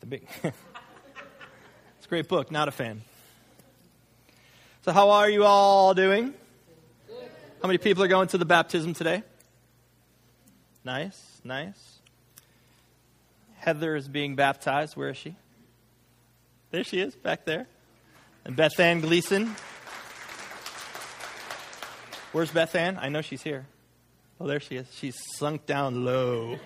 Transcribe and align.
The 0.00 0.06
big. 0.06 0.26
it's 0.42 2.06
a 2.06 2.08
great 2.08 2.28
book. 2.28 2.50
Not 2.50 2.68
a 2.68 2.70
fan. 2.70 3.02
So, 4.82 4.92
how 4.92 5.10
are 5.10 5.28
you 5.28 5.44
all 5.44 5.94
doing? 5.94 6.34
How 7.62 7.66
many 7.66 7.78
people 7.78 8.02
are 8.02 8.08
going 8.08 8.28
to 8.28 8.38
the 8.38 8.46
baptism 8.46 8.94
today? 8.94 9.22
Nice, 10.84 11.40
nice. 11.44 11.98
Heather 13.58 13.94
is 13.94 14.08
being 14.08 14.36
baptized. 14.36 14.96
Where 14.96 15.10
is 15.10 15.18
she? 15.18 15.36
There 16.70 16.84
she 16.84 17.00
is, 17.00 17.14
back 17.14 17.44
there. 17.44 17.66
And 18.46 18.56
Beth 18.56 18.80
Ann 18.80 19.02
Gleason. 19.02 19.54
Where's 22.32 22.50
Beth 22.50 22.74
Ann? 22.74 22.96
I 22.98 23.10
know 23.10 23.20
she's 23.20 23.42
here. 23.42 23.66
Oh, 24.40 24.46
there 24.46 24.60
she 24.60 24.76
is. 24.76 24.86
She's 24.94 25.18
sunk 25.36 25.66
down 25.66 26.06
low. 26.06 26.58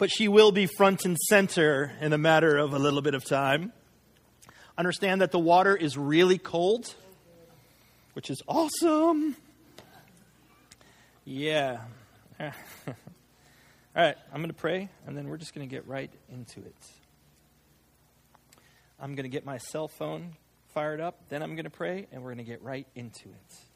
But 0.00 0.10
she 0.10 0.28
will 0.28 0.50
be 0.50 0.64
front 0.64 1.04
and 1.04 1.14
center 1.28 1.92
in 2.00 2.14
a 2.14 2.18
matter 2.18 2.56
of 2.56 2.72
a 2.72 2.78
little 2.78 3.02
bit 3.02 3.14
of 3.14 3.22
time. 3.22 3.70
Understand 4.78 5.20
that 5.20 5.30
the 5.30 5.38
water 5.38 5.76
is 5.76 5.98
really 5.98 6.38
cold, 6.38 6.94
which 8.14 8.30
is 8.30 8.40
awesome. 8.48 9.36
Yeah. 11.26 11.80
All 12.40 12.54
right, 13.94 14.16
I'm 14.32 14.40
going 14.40 14.48
to 14.48 14.54
pray, 14.54 14.88
and 15.06 15.14
then 15.14 15.28
we're 15.28 15.36
just 15.36 15.54
going 15.54 15.68
to 15.68 15.70
get 15.70 15.86
right 15.86 16.10
into 16.32 16.60
it. 16.60 16.76
I'm 18.98 19.14
going 19.14 19.24
to 19.24 19.30
get 19.30 19.44
my 19.44 19.58
cell 19.58 19.86
phone 19.86 20.32
fired 20.72 21.02
up, 21.02 21.28
then 21.28 21.42
I'm 21.42 21.56
going 21.56 21.64
to 21.64 21.70
pray, 21.70 22.06
and 22.10 22.22
we're 22.22 22.30
going 22.30 22.38
to 22.38 22.50
get 22.50 22.62
right 22.62 22.86
into 22.94 23.28
it. 23.28 23.69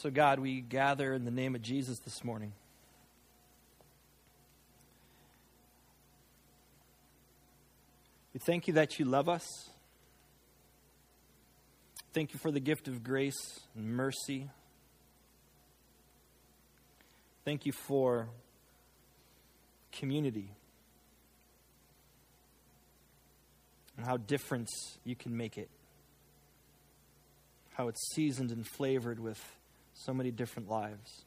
So, 0.00 0.10
God, 0.10 0.38
we 0.38 0.60
gather 0.60 1.12
in 1.12 1.24
the 1.24 1.32
name 1.32 1.56
of 1.56 1.62
Jesus 1.62 1.98
this 1.98 2.22
morning. 2.22 2.52
We 8.32 8.38
thank 8.38 8.68
you 8.68 8.74
that 8.74 9.00
you 9.00 9.06
love 9.06 9.28
us. 9.28 9.44
Thank 12.12 12.32
you 12.32 12.38
for 12.38 12.52
the 12.52 12.60
gift 12.60 12.86
of 12.86 13.02
grace 13.02 13.58
and 13.74 13.88
mercy. 13.88 14.48
Thank 17.44 17.66
you 17.66 17.72
for 17.72 18.28
community 19.90 20.52
and 23.96 24.06
how 24.06 24.16
different 24.16 24.68
you 25.02 25.16
can 25.16 25.36
make 25.36 25.58
it. 25.58 25.68
How 27.74 27.88
it's 27.88 28.14
seasoned 28.14 28.52
and 28.52 28.64
flavored 28.64 29.18
with 29.18 29.42
so 29.98 30.14
many 30.14 30.30
different 30.30 30.70
lives. 30.70 31.24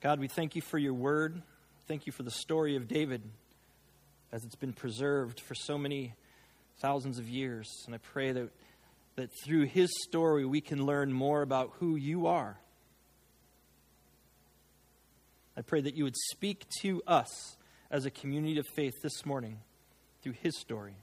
God, 0.00 0.20
we 0.20 0.28
thank 0.28 0.56
you 0.56 0.62
for 0.62 0.78
your 0.78 0.94
word. 0.94 1.42
Thank 1.86 2.06
you 2.06 2.12
for 2.12 2.22
the 2.22 2.30
story 2.30 2.76
of 2.76 2.88
David 2.88 3.22
as 4.32 4.44
it's 4.44 4.54
been 4.54 4.72
preserved 4.72 5.40
for 5.40 5.54
so 5.54 5.76
many 5.78 6.14
thousands 6.78 7.18
of 7.18 7.28
years. 7.28 7.68
And 7.86 7.94
I 7.94 7.98
pray 7.98 8.32
that, 8.32 8.50
that 9.16 9.30
through 9.44 9.64
his 9.64 9.90
story 10.02 10.44
we 10.44 10.60
can 10.60 10.84
learn 10.84 11.12
more 11.12 11.42
about 11.42 11.72
who 11.78 11.96
you 11.96 12.26
are. 12.26 12.58
I 15.56 15.62
pray 15.62 15.80
that 15.80 15.94
you 15.94 16.04
would 16.04 16.16
speak 16.30 16.66
to 16.82 17.02
us 17.06 17.56
as 17.90 18.04
a 18.04 18.10
community 18.10 18.58
of 18.58 18.66
faith 18.74 18.94
this 19.02 19.24
morning 19.24 19.58
through 20.22 20.34
his 20.42 20.58
story. 20.58 20.96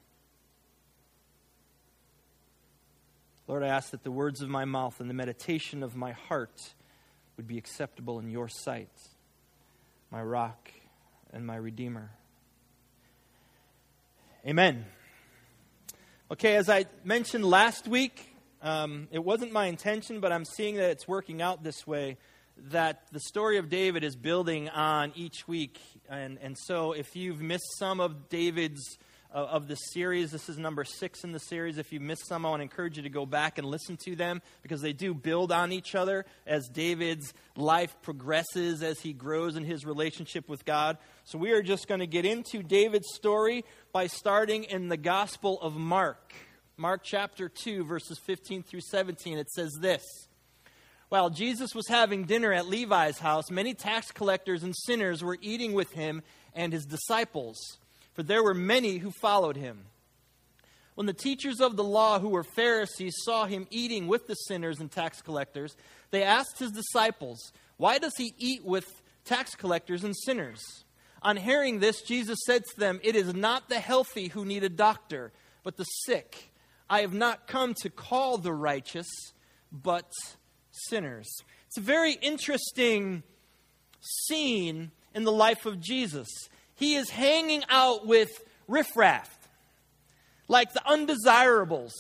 Lord, 3.46 3.62
I 3.62 3.68
ask 3.68 3.92
that 3.92 4.04
the 4.04 4.12
words 4.12 4.42
of 4.42 4.48
my 4.48 4.64
mouth 4.64 5.02
and 5.02 5.10
the 5.10 5.14
meditation 5.14 5.84
of 5.84 5.98
my 5.98 6.14
heart 6.14 6.74
would 7.36 7.46
be 7.46 7.58
acceptable 7.58 8.20
in 8.20 8.30
your 8.30 8.48
sight 8.48 8.90
my 10.12 10.22
rock 10.22 10.72
and 11.34 11.46
my 11.46 11.56
redeemer. 11.56 12.12
Amen. 14.46 14.86
Okay, 16.30 16.56
as 16.56 16.70
I 16.70 16.86
mentioned 17.04 17.44
last 17.44 17.88
week, 17.88 18.36
um, 18.62 19.08
it 19.12 19.24
wasn't 19.24 19.52
my 19.52 19.66
intention, 19.66 20.20
but 20.20 20.32
I'm 20.32 20.46
seeing 20.46 20.76
that 20.76 20.92
it's 20.92 21.08
working 21.08 21.42
out 21.42 21.64
this 21.64 21.88
way. 21.88 22.18
That 22.70 23.08
the 23.12 23.20
story 23.20 23.58
of 23.58 23.70
David 23.70 24.04
is 24.04 24.16
building 24.16 24.70
on 24.70 25.12
each 25.16 25.48
week. 25.48 25.80
And, 26.08 26.38
and 26.44 26.56
so 26.58 26.92
if 26.92 27.16
you've 27.16 27.42
missed 27.42 27.78
some 27.80 28.00
of 28.00 28.30
David's 28.30 28.98
of 29.34 29.68
the 29.68 29.76
series. 29.76 30.32
This 30.32 30.48
is 30.48 30.58
number 30.60 30.84
six 30.84 31.24
in 31.24 31.32
the 31.32 31.40
series. 31.40 31.80
If 31.80 31.92
you 31.92 32.00
missed 32.00 32.28
some, 32.28 32.46
I 32.46 32.50
want 32.50 32.60
to 32.60 32.64
encourage 32.64 32.98
you 32.98 33.04
to 33.04 33.10
go 33.10 33.26
back 33.26 33.58
and 33.58 33.68
listen 33.68 33.98
to 34.06 34.16
them 34.16 34.42
because 34.62 34.82
they 34.82 34.94
do 34.94 35.14
build 35.14 35.52
on 35.52 35.72
each 35.72 35.96
other 35.96 36.26
as 36.46 36.70
David's 36.70 37.34
life 37.58 37.96
progresses, 38.04 38.84
as 38.84 39.00
he 39.00 39.12
grows 39.12 39.56
in 39.56 39.66
his 39.66 39.86
relationship 39.86 40.48
with 40.48 40.66
God. 40.66 40.98
So 41.24 41.40
we 41.40 41.52
are 41.52 41.64
just 41.64 41.88
going 41.88 42.00
to 42.00 42.08
get 42.08 42.26
into 42.26 42.62
David's 42.62 43.14
story 43.16 43.66
by 43.92 44.08
starting 44.08 44.66
in 44.66 44.88
the 44.88 44.98
Gospel 44.98 45.60
of 45.62 45.76
Mark. 45.76 46.34
Mark 46.78 47.02
chapter 47.04 47.50
2, 47.50 47.86
verses 47.86 48.20
15 48.20 48.62
through 48.62 48.82
17. 48.82 49.40
It 49.40 49.50
says 49.50 49.72
this. 49.82 50.04
While 51.10 51.32
Jesus 51.32 51.76
was 51.76 51.88
having 51.88 52.26
dinner 52.26 52.54
at 52.54 52.68
Levi's 52.68 53.20
house, 53.20 53.52
many 53.52 53.74
tax 53.74 54.12
collectors 54.12 54.64
and 54.64 54.76
sinners 54.86 55.24
were 55.24 55.38
eating 55.42 55.74
with 55.74 55.92
him 55.92 56.22
and 56.56 56.72
his 56.72 56.86
disciples 56.86 57.78
for 58.14 58.24
there 58.24 58.44
were 58.44 58.54
many 58.54 58.98
who 58.98 59.12
followed 59.12 59.58
him. 59.58 59.86
When 60.96 61.08
the 61.08 61.14
teachers 61.14 61.60
of 61.60 61.76
the 61.76 61.84
law, 61.84 62.20
who 62.20 62.30
were 62.30 62.44
Pharisees, 62.44 63.16
saw 63.24 63.46
him 63.46 63.68
eating 63.72 64.08
with 64.08 64.28
the 64.28 64.36
sinners 64.36 64.80
and 64.80 64.92
tax 64.92 65.22
collectors, 65.22 65.76
they 66.12 66.24
asked 66.24 66.60
his 66.60 66.72
disciples, 66.72 67.52
Why 67.78 67.98
does 67.98 68.14
he 68.16 68.36
eat 68.38 68.64
with 68.64 68.86
tax 69.26 69.56
collectors 69.56 70.04
and 70.04 70.16
sinners? 70.16 70.62
On 71.24 71.38
hearing 71.38 71.80
this, 71.80 72.02
Jesus 72.02 72.38
said 72.46 72.64
to 72.66 72.80
them, 72.80 73.00
It 73.04 73.16
is 73.16 73.34
not 73.34 73.70
the 73.70 73.80
healthy 73.80 74.28
who 74.28 74.46
need 74.46 74.64
a 74.64 74.70
doctor, 74.70 75.32
but 75.64 75.78
the 75.78 75.86
sick. 75.86 76.52
I 76.90 77.02
have 77.02 77.14
not 77.14 77.48
come 77.48 77.74
to 77.82 77.90
call 77.90 78.38
the 78.38 78.54
righteous, 78.54 79.08
but 79.72 80.12
sinners. 80.70 81.28
It's 81.68 81.78
a 81.78 81.82
very 81.82 82.14
interesting 82.14 83.24
scene 84.00 84.92
in 85.16 85.24
the 85.24 85.32
life 85.32 85.66
of 85.66 85.80
Jesus 85.80 86.28
he 86.84 86.96
is 86.96 87.10
hanging 87.10 87.64
out 87.70 88.06
with 88.06 88.30
riffraff, 88.68 89.30
like 90.50 90.74
the 90.74 90.86
undesirables. 90.86 91.94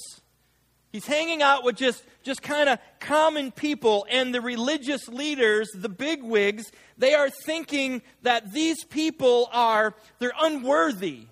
He's 0.91 1.05
hanging 1.05 1.41
out 1.41 1.63
with 1.63 1.77
just, 1.77 2.03
just 2.21 2.41
kind 2.41 2.67
of 2.67 2.79
common 2.99 3.51
people, 3.51 4.05
and 4.09 4.35
the 4.35 4.41
religious 4.41 5.07
leaders, 5.07 5.69
the 5.73 5.87
bigwigs, 5.87 6.65
they 6.97 7.13
are 7.13 7.29
thinking 7.29 8.01
that 8.23 8.51
these 8.51 8.83
people 8.83 9.49
are, 9.53 9.95
they're 10.19 10.33
unworthy 10.39 11.27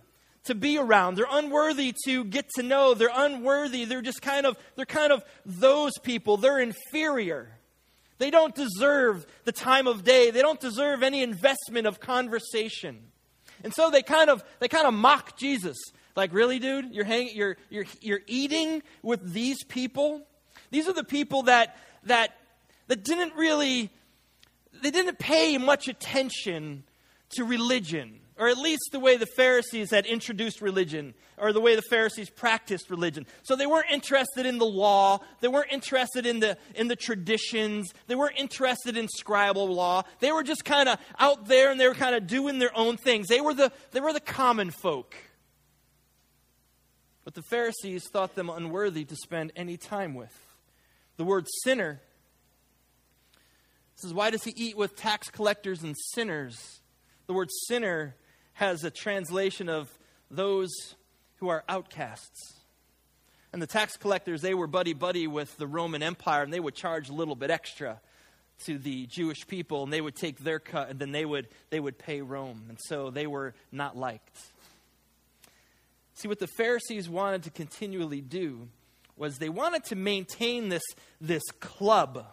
to 0.46 0.56
be 0.56 0.78
around. 0.78 1.16
They're 1.16 1.26
unworthy 1.30 1.94
to 2.06 2.24
get 2.24 2.50
to 2.56 2.64
know. 2.64 2.94
They're 2.94 3.12
unworthy. 3.14 3.84
They're 3.86 4.02
just 4.02 4.22
kind 4.22 4.46
of, 4.46 4.58
they're 4.76 4.86
kind 4.86 5.12
of 5.12 5.24
those 5.46 5.94
people. 6.02 6.38
They're 6.38 6.60
inferior. 6.60 7.50
They 8.18 8.32
don't 8.32 8.56
deserve 8.56 9.28
the 9.44 9.52
time 9.52 9.88
of 9.88 10.04
day. 10.04 10.32
They 10.32 10.42
don't 10.42 10.60
deserve 10.60 11.04
any 11.04 11.22
investment 11.22 11.86
of 11.86 12.00
conversation. 12.00 13.11
And 13.64 13.74
so 13.74 13.90
they 13.90 14.02
kind 14.02 14.30
of 14.30 14.44
they 14.60 14.68
kind 14.68 14.88
of 14.88 14.94
mock 14.94 15.38
Jesus. 15.38 15.78
Like, 16.16 16.34
really, 16.34 16.60
dude? 16.60 16.94
You're 16.94 17.06
you're 17.06 17.58
you're 17.70 17.86
you're 18.02 18.22
eating 18.28 18.84
with 19.02 19.34
these 19.34 19.64
people? 19.64 20.22
These 20.70 20.88
are 20.88 20.94
the 20.94 21.04
people 21.04 21.44
that 21.44 21.78
that 22.04 22.38
that 22.88 23.04
didn't 23.04 23.36
really 23.36 23.90
they 24.82 24.92
didn't 24.92 25.20
pay 25.20 25.58
much 25.58 25.88
attention 25.88 26.84
to 27.32 27.44
religion 27.44 28.21
or 28.42 28.50
at 28.50 28.58
least 28.58 28.90
the 28.92 29.00
way 29.00 29.18
the 29.18 29.28
Pharisees 29.28 29.92
had 29.92 30.08
introduced 30.08 30.62
religion, 30.62 31.14
or 31.38 31.54
the 31.54 31.62
way 31.62 31.76
the 31.76 31.84
Pharisees 31.84 32.32
practiced 32.32 32.90
religion. 32.90 33.28
So 33.44 33.56
they 33.56 33.68
weren't 33.68 33.92
interested 33.92 34.48
in 34.48 34.58
the 34.58 34.66
law, 34.66 35.20
they 35.42 35.48
weren't 35.48 35.72
interested 35.72 36.26
in 36.26 36.40
the, 36.40 36.58
in 36.74 36.88
the 36.88 36.96
traditions, 36.96 37.94
they 38.08 38.16
weren't 38.16 38.40
interested 38.40 38.98
in 38.98 39.06
scribal 39.06 39.70
law. 39.70 40.02
They 40.22 40.32
were 40.32 40.42
just 40.42 40.66
kind 40.66 40.90
of 40.90 40.98
out 41.20 41.46
there 41.46 41.70
and 41.70 41.80
they 41.80 41.88
were 41.88 41.94
kind 41.94 42.16
of 42.16 42.26
doing 42.26 42.58
their 42.58 42.76
own 42.76 42.98
things. 42.98 43.28
They 43.28 43.42
were, 43.42 43.54
the, 43.54 43.72
they 43.92 44.00
were 44.00 44.12
the 44.12 44.20
common 44.20 44.72
folk. 44.72 45.14
But 47.24 47.36
the 47.36 47.44
Pharisees 47.44 48.08
thought 48.12 48.34
them 48.34 48.50
unworthy 48.50 49.06
to 49.06 49.16
spend 49.18 49.52
any 49.56 49.78
time 49.78 50.16
with. 50.16 50.36
The 51.18 51.26
word 51.26 51.46
sinner 51.64 52.02
says, 53.94 54.16
Why 54.16 54.32
does 54.32 54.44
he 54.44 54.54
eat 54.56 54.76
with 54.76 54.96
tax 54.96 55.30
collectors 55.30 55.84
and 55.84 55.96
sinners? 55.96 56.82
The 57.28 57.34
word 57.34 57.50
sinner 57.68 58.16
has 58.54 58.84
a 58.84 58.92
translation 58.92 59.70
of 59.70 59.90
those 60.30 60.70
who 61.38 61.50
are 61.50 61.64
outcasts. 61.68 62.56
And 63.54 63.62
the 63.62 63.68
tax 63.68 63.98
collectors, 63.98 64.42
they 64.42 64.54
were 64.54 64.68
buddy 64.68 64.94
buddy 64.94 65.28
with 65.28 65.58
the 65.58 65.68
Roman 65.68 66.02
Empire, 66.02 66.44
and 66.44 66.54
they 66.54 66.60
would 66.60 66.76
charge 66.76 67.10
a 67.10 67.14
little 67.14 67.36
bit 67.36 67.52
extra 67.52 68.00
to 68.66 68.78
the 68.78 69.08
Jewish 69.08 69.48
people, 69.48 69.84
and 69.84 69.92
they 69.92 70.02
would 70.02 70.16
take 70.16 70.40
their 70.40 70.60
cut, 70.60 70.90
and 70.90 71.00
then 71.00 71.12
they 71.12 71.26
would, 71.26 71.48
they 71.70 71.80
would 71.80 71.98
pay 71.98 72.22
Rome. 72.22 72.66
And 72.70 72.78
so 72.88 73.10
they 73.10 73.28
were 73.28 73.54
not 73.72 73.98
liked. 73.98 74.38
See, 76.14 76.28
what 76.28 76.40
the 76.40 76.48
Pharisees 76.48 77.10
wanted 77.10 77.44
to 77.44 77.50
continually 77.50 78.22
do 78.22 78.68
was 79.18 79.38
they 79.38 79.50
wanted 79.50 79.84
to 79.86 79.96
maintain 79.96 80.70
this, 80.70 80.84
this 81.20 81.44
club, 81.60 82.26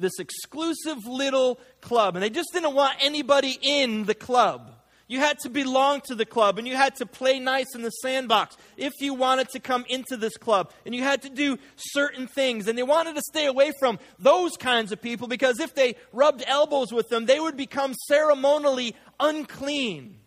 this 0.00 0.18
exclusive 0.18 1.06
little 1.06 1.60
club. 1.80 2.16
And 2.16 2.22
they 2.22 2.30
just 2.30 2.48
didn't 2.52 2.74
want 2.74 2.96
anybody 3.00 3.58
in 3.60 4.04
the 4.04 4.14
club. 4.14 4.72
You 5.08 5.20
had 5.20 5.38
to 5.40 5.48
belong 5.48 6.02
to 6.02 6.14
the 6.14 6.26
club 6.26 6.58
and 6.58 6.68
you 6.68 6.76
had 6.76 6.96
to 6.96 7.06
play 7.06 7.40
nice 7.40 7.74
in 7.74 7.80
the 7.80 7.90
sandbox 7.90 8.56
if 8.76 8.92
you 9.00 9.14
wanted 9.14 9.48
to 9.50 9.60
come 9.60 9.86
into 9.88 10.18
this 10.18 10.36
club. 10.36 10.70
And 10.84 10.94
you 10.94 11.02
had 11.02 11.22
to 11.22 11.30
do 11.30 11.58
certain 11.76 12.26
things. 12.26 12.68
And 12.68 12.78
they 12.78 12.82
wanted 12.82 13.16
to 13.16 13.22
stay 13.22 13.46
away 13.46 13.72
from 13.80 13.98
those 14.18 14.56
kinds 14.58 14.92
of 14.92 15.00
people 15.00 15.26
because 15.26 15.60
if 15.60 15.74
they 15.74 15.96
rubbed 16.12 16.44
elbows 16.46 16.92
with 16.92 17.08
them, 17.08 17.24
they 17.24 17.40
would 17.40 17.56
become 17.56 17.94
ceremonially 18.06 18.94
unclean. 19.18 20.17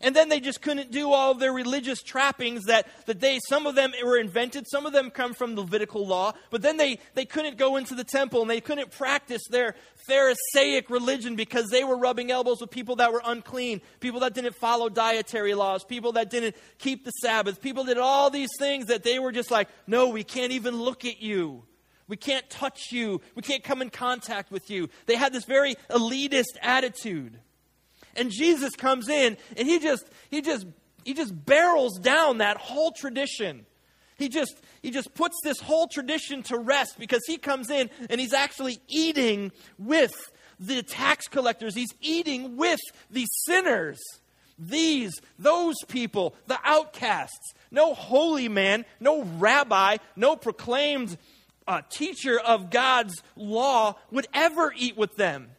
And 0.00 0.14
then 0.14 0.28
they 0.28 0.38
just 0.38 0.62
couldn't 0.62 0.90
do 0.90 1.12
all 1.12 1.32
of 1.32 1.40
their 1.40 1.52
religious 1.52 2.02
trappings 2.02 2.64
that, 2.66 2.86
that 3.06 3.20
they, 3.20 3.40
some 3.48 3.66
of 3.66 3.74
them 3.74 3.92
were 4.04 4.16
invented, 4.16 4.66
some 4.68 4.86
of 4.86 4.92
them 4.92 5.10
come 5.10 5.34
from 5.34 5.54
the 5.54 5.62
Levitical 5.62 6.06
law, 6.06 6.32
but 6.50 6.62
then 6.62 6.76
they, 6.76 7.00
they 7.14 7.24
couldn't 7.24 7.58
go 7.58 7.76
into 7.76 7.94
the 7.94 8.04
temple 8.04 8.40
and 8.42 8.50
they 8.50 8.60
couldn't 8.60 8.90
practice 8.92 9.42
their 9.50 9.74
Pharisaic 10.06 10.88
religion 10.88 11.34
because 11.34 11.66
they 11.68 11.84
were 11.84 11.96
rubbing 11.96 12.30
elbows 12.30 12.60
with 12.60 12.70
people 12.70 12.96
that 12.96 13.12
were 13.12 13.22
unclean, 13.24 13.80
people 14.00 14.20
that 14.20 14.34
didn't 14.34 14.54
follow 14.54 14.88
dietary 14.88 15.54
laws, 15.54 15.84
people 15.84 16.12
that 16.12 16.30
didn't 16.30 16.56
keep 16.78 17.04
the 17.04 17.10
Sabbath, 17.10 17.60
people 17.60 17.84
did 17.84 17.98
all 17.98 18.30
these 18.30 18.50
things 18.58 18.86
that 18.86 19.02
they 19.02 19.18
were 19.18 19.32
just 19.32 19.50
like, 19.50 19.68
no, 19.86 20.08
we 20.08 20.22
can't 20.22 20.52
even 20.52 20.76
look 20.76 21.04
at 21.04 21.20
you. 21.20 21.64
We 22.06 22.16
can't 22.16 22.48
touch 22.48 22.90
you. 22.90 23.20
We 23.34 23.42
can't 23.42 23.62
come 23.62 23.82
in 23.82 23.90
contact 23.90 24.50
with 24.50 24.70
you. 24.70 24.88
They 25.06 25.16
had 25.16 25.32
this 25.32 25.44
very 25.44 25.76
elitist 25.90 26.56
attitude. 26.62 27.38
And 28.18 28.30
Jesus 28.30 28.74
comes 28.76 29.08
in 29.08 29.36
and 29.56 29.68
he 29.68 29.78
just 29.78 30.04
he 30.30 30.42
just 30.42 30.66
he 31.04 31.14
just 31.14 31.46
barrels 31.46 31.98
down 31.98 32.38
that 32.38 32.56
whole 32.56 32.92
tradition. 32.92 33.64
He 34.16 34.28
just 34.28 34.54
he 34.82 34.90
just 34.90 35.14
puts 35.14 35.36
this 35.42 35.60
whole 35.60 35.86
tradition 35.86 36.42
to 36.44 36.58
rest 36.58 36.98
because 36.98 37.22
he 37.26 37.38
comes 37.38 37.70
in 37.70 37.88
and 38.10 38.20
he's 38.20 38.32
actually 38.32 38.78
eating 38.88 39.52
with 39.78 40.14
the 40.58 40.82
tax 40.82 41.28
collectors. 41.28 41.74
He's 41.74 41.94
eating 42.00 42.56
with 42.56 42.80
the 43.10 43.26
sinners. 43.46 43.98
These, 44.58 45.20
those 45.38 45.76
people, 45.86 46.34
the 46.48 46.58
outcasts. 46.64 47.52
No 47.70 47.94
holy 47.94 48.48
man, 48.48 48.84
no 48.98 49.22
rabbi, 49.22 49.98
no 50.16 50.34
proclaimed 50.34 51.16
uh, 51.68 51.82
teacher 51.88 52.40
of 52.40 52.70
God's 52.70 53.22
law 53.36 53.94
would 54.10 54.26
ever 54.34 54.72
eat 54.76 54.96
with 54.96 55.16
them. 55.16 55.50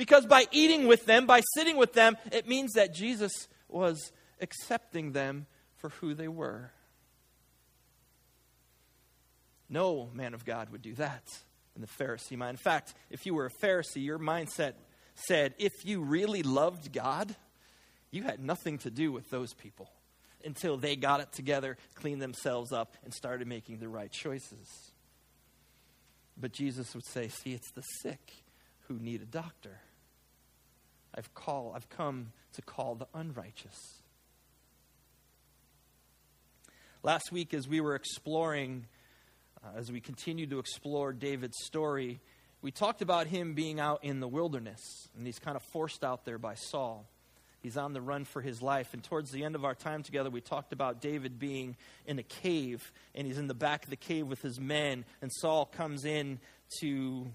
Because 0.00 0.24
by 0.24 0.46
eating 0.50 0.86
with 0.86 1.04
them, 1.04 1.26
by 1.26 1.42
sitting 1.54 1.76
with 1.76 1.92
them, 1.92 2.16
it 2.32 2.48
means 2.48 2.72
that 2.72 2.94
Jesus 2.94 3.48
was 3.68 4.12
accepting 4.40 5.12
them 5.12 5.44
for 5.76 5.90
who 5.90 6.14
they 6.14 6.26
were. 6.26 6.70
No 9.68 10.08
man 10.14 10.32
of 10.32 10.46
God 10.46 10.70
would 10.70 10.80
do 10.80 10.94
that 10.94 11.24
in 11.76 11.82
the 11.82 11.86
Pharisee 11.86 12.38
mind. 12.38 12.52
In 12.52 12.56
fact, 12.56 12.94
if 13.10 13.26
you 13.26 13.34
were 13.34 13.44
a 13.44 13.66
Pharisee, 13.66 14.02
your 14.02 14.18
mindset 14.18 14.72
said 15.16 15.52
if 15.58 15.84
you 15.84 16.00
really 16.00 16.42
loved 16.42 16.94
God, 16.94 17.36
you 18.10 18.22
had 18.22 18.40
nothing 18.40 18.78
to 18.78 18.90
do 18.90 19.12
with 19.12 19.28
those 19.28 19.52
people 19.52 19.90
until 20.42 20.78
they 20.78 20.96
got 20.96 21.20
it 21.20 21.30
together, 21.30 21.76
cleaned 21.94 22.22
themselves 22.22 22.72
up, 22.72 22.96
and 23.04 23.12
started 23.12 23.46
making 23.46 23.80
the 23.80 23.88
right 23.88 24.10
choices. 24.10 24.92
But 26.38 26.52
Jesus 26.52 26.94
would 26.94 27.04
say, 27.04 27.28
See, 27.28 27.52
it's 27.52 27.70
the 27.72 27.82
sick 27.82 28.44
who 28.88 28.98
need 28.98 29.20
a 29.20 29.26
doctor. 29.26 29.80
I've 31.20 31.34
call, 31.34 31.74
I've 31.76 31.90
come 31.90 32.32
to 32.54 32.62
call 32.62 32.94
the 32.94 33.06
unrighteous. 33.12 34.00
Last 37.02 37.30
week, 37.30 37.52
as 37.52 37.68
we 37.68 37.82
were 37.82 37.94
exploring, 37.94 38.86
uh, 39.62 39.76
as 39.76 39.92
we 39.92 40.00
continued 40.00 40.48
to 40.48 40.58
explore 40.58 41.12
David's 41.12 41.58
story, 41.62 42.20
we 42.62 42.70
talked 42.70 43.02
about 43.02 43.26
him 43.26 43.52
being 43.52 43.78
out 43.78 44.02
in 44.02 44.20
the 44.20 44.28
wilderness, 44.28 44.80
and 45.14 45.26
he's 45.26 45.38
kind 45.38 45.56
of 45.56 45.62
forced 45.64 46.04
out 46.04 46.24
there 46.24 46.38
by 46.38 46.54
Saul. 46.54 47.06
He's 47.62 47.76
on 47.76 47.92
the 47.92 48.00
run 48.00 48.24
for 48.24 48.40
his 48.40 48.62
life. 48.62 48.94
And 48.94 49.04
towards 49.04 49.30
the 49.30 49.44
end 49.44 49.54
of 49.54 49.66
our 49.66 49.74
time 49.74 50.02
together, 50.02 50.30
we 50.30 50.40
talked 50.40 50.72
about 50.72 51.02
David 51.02 51.38
being 51.38 51.76
in 52.06 52.18
a 52.18 52.22
cave, 52.22 52.90
and 53.14 53.26
he's 53.26 53.36
in 53.36 53.46
the 53.46 53.52
back 53.52 53.84
of 53.84 53.90
the 53.90 53.96
cave 53.96 54.26
with 54.26 54.40
his 54.40 54.58
men, 54.58 55.04
and 55.20 55.30
Saul 55.30 55.66
comes 55.66 56.06
in 56.06 56.40
to 56.80 57.26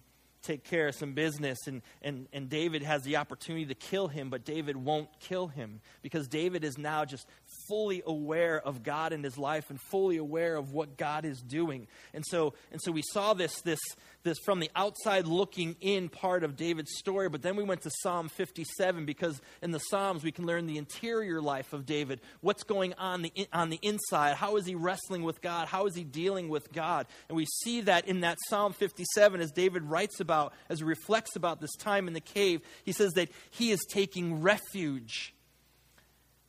take 0.46 0.64
care 0.64 0.88
of 0.88 0.96
some 0.96 1.14
business, 1.14 1.58
and, 1.68 1.82
and, 2.02 2.28
and 2.32 2.50
David 2.50 2.84
has 2.84 3.04
the 3.04 3.18
opportunity 3.18 3.66
to 3.66 3.76
kill 3.76 4.08
him, 4.08 4.30
but 4.30 4.46
David 4.46 4.78
won't 4.78 5.10
kill 5.20 5.48
him 5.48 5.82
because 6.02 6.28
David 6.28 6.64
is 6.64 6.78
now 6.78 7.06
just 7.06 7.28
fully 7.68 8.04
aware 8.06 8.60
of 8.60 8.84
God 8.84 9.14
in 9.14 9.24
his 9.24 9.38
life 9.38 9.70
and 9.70 9.80
fully 9.80 10.18
aware 10.18 10.56
of 10.56 10.72
what 10.72 10.98
God 10.98 11.26
is 11.26 11.42
doing. 11.42 11.88
And 12.14 12.24
so, 12.28 12.54
and 12.72 12.82
so 12.82 12.92
we 12.92 13.04
saw 13.12 13.34
this, 13.34 13.62
this, 13.62 13.80
this 14.26 14.38
from 14.40 14.60
the 14.60 14.70
outside 14.76 15.26
looking 15.26 15.78
in 15.80 16.10
part 16.10 16.44
of 16.44 16.58
David's 16.58 16.98
story, 16.98 17.30
but 17.30 17.42
then 17.42 17.56
we 17.56 17.64
went 17.64 17.84
to 17.84 17.92
Psalm 18.02 18.28
57 18.28 19.06
because 19.06 19.42
in 19.62 19.72
the 19.72 19.80
Psalms 19.80 20.24
we 20.24 20.34
can 20.34 20.46
learn 20.46 20.66
the 20.66 20.78
interior 20.78 21.42
life 21.42 21.72
of 21.72 21.86
David. 21.86 22.20
What's 22.42 22.64
going 22.64 22.94
on 22.96 23.22
the, 23.22 23.48
on 23.54 23.70
the 23.70 23.80
inside? 23.82 24.36
How 24.36 24.58
is 24.58 24.66
he 24.66 24.76
wrestling 24.76 25.24
with 25.24 25.42
God? 25.42 25.70
How 25.70 25.86
is 25.86 25.96
he 25.96 26.04
dealing 26.04 26.50
with 26.50 26.74
God? 26.74 27.08
And 27.30 27.38
we 27.38 27.46
see 27.46 27.80
that 27.82 28.08
in 28.08 28.20
that 28.22 28.38
Psalm 28.50 28.74
57 28.74 29.40
as 29.40 29.52
David 29.52 29.84
writes 29.84 30.20
about, 30.20 30.52
as 30.68 30.80
he 30.80 30.84
reflects 30.84 31.38
about 31.38 31.62
this 31.62 31.76
time 31.78 32.10
in 32.10 32.14
the 32.14 32.20
cave, 32.20 32.60
he 32.84 32.92
says 32.92 33.14
that 33.14 33.30
he 33.52 33.72
is 33.72 33.80
taking 33.90 34.42
refuge 34.42 35.34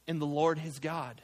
in 0.09 0.19
the 0.19 0.27
Lord 0.27 0.59
his 0.59 0.79
God. 0.79 1.23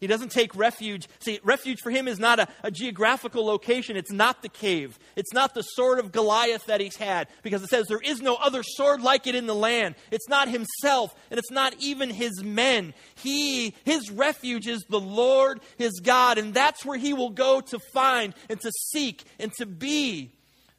He 0.00 0.06
doesn't 0.06 0.30
take 0.30 0.56
refuge. 0.56 1.08
See, 1.20 1.40
refuge 1.44 1.80
for 1.82 1.90
him 1.90 2.08
is 2.08 2.18
not 2.18 2.40
a, 2.40 2.48
a, 2.64 2.70
geographical 2.70 3.44
location. 3.44 3.98
It's 3.98 4.10
not 4.10 4.40
the 4.40 4.48
cave. 4.48 4.98
It's 5.14 5.34
not 5.34 5.52
the 5.52 5.60
sword 5.60 5.98
of 5.98 6.10
Goliath 6.10 6.64
that 6.66 6.80
he's 6.80 6.96
had, 6.96 7.28
because 7.42 7.62
it 7.62 7.68
says 7.68 7.86
there 7.86 8.00
is 8.00 8.22
no 8.22 8.36
other 8.36 8.62
sword 8.62 9.02
like 9.02 9.26
it 9.26 9.34
in 9.34 9.46
the 9.46 9.54
land. 9.54 9.96
It's 10.10 10.28
not 10.28 10.48
himself, 10.48 11.14
and 11.30 11.38
it's 11.38 11.50
not 11.50 11.74
even 11.78 12.08
his 12.08 12.42
men. 12.42 12.94
He, 13.16 13.74
his 13.84 14.10
refuge 14.10 14.66
is 14.66 14.82
the 14.88 15.00
Lord, 15.00 15.60
his 15.76 16.00
God, 16.00 16.38
and 16.38 16.54
that's 16.54 16.82
where 16.84 16.98
he 16.98 17.12
will 17.12 17.30
go 17.30 17.60
to 17.60 17.78
find 17.92 18.32
and 18.48 18.58
to 18.62 18.72
seek 18.92 19.24
and 19.38 19.52
to 19.58 19.66
be 19.66 20.32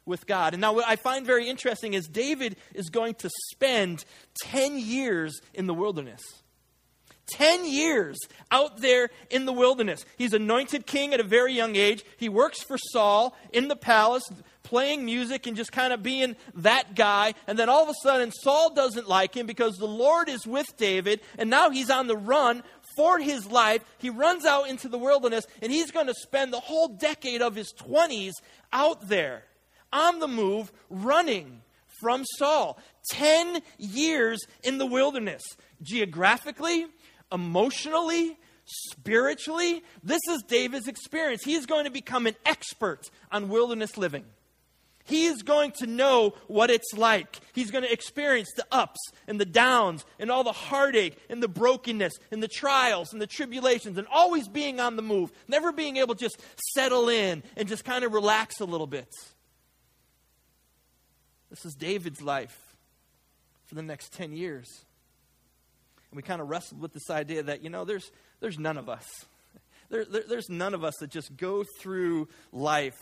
with 0.04 0.26
God. 0.26 0.54
And 0.54 0.60
now, 0.60 0.72
what 0.72 0.88
I 0.88 0.96
find 0.96 1.24
very 1.24 1.48
interesting 1.48 1.94
is 1.94 2.08
David 2.08 2.56
is 2.74 2.90
going 2.90 3.14
to 3.16 3.30
spend 3.52 4.04
10 4.42 4.80
years 4.80 5.40
in 5.54 5.68
the 5.68 5.74
wilderness. 5.74 6.20
10 7.32 7.64
years 7.64 8.18
out 8.50 8.78
there 8.78 9.10
in 9.30 9.46
the 9.46 9.52
wilderness. 9.52 10.04
He's 10.18 10.32
anointed 10.32 10.86
king 10.86 11.14
at 11.14 11.20
a 11.20 11.24
very 11.24 11.52
young 11.52 11.76
age. 11.76 12.04
He 12.16 12.28
works 12.28 12.62
for 12.62 12.78
Saul 12.78 13.36
in 13.52 13.68
the 13.68 13.76
palace, 13.76 14.24
playing 14.62 15.04
music 15.04 15.46
and 15.46 15.56
just 15.56 15.72
kind 15.72 15.92
of 15.92 16.02
being 16.02 16.36
that 16.56 16.94
guy. 16.94 17.34
And 17.46 17.58
then 17.58 17.68
all 17.68 17.82
of 17.82 17.88
a 17.88 17.94
sudden, 18.02 18.30
Saul 18.30 18.74
doesn't 18.74 19.08
like 19.08 19.34
him 19.36 19.46
because 19.46 19.76
the 19.76 19.86
Lord 19.86 20.28
is 20.28 20.46
with 20.46 20.76
David, 20.76 21.20
and 21.38 21.50
now 21.50 21.70
he's 21.70 21.90
on 21.90 22.06
the 22.06 22.16
run 22.16 22.62
for 22.96 23.18
his 23.18 23.46
life. 23.46 23.82
He 23.98 24.10
runs 24.10 24.44
out 24.44 24.68
into 24.68 24.88
the 24.88 24.98
wilderness, 24.98 25.46
and 25.60 25.72
he's 25.72 25.90
going 25.90 26.06
to 26.06 26.14
spend 26.14 26.52
the 26.52 26.60
whole 26.60 26.88
decade 26.88 27.42
of 27.42 27.54
his 27.54 27.72
20s 27.72 28.32
out 28.72 29.08
there, 29.08 29.44
on 29.92 30.20
the 30.20 30.28
move, 30.28 30.72
running 30.88 31.62
from 32.00 32.24
Saul. 32.38 32.78
10 33.10 33.60
years 33.78 34.40
in 34.62 34.78
the 34.78 34.86
wilderness. 34.86 35.42
Geographically, 35.82 36.86
emotionally, 37.32 38.38
spiritually. 38.64 39.82
This 40.02 40.20
is 40.28 40.42
David's 40.42 40.88
experience. 40.88 41.42
He 41.44 41.54
is 41.54 41.66
going 41.66 41.84
to 41.84 41.90
become 41.90 42.26
an 42.26 42.36
expert 42.44 43.10
on 43.30 43.48
wilderness 43.48 43.96
living. 43.96 44.24
He 45.04 45.26
is 45.26 45.42
going 45.42 45.72
to 45.78 45.86
know 45.86 46.34
what 46.46 46.70
it's 46.70 46.92
like. 46.94 47.40
He's 47.54 47.70
going 47.70 47.82
to 47.82 47.92
experience 47.92 48.50
the 48.54 48.66
ups 48.70 49.00
and 49.26 49.40
the 49.40 49.44
downs 49.44 50.04
and 50.18 50.30
all 50.30 50.44
the 50.44 50.52
heartache 50.52 51.18
and 51.28 51.42
the 51.42 51.48
brokenness 51.48 52.12
and 52.30 52.42
the 52.42 52.48
trials 52.48 53.12
and 53.12 53.20
the 53.20 53.26
tribulations 53.26 53.98
and 53.98 54.06
always 54.12 54.46
being 54.46 54.78
on 54.78 54.94
the 54.94 55.02
move, 55.02 55.32
never 55.48 55.72
being 55.72 55.96
able 55.96 56.14
to 56.14 56.20
just 56.20 56.40
settle 56.74 57.08
in 57.08 57.42
and 57.56 57.68
just 57.68 57.84
kind 57.84 58.04
of 58.04 58.12
relax 58.12 58.60
a 58.60 58.64
little 58.64 58.86
bit. 58.86 59.08
This 61.50 61.66
is 61.66 61.74
David's 61.74 62.22
life 62.22 62.76
for 63.66 63.74
the 63.74 63.82
next 63.82 64.12
10 64.12 64.32
years. 64.32 64.84
And 66.12 66.16
we 66.18 66.22
kind 66.22 66.42
of 66.42 66.50
wrestled 66.50 66.82
with 66.82 66.92
this 66.92 67.08
idea 67.08 67.42
that, 67.42 67.64
you 67.64 67.70
know, 67.70 67.86
there's, 67.86 68.10
there's 68.40 68.58
none 68.58 68.76
of 68.76 68.90
us. 68.90 69.06
There, 69.88 70.04
there, 70.04 70.24
there's 70.28 70.50
none 70.50 70.74
of 70.74 70.84
us 70.84 70.94
that 71.00 71.08
just 71.08 71.34
go 71.38 71.64
through 71.80 72.28
life 72.52 72.98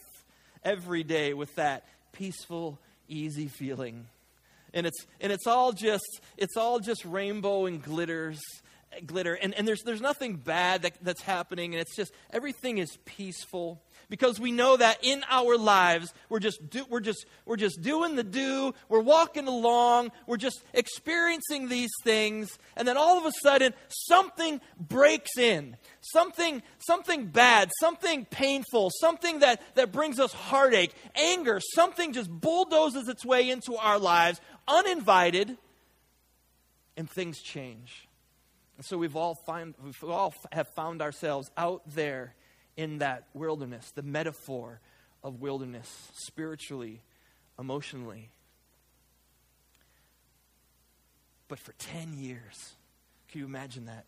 every 0.64 1.02
day 1.02 1.34
with 1.34 1.52
that 1.56 1.84
peaceful, 2.12 2.78
easy 3.08 3.48
feeling. 3.48 4.06
And 4.72 4.86
it's, 4.86 5.06
and 5.20 5.32
it's 5.32 5.48
all 5.48 5.72
just 5.72 6.20
it's 6.38 6.56
all 6.56 6.78
just 6.78 7.04
rainbow 7.04 7.66
and 7.66 7.82
glitters 7.82 8.40
glitter, 9.06 9.34
and, 9.34 9.54
and 9.54 9.66
there's, 9.66 9.82
there's 9.82 10.00
nothing 10.00 10.36
bad 10.36 10.82
that, 10.82 10.94
that's 11.02 11.22
happening, 11.22 11.74
and 11.74 11.80
it's 11.80 11.94
just 11.94 12.12
everything 12.32 12.78
is 12.78 12.98
peaceful 13.04 13.80
because 14.10 14.38
we 14.38 14.52
know 14.52 14.76
that 14.76 14.98
in 15.02 15.24
our 15.30 15.56
lives 15.56 16.12
we're 16.28 16.40
just 16.40 16.68
do, 16.68 16.84
we're 16.90 17.00
just 17.00 17.24
we're 17.46 17.56
just 17.56 17.80
doing 17.80 18.16
the 18.16 18.22
do 18.22 18.74
we're 18.90 19.00
walking 19.00 19.48
along 19.48 20.12
we're 20.26 20.36
just 20.36 20.62
experiencing 20.74 21.68
these 21.68 21.90
things 22.04 22.58
and 22.76 22.86
then 22.86 22.98
all 22.98 23.16
of 23.16 23.24
a 23.24 23.32
sudden 23.42 23.72
something 23.88 24.60
breaks 24.78 25.38
in. 25.38 25.76
Something 26.02 26.62
something 26.78 27.26
bad 27.26 27.70
something 27.78 28.26
painful 28.26 28.90
something 29.00 29.38
that 29.38 29.62
that 29.76 29.92
brings 29.92 30.18
us 30.18 30.32
heartache 30.32 30.92
anger 31.14 31.60
something 31.74 32.12
just 32.12 32.30
bulldozes 32.30 33.08
its 33.08 33.24
way 33.24 33.48
into 33.48 33.76
our 33.76 33.98
lives 33.98 34.40
uninvited 34.66 35.56
and 36.96 37.08
things 37.08 37.40
change. 37.40 38.08
And 38.76 38.84
so 38.84 38.98
we've 38.98 39.16
all 39.16 39.36
find 39.46 39.74
we've 39.82 40.02
all 40.04 40.34
have 40.52 40.68
found 40.68 41.02
ourselves 41.02 41.50
out 41.56 41.82
there 41.86 42.34
in 42.76 42.98
that 42.98 43.24
wilderness, 43.34 43.90
the 43.94 44.02
metaphor 44.02 44.80
of 45.22 45.40
wilderness, 45.40 46.10
spiritually, 46.14 47.02
emotionally. 47.58 48.30
But 51.48 51.58
for 51.58 51.72
10 51.72 52.14
years, 52.16 52.74
can 53.28 53.40
you 53.40 53.46
imagine 53.46 53.86
that? 53.86 54.04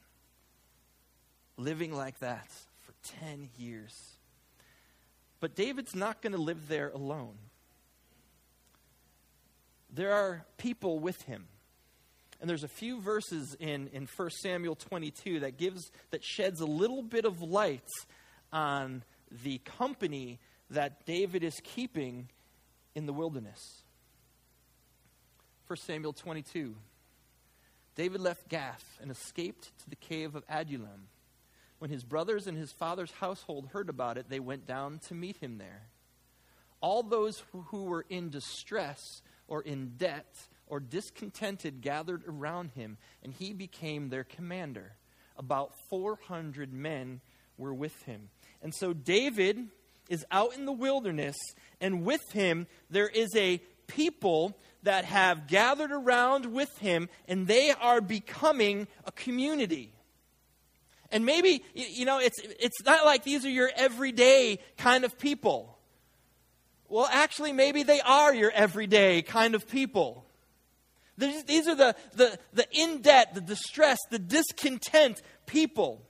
Living 1.57 1.92
like 1.92 2.19
that 2.21 2.49
for 2.81 2.95
10 3.21 3.50
years. 3.59 3.92
But 5.40 5.54
David's 5.54 5.95
not 5.95 6.23
going 6.23 6.33
to 6.33 6.40
live 6.40 6.69
there 6.69 6.90
alone. 6.90 7.35
There 9.92 10.12
are 10.12 10.45
people 10.57 10.99
with 10.99 11.21
him. 11.23 11.47
And 12.40 12.49
there's 12.49 12.64
a 12.64 12.69
few 12.69 13.00
verses 13.00 13.57
in, 13.61 13.88
in 13.92 14.09
1 14.16 14.31
Samuel 14.31 14.75
22 14.75 15.40
that 15.40 15.59
gives 15.59 15.90
that 16.11 16.25
sheds 16.25 16.61
a 16.61 16.66
little 16.66 17.02
bit 17.02 17.25
of 17.25 17.40
light 17.40 17.87
on 18.52 19.02
the 19.44 19.59
company 19.59 20.38
that 20.71 21.06
David 21.06 21.42
is 21.42 21.61
keeping 21.62 22.28
in 22.94 23.06
the 23.06 23.12
wilderness. 23.12 23.82
1 25.66 25.76
Samuel 25.78 26.12
22. 26.12 26.75
David 27.94 28.21
left 28.21 28.49
Gath 28.49 28.99
and 29.00 29.11
escaped 29.11 29.76
to 29.78 29.90
the 29.90 29.97
cave 29.97 30.35
of 30.35 30.44
Adullam. 30.49 31.09
When 31.78 31.90
his 31.90 32.04
brothers 32.04 32.47
and 32.47 32.56
his 32.56 32.73
father's 32.73 33.11
household 33.11 33.68
heard 33.73 33.88
about 33.88 34.16
it, 34.16 34.28
they 34.28 34.40
went 34.40 34.66
down 34.66 35.00
to 35.09 35.14
meet 35.14 35.38
him 35.38 35.59
there. 35.59 35.88
All 36.80 37.02
those 37.02 37.42
who 37.52 37.85
were 37.85 38.04
in 38.09 38.30
distress 38.30 39.23
or 39.47 39.62
in 39.62 39.94
debt 39.97 40.49
or 40.66 40.80
discontented 40.80 41.80
gathered 41.80 42.23
around 42.26 42.71
him, 42.73 42.99
and 43.23 43.32
he 43.32 43.52
became 43.52 44.09
their 44.09 44.25
commander. 44.25 44.92
About 45.37 45.75
400 45.88 46.73
men 46.73 47.21
were 47.59 47.75
with 47.75 48.02
him. 48.04 48.30
And 48.62 48.75
so 48.75 48.92
David 48.92 49.69
is 50.09 50.25
out 50.31 50.54
in 50.54 50.66
the 50.66 50.73
wilderness, 50.73 51.37
and 51.81 52.04
with 52.04 52.33
him 52.33 52.66
there 52.90 53.09
is 53.09 53.35
a 53.37 53.61
people 53.87 54.57
that 54.83 55.04
have 55.04 55.47
gathered 55.47 55.92
around 55.92 56.47
with 56.47 56.76
him, 56.78 57.09
and 57.28 57.47
they 57.47 57.71
are 57.71 58.00
becoming 58.00 58.88
a 59.04 59.12
community. 59.12 59.92
And 61.11 61.26
maybe, 61.26 61.62
you 61.75 62.04
know, 62.04 62.19
it's, 62.19 62.40
it's 62.42 62.83
not 62.85 63.04
like 63.04 63.23
these 63.23 63.45
are 63.45 63.50
your 63.50 63.71
everyday 63.76 64.59
kind 64.78 65.04
of 65.04 65.19
people. 65.19 65.78
Well, 66.88 67.09
actually, 67.11 67.52
maybe 67.52 67.83
they 67.83 68.00
are 68.00 68.35
your 68.35 68.50
everyday 68.50 69.23
kind 69.23 69.54
of 69.54 69.69
people. 69.69 70.26
These 71.19 71.69
are 71.69 71.75
the, 71.75 71.95
the, 72.14 72.38
the 72.54 72.66
in 72.73 73.02
debt, 73.02 73.35
the 73.35 73.40
distressed, 73.40 74.07
the 74.11 74.19
discontent 74.19 75.21
people. 75.47 76.02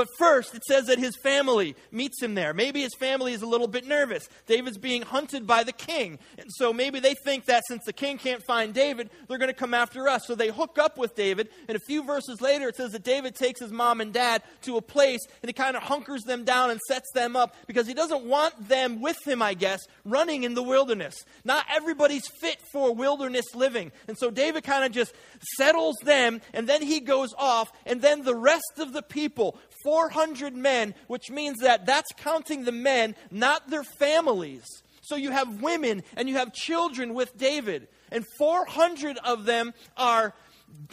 But 0.00 0.08
first, 0.16 0.54
it 0.54 0.64
says 0.64 0.86
that 0.86 0.98
his 0.98 1.14
family 1.14 1.76
meets 1.92 2.22
him 2.22 2.34
there. 2.34 2.54
Maybe 2.54 2.80
his 2.80 2.94
family 2.94 3.34
is 3.34 3.42
a 3.42 3.46
little 3.46 3.68
bit 3.68 3.86
nervous. 3.86 4.30
David's 4.46 4.78
being 4.78 5.02
hunted 5.02 5.46
by 5.46 5.62
the 5.62 5.74
king. 5.74 6.18
And 6.38 6.46
so 6.54 6.72
maybe 6.72 7.00
they 7.00 7.12
think 7.12 7.44
that 7.44 7.64
since 7.68 7.84
the 7.84 7.92
king 7.92 8.16
can't 8.16 8.42
find 8.42 8.72
David, 8.72 9.10
they're 9.28 9.36
going 9.36 9.50
to 9.50 9.54
come 9.54 9.74
after 9.74 10.08
us. 10.08 10.22
So 10.26 10.34
they 10.34 10.48
hook 10.48 10.78
up 10.78 10.96
with 10.96 11.14
David. 11.14 11.50
And 11.68 11.76
a 11.76 11.80
few 11.80 12.02
verses 12.02 12.40
later, 12.40 12.66
it 12.68 12.76
says 12.76 12.92
that 12.92 13.02
David 13.02 13.34
takes 13.34 13.60
his 13.60 13.72
mom 13.72 14.00
and 14.00 14.10
dad 14.10 14.42
to 14.62 14.78
a 14.78 14.80
place 14.80 15.20
and 15.42 15.50
he 15.50 15.52
kind 15.52 15.76
of 15.76 15.82
hunkers 15.82 16.22
them 16.22 16.44
down 16.44 16.70
and 16.70 16.80
sets 16.88 17.12
them 17.12 17.36
up 17.36 17.54
because 17.66 17.86
he 17.86 17.92
doesn't 17.92 18.24
want 18.24 18.54
them 18.70 19.02
with 19.02 19.18
him, 19.26 19.42
I 19.42 19.52
guess, 19.52 19.80
running 20.06 20.44
in 20.44 20.54
the 20.54 20.62
wilderness. 20.62 21.14
Not 21.44 21.66
everybody's 21.70 22.26
fit 22.40 22.56
for 22.72 22.94
wilderness 22.94 23.54
living. 23.54 23.92
And 24.08 24.16
so 24.16 24.30
David 24.30 24.64
kind 24.64 24.82
of 24.82 24.92
just 24.92 25.12
settles 25.58 25.96
them 26.02 26.40
and 26.54 26.66
then 26.66 26.80
he 26.80 27.00
goes 27.00 27.34
off. 27.36 27.70
And 27.84 28.00
then 28.00 28.22
the 28.22 28.34
rest 28.34 28.78
of 28.78 28.94
the 28.94 29.02
people 29.02 29.58
400 29.90 30.54
men, 30.54 30.94
which 31.08 31.32
means 31.32 31.58
that 31.62 31.84
that's 31.84 32.12
counting 32.16 32.62
the 32.62 32.70
men, 32.70 33.16
not 33.32 33.68
their 33.70 33.82
families. 33.82 34.64
So 35.00 35.16
you 35.16 35.32
have 35.32 35.60
women 35.60 36.04
and 36.16 36.28
you 36.28 36.36
have 36.36 36.52
children 36.52 37.12
with 37.12 37.36
David, 37.36 37.88
and 38.12 38.24
400 38.38 39.18
of 39.24 39.46
them 39.46 39.74
are 39.96 40.32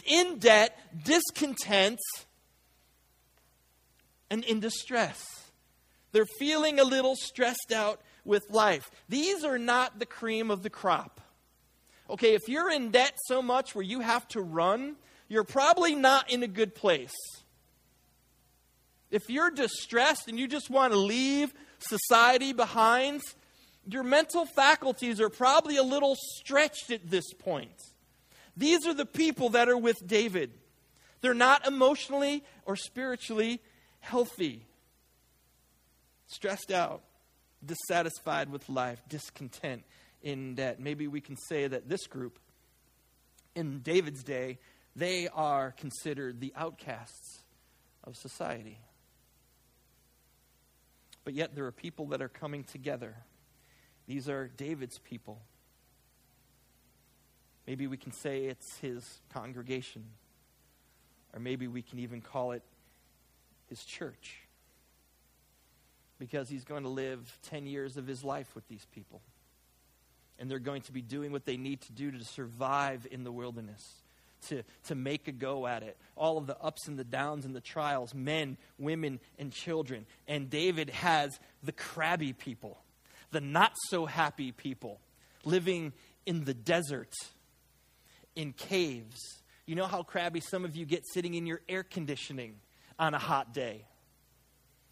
in 0.04 0.40
debt, 0.40 0.76
discontent, 1.04 2.00
and 4.30 4.42
in 4.42 4.58
distress. 4.58 5.24
They're 6.10 6.26
feeling 6.40 6.80
a 6.80 6.84
little 6.84 7.14
stressed 7.14 7.70
out 7.72 8.00
with 8.24 8.50
life. 8.50 8.90
These 9.08 9.44
are 9.44 9.60
not 9.60 10.00
the 10.00 10.06
cream 10.06 10.50
of 10.50 10.64
the 10.64 10.70
crop. 10.70 11.20
Okay, 12.10 12.34
if 12.34 12.48
you're 12.48 12.72
in 12.72 12.90
debt 12.90 13.12
so 13.26 13.42
much 13.42 13.76
where 13.76 13.84
you 13.84 14.00
have 14.00 14.26
to 14.28 14.40
run, 14.40 14.96
you're 15.28 15.44
probably 15.44 15.94
not 15.94 16.32
in 16.32 16.42
a 16.42 16.48
good 16.48 16.74
place. 16.74 17.14
If 19.10 19.30
you're 19.30 19.50
distressed 19.50 20.28
and 20.28 20.38
you 20.38 20.46
just 20.46 20.70
want 20.70 20.92
to 20.92 20.98
leave 20.98 21.52
society 21.78 22.52
behind, 22.52 23.22
your 23.86 24.02
mental 24.02 24.44
faculties 24.44 25.20
are 25.20 25.30
probably 25.30 25.76
a 25.76 25.82
little 25.82 26.16
stretched 26.36 26.90
at 26.90 27.10
this 27.10 27.32
point. 27.32 27.80
These 28.56 28.86
are 28.86 28.94
the 28.94 29.06
people 29.06 29.50
that 29.50 29.68
are 29.68 29.78
with 29.78 30.06
David. 30.06 30.52
They're 31.20 31.34
not 31.34 31.66
emotionally 31.66 32.44
or 32.66 32.76
spiritually 32.76 33.60
healthy, 34.00 34.66
stressed 36.26 36.70
out, 36.70 37.02
dissatisfied 37.64 38.50
with 38.50 38.68
life, 38.68 39.00
discontent 39.08 39.84
in 40.22 40.54
debt. 40.54 40.80
Maybe 40.80 41.08
we 41.08 41.20
can 41.20 41.36
say 41.36 41.66
that 41.66 41.88
this 41.88 42.06
group 42.06 42.38
in 43.54 43.80
David's 43.80 44.22
day, 44.22 44.58
they 44.94 45.28
are 45.28 45.72
considered 45.72 46.40
the 46.40 46.52
outcasts 46.56 47.42
of 48.04 48.16
society. 48.16 48.78
But 51.28 51.34
yet 51.34 51.54
there 51.54 51.66
are 51.66 51.72
people 51.72 52.06
that 52.06 52.22
are 52.22 52.30
coming 52.30 52.64
together. 52.64 53.14
These 54.06 54.30
are 54.30 54.48
David's 54.48 54.98
people. 54.98 55.42
Maybe 57.66 57.86
we 57.86 57.98
can 57.98 58.12
say 58.12 58.46
it's 58.46 58.78
his 58.78 59.20
congregation. 59.34 60.06
Or 61.34 61.38
maybe 61.38 61.66
we 61.66 61.82
can 61.82 61.98
even 61.98 62.22
call 62.22 62.52
it 62.52 62.62
his 63.68 63.84
church. 63.84 64.38
Because 66.18 66.48
he's 66.48 66.64
going 66.64 66.84
to 66.84 66.88
live 66.88 67.38
10 67.50 67.66
years 67.66 67.98
of 67.98 68.06
his 68.06 68.24
life 68.24 68.54
with 68.54 68.66
these 68.66 68.86
people. 68.94 69.20
And 70.38 70.50
they're 70.50 70.58
going 70.58 70.80
to 70.80 70.92
be 70.92 71.02
doing 71.02 71.30
what 71.30 71.44
they 71.44 71.58
need 71.58 71.82
to 71.82 71.92
do 71.92 72.10
to 72.10 72.24
survive 72.24 73.06
in 73.10 73.22
the 73.22 73.32
wilderness 73.32 73.96
to, 74.48 74.62
to 74.84 74.94
make 74.94 75.28
a 75.28 75.32
go 75.32 75.66
at 75.66 75.82
it. 75.82 75.96
All 76.16 76.38
of 76.38 76.46
the 76.46 76.56
ups 76.58 76.88
and 76.88 76.98
the 76.98 77.04
downs 77.04 77.44
and 77.44 77.54
the 77.54 77.60
trials, 77.60 78.14
men, 78.14 78.56
women, 78.78 79.20
and 79.38 79.52
children. 79.52 80.06
And 80.26 80.48
David 80.48 80.90
has 80.90 81.38
the 81.62 81.72
crabby 81.72 82.32
people, 82.32 82.78
the 83.30 83.40
not 83.40 83.72
so 83.88 84.06
happy 84.06 84.52
people 84.52 85.00
living 85.44 85.92
in 86.26 86.44
the 86.44 86.54
desert, 86.54 87.12
in 88.36 88.52
caves. 88.52 89.18
You 89.66 89.74
know 89.74 89.86
how 89.86 90.02
crabby 90.02 90.40
some 90.40 90.64
of 90.64 90.76
you 90.76 90.86
get 90.86 91.02
sitting 91.12 91.34
in 91.34 91.46
your 91.46 91.60
air 91.68 91.82
conditioning 91.82 92.54
on 92.98 93.14
a 93.14 93.18
hot 93.18 93.52
day? 93.52 93.84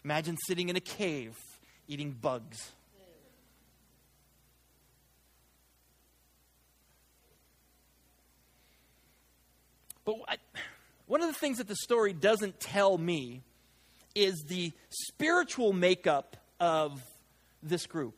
Imagine 0.03 0.37
sitting 0.47 0.69
in 0.69 0.75
a 0.75 0.81
cave 0.81 1.35
eating 1.87 2.11
bugs. 2.11 2.71
But 10.07 10.39
one 11.05 11.21
of 11.21 11.27
the 11.27 11.37
things 11.37 11.57
that 11.57 11.67
the 11.67 11.75
story 11.75 12.13
doesn't 12.13 12.61
tell 12.61 12.97
me 12.97 13.41
is 14.15 14.45
the 14.47 14.71
spiritual 14.89 15.73
makeup 15.73 16.37
of 16.61 17.01
this 17.61 17.85
group. 17.85 18.15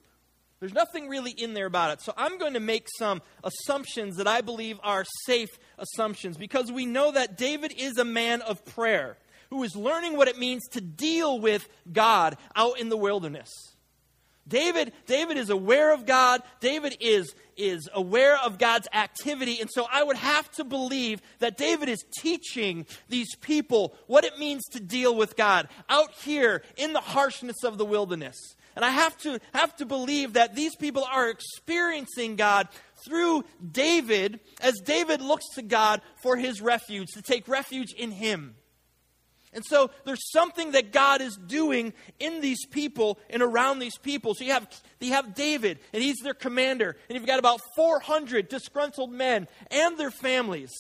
There's 0.60 0.74
nothing 0.74 1.08
really 1.08 1.32
in 1.32 1.56
there 1.56 1.66
about 1.66 1.94
it. 1.94 2.02
So 2.02 2.14
I'm 2.16 2.38
going 2.38 2.54
to 2.54 2.60
make 2.60 2.88
some 3.00 3.24
assumptions 3.44 4.18
that 4.18 4.28
I 4.28 4.42
believe 4.42 4.80
are 4.84 5.04
safe 5.26 5.50
assumptions 5.80 6.38
because 6.38 6.72
we 6.72 6.86
know 6.86 7.12
that 7.12 7.38
David 7.38 7.74
is 7.76 7.98
a 7.98 8.06
man 8.06 8.44
of 8.44 8.64
prayer 8.66 9.18
who 9.50 9.64
is 9.64 9.76
learning 9.76 10.16
what 10.16 10.28
it 10.28 10.38
means 10.38 10.68
to 10.74 10.82
deal 10.82 11.40
with 11.40 11.68
God 11.92 12.38
out 12.56 12.80
in 12.80 12.90
the 12.90 12.98
wilderness. 12.98 13.50
David, 14.50 14.92
David 15.06 15.38
is 15.38 15.50
aware 15.50 15.94
of 15.94 16.06
God. 16.06 16.42
David 16.60 16.98
is, 17.00 17.34
is 17.56 17.88
aware 17.94 18.38
of 18.38 18.58
God's 18.58 18.88
activity. 18.94 19.62
And 19.62 19.70
so 19.72 19.88
I 19.92 20.04
would 20.04 20.18
have 20.18 20.52
to 20.54 20.64
believe 20.64 21.22
that 21.40 21.58
David 21.58 21.88
is 21.88 22.04
teaching 22.20 22.86
these 23.08 23.36
people 23.36 23.96
what 24.08 24.26
it 24.26 24.38
means 24.40 24.66
to 24.72 24.80
deal 24.80 25.16
with 25.16 25.38
God 25.38 25.70
out 25.88 26.12
here 26.24 26.64
in 26.76 26.94
the 26.94 27.00
harshness 27.00 27.64
of 27.64 27.78
the 27.78 27.86
wilderness. 27.86 28.36
And 28.76 28.86
I 28.86 28.90
have 28.90 29.18
to, 29.20 29.40
have 29.54 29.76
to 29.78 29.86
believe 29.86 30.34
that 30.34 30.56
these 30.56 30.76
people 30.76 31.04
are 31.04 31.30
experiencing 31.30 32.36
God 32.36 32.68
through 33.04 33.44
David 33.72 34.40
as 34.62 34.80
David 34.80 35.22
looks 35.22 35.46
to 35.56 35.62
God 35.62 36.02
for 36.22 36.38
his 36.38 36.62
refuge, 36.62 37.08
to 37.14 37.22
take 37.22 37.48
refuge 37.48 37.94
in 37.94 38.12
him. 38.12 38.56
And 39.54 39.66
so 39.66 39.90
there's 40.06 40.32
something 40.32 40.72
that 40.72 40.92
God 40.92 41.22
is 41.22 41.36
doing 41.36 41.94
in 42.20 42.40
these 42.42 42.66
people 42.68 43.18
and 43.30 43.42
around 43.42 43.80
these 43.80 43.98
people. 43.98 44.36
So 44.36 44.44
you 44.44 44.52
have, 44.52 44.68
you 45.00 45.14
have 45.14 45.34
David, 45.34 45.80
and 45.92 46.04
he's 46.04 46.18
their 46.18 46.36
commander, 46.36 46.96
and 47.10 47.18
you've 47.18 47.26
got 47.26 47.40
about 47.40 47.60
400 47.76 48.48
disgruntled 48.48 49.12
men 49.12 49.48
and 49.72 49.98
their 49.98 50.12
families. 50.12 50.72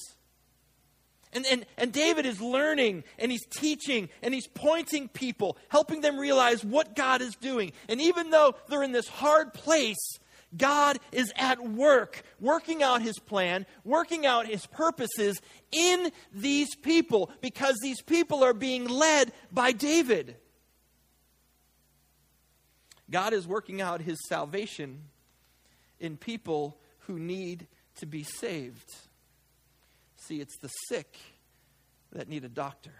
And, 1.31 1.45
and, 1.45 1.65
and 1.77 1.91
David 1.91 2.25
is 2.25 2.41
learning 2.41 3.03
and 3.19 3.31
he's 3.31 3.45
teaching 3.45 4.09
and 4.23 4.33
he's 4.33 4.47
pointing 4.47 5.07
people, 5.09 5.57
helping 5.69 6.01
them 6.01 6.17
realize 6.17 6.65
what 6.65 6.95
God 6.95 7.21
is 7.21 7.35
doing. 7.35 7.71
And 7.88 8.01
even 8.01 8.31
though 8.31 8.55
they're 8.67 8.81
in 8.81 8.93
this 8.93 9.07
hard 9.07 9.53
place, 9.53 10.17
God 10.57 10.99
is 11.11 11.31
at 11.35 11.63
work, 11.63 12.23
working 12.39 12.81
out 12.81 13.01
his 13.01 13.19
plan, 13.19 13.65
working 13.83 14.25
out 14.25 14.47
his 14.47 14.65
purposes 14.65 15.39
in 15.71 16.11
these 16.33 16.75
people 16.75 17.31
because 17.41 17.77
these 17.81 18.01
people 18.01 18.43
are 18.43 18.53
being 18.53 18.87
led 18.87 19.31
by 19.51 19.71
David. 19.71 20.35
God 23.11 23.33
is 23.33 23.47
working 23.47 23.81
out 23.81 24.01
his 24.01 24.17
salvation 24.27 25.01
in 25.99 26.17
people 26.17 26.77
who 26.99 27.19
need 27.19 27.67
to 27.97 28.05
be 28.05 28.23
saved. 28.23 28.91
See, 30.15 30.39
it's 30.39 30.57
the 30.57 30.69
sick 30.87 31.17
that 32.11 32.27
need 32.27 32.43
a 32.43 32.49
doctor. 32.49 32.93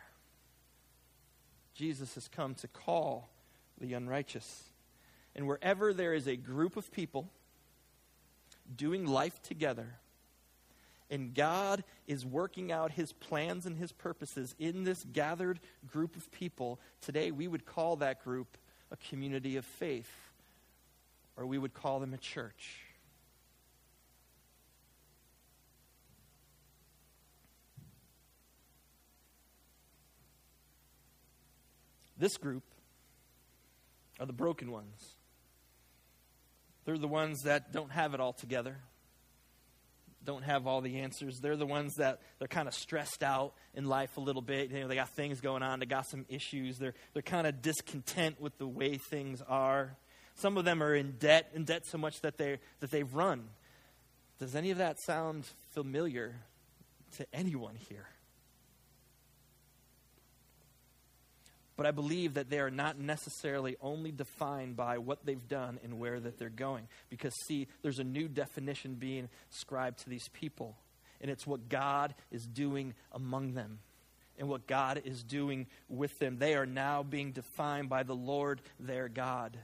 Jesus 1.74 2.14
has 2.16 2.28
come 2.28 2.56
to 2.56 2.68
call 2.68 3.30
the 3.80 3.94
unrighteous. 3.94 4.64
And 5.36 5.48
wherever 5.48 5.94
there 5.94 6.14
is 6.14 6.28
a 6.28 6.36
group 6.36 6.76
of 6.76 6.92
people 6.92 7.32
doing 8.76 9.06
life 9.06 9.42
together, 9.42 9.88
and 11.10 11.34
God 11.34 11.84
is 12.08 12.26
working 12.26 12.72
out 12.72 12.92
his 12.92 13.14
plans 13.14 13.66
and 13.66 13.76
his 13.78 13.92
purposes 13.92 14.54
in 14.60 14.84
this 14.84 15.04
gathered 15.12 15.60
group 15.88 16.16
of 16.16 16.32
people, 16.32 16.80
today 17.02 17.32
we 17.32 17.48
would 17.48 17.66
call 17.66 17.96
that 17.98 18.24
group 18.24 18.58
a 18.92 18.98
community 19.10 19.58
of 19.58 19.66
faith, 19.66 20.12
or 21.36 21.46
we 21.46 21.58
would 21.58 21.74
call 21.74 22.00
them 22.00 22.14
a 22.14 22.18
church. 22.18 22.82
This 32.18 32.36
group 32.36 32.64
are 34.20 34.26
the 34.26 34.34
broken 34.34 34.72
ones. 34.72 35.19
They're 36.90 36.98
the 36.98 37.08
ones 37.08 37.44
that 37.44 37.72
don't 37.72 37.92
have 37.92 38.16
it 38.16 38.20
all 38.20 38.34
together, 38.34 38.76
don't 40.26 40.42
have 40.42 40.66
all 40.66 40.82
the 40.82 41.02
answers. 41.02 41.40
They're 41.40 41.56
the 41.56 41.68
ones 41.68 41.94
that 41.98 42.20
they're 42.40 42.48
kind 42.48 42.68
of 42.68 42.74
stressed 42.74 43.22
out 43.22 43.54
in 43.76 43.86
life 43.86 44.18
a 44.18 44.20
little 44.20 44.42
bit. 44.42 44.72
You 44.72 44.80
know, 44.80 44.88
they 44.88 44.96
got 44.96 45.10
things 45.10 45.40
going 45.40 45.62
on, 45.62 45.82
they 45.82 45.86
got 45.86 46.10
some 46.10 46.26
issues. 46.30 46.80
They're, 46.80 46.96
they're 47.14 47.22
kind 47.22 47.46
of 47.46 47.62
discontent 47.62 48.42
with 48.42 48.58
the 48.58 48.66
way 48.66 48.98
things 48.98 49.44
are. 49.48 49.98
Some 50.34 50.58
of 50.58 50.66
them 50.66 50.82
are 50.82 50.96
in 50.96 51.12
debt, 51.20 51.52
in 51.54 51.64
debt 51.64 51.86
so 51.86 52.00
much 52.00 52.22
that, 52.22 52.40
they 52.40 52.58
that 52.80 52.90
they've 52.90 53.14
run. 53.14 53.50
Does 54.40 54.56
any 54.56 54.72
of 54.72 54.80
that 54.80 55.00
sound 55.00 55.46
familiar 55.70 56.38
to 57.18 57.28
anyone 57.32 57.76
here? 57.76 58.08
But 61.80 61.88
I 61.88 61.92
believe 61.92 62.34
that 62.34 62.50
they 62.50 62.60
are 62.60 62.70
not 62.70 63.00
necessarily 63.00 63.78
only 63.80 64.12
defined 64.12 64.76
by 64.76 64.98
what 64.98 65.26
they've 65.26 65.48
done 65.48 65.80
and 65.82 65.98
where 65.98 66.20
that 66.20 66.38
they're 66.38 66.50
going. 66.50 66.90
Because, 67.10 67.34
see, 67.48 67.70
there's 67.82 68.00
a 68.00 68.04
new 68.04 68.28
definition 68.28 68.96
being 68.96 69.30
ascribed 69.50 70.00
to 70.00 70.10
these 70.10 70.28
people, 70.34 70.76
and 71.22 71.32
it's 71.32 71.48
what 71.48 71.70
God 71.70 72.16
is 72.34 72.46
doing 72.46 72.96
among 73.14 73.54
them 73.54 73.80
and 74.38 74.50
what 74.50 74.68
God 74.68 75.04
is 75.06 75.24
doing 75.24 75.68
with 75.88 76.12
them. 76.20 76.38
They 76.38 76.56
are 76.56 76.66
now 76.66 77.02
being 77.02 77.32
defined 77.32 77.88
by 77.88 78.04
the 78.04 78.14
Lord 78.14 78.62
their 78.78 79.08
God. 79.08 79.58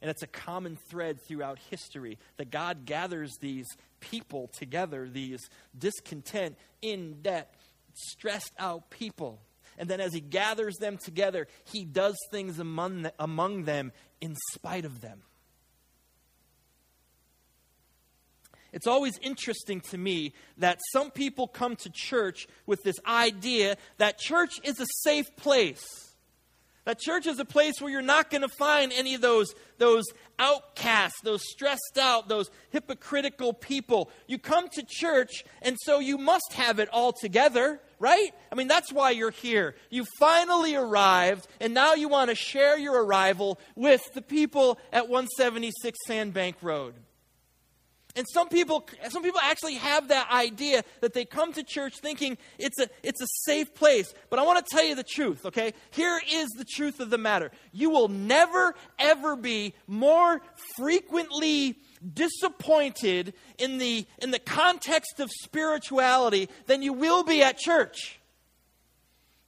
And 0.00 0.10
it's 0.10 0.22
a 0.22 0.26
common 0.26 0.78
thread 0.88 1.20
throughout 1.20 1.58
history 1.68 2.16
that 2.38 2.50
God 2.50 2.86
gathers 2.86 3.36
these 3.38 3.68
people 4.00 4.48
together, 4.48 5.06
these 5.12 5.42
discontent, 5.78 6.56
in 6.80 7.20
debt, 7.20 7.54
stressed 7.92 8.54
out 8.58 8.88
people 8.88 9.42
and 9.78 9.88
then 9.88 10.00
as 10.00 10.12
he 10.12 10.20
gathers 10.20 10.76
them 10.76 10.98
together, 10.98 11.46
he 11.64 11.84
does 11.84 12.16
things 12.30 12.58
among, 12.58 13.10
among 13.18 13.64
them 13.64 13.92
in 14.20 14.36
spite 14.52 14.84
of 14.84 15.00
them. 15.00 15.22
It's 18.72 18.86
always 18.86 19.18
interesting 19.20 19.80
to 19.90 19.98
me 19.98 20.32
that 20.56 20.80
some 20.92 21.10
people 21.10 21.46
come 21.46 21.76
to 21.76 21.90
church 21.90 22.48
with 22.64 22.82
this 22.82 22.96
idea 23.06 23.76
that 23.98 24.18
church 24.18 24.60
is 24.64 24.80
a 24.80 24.86
safe 25.02 25.36
place. 25.36 25.84
That 26.84 26.98
church 26.98 27.26
is 27.26 27.38
a 27.38 27.44
place 27.44 27.74
where 27.80 27.92
you're 27.92 28.02
not 28.02 28.28
going 28.28 28.42
to 28.42 28.48
find 28.48 28.92
any 28.92 29.14
of 29.14 29.20
those, 29.20 29.54
those 29.78 30.04
outcasts, 30.38 31.20
those 31.22 31.42
stressed 31.48 31.98
out, 32.00 32.28
those 32.28 32.50
hypocritical 32.70 33.52
people. 33.52 34.10
You 34.26 34.38
come 34.38 34.68
to 34.70 34.82
church, 34.88 35.44
and 35.60 35.76
so 35.84 36.00
you 36.00 36.18
must 36.18 36.52
have 36.54 36.80
it 36.80 36.88
all 36.88 37.12
together, 37.12 37.80
right? 38.02 38.34
I 38.50 38.56
mean, 38.56 38.66
that's 38.66 38.92
why 38.92 39.10
you're 39.12 39.30
here. 39.30 39.76
You 39.88 40.04
finally 40.18 40.74
arrived, 40.74 41.46
and 41.60 41.72
now 41.72 41.94
you 41.94 42.08
want 42.08 42.30
to 42.30 42.34
share 42.34 42.76
your 42.76 43.04
arrival 43.04 43.60
with 43.76 44.02
the 44.12 44.20
people 44.20 44.78
at 44.92 45.08
176 45.08 45.96
Sandbank 46.08 46.56
Road. 46.62 46.94
And 48.16 48.26
some 48.28 48.48
people, 48.48 48.86
some 49.08 49.22
people 49.22 49.40
actually 49.40 49.76
have 49.76 50.08
that 50.08 50.30
idea 50.30 50.82
that 51.00 51.14
they 51.14 51.24
come 51.24 51.52
to 51.52 51.62
church 51.62 51.98
thinking 51.98 52.36
it's 52.58 52.78
a, 52.80 52.88
it's 53.04 53.22
a 53.22 53.26
safe 53.44 53.72
place. 53.72 54.12
But 54.30 54.40
I 54.40 54.42
want 54.42 54.66
to 54.66 54.70
tell 54.70 54.84
you 54.84 54.96
the 54.96 55.04
truth, 55.04 55.46
okay? 55.46 55.72
Here 55.92 56.20
is 56.30 56.48
the 56.58 56.64
truth 56.64 56.98
of 56.98 57.08
the 57.08 57.18
matter. 57.18 57.52
You 57.70 57.88
will 57.88 58.08
never, 58.08 58.74
ever 58.98 59.36
be 59.36 59.74
more 59.86 60.42
frequently 60.76 61.76
disappointed 62.14 63.34
in 63.58 63.78
the, 63.78 64.06
in 64.20 64.30
the 64.30 64.38
context 64.38 65.20
of 65.20 65.30
spirituality 65.42 66.48
than 66.66 66.82
you 66.82 66.92
will 66.92 67.24
be 67.24 67.42
at 67.42 67.58
church. 67.58 68.18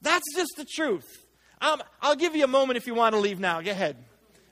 That's 0.03 0.25
just 0.35 0.53
the 0.57 0.65
truth. 0.65 1.27
Um, 1.61 1.83
I'll 2.03 2.17
give 2.17 2.37
you 2.37 2.45
a 2.45 2.49
moment 2.49 2.77
if 2.77 2.87
you 2.87 2.95
want 2.95 3.15
to 3.15 3.21
leave 3.21 3.41
now. 3.41 3.61
Go 3.61 3.71
ahead. 3.71 3.97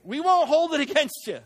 We 0.03 0.21
won't 0.21 0.49
hold 0.49 0.73
it 0.75 0.81
against 0.91 1.27
you. 1.27 1.41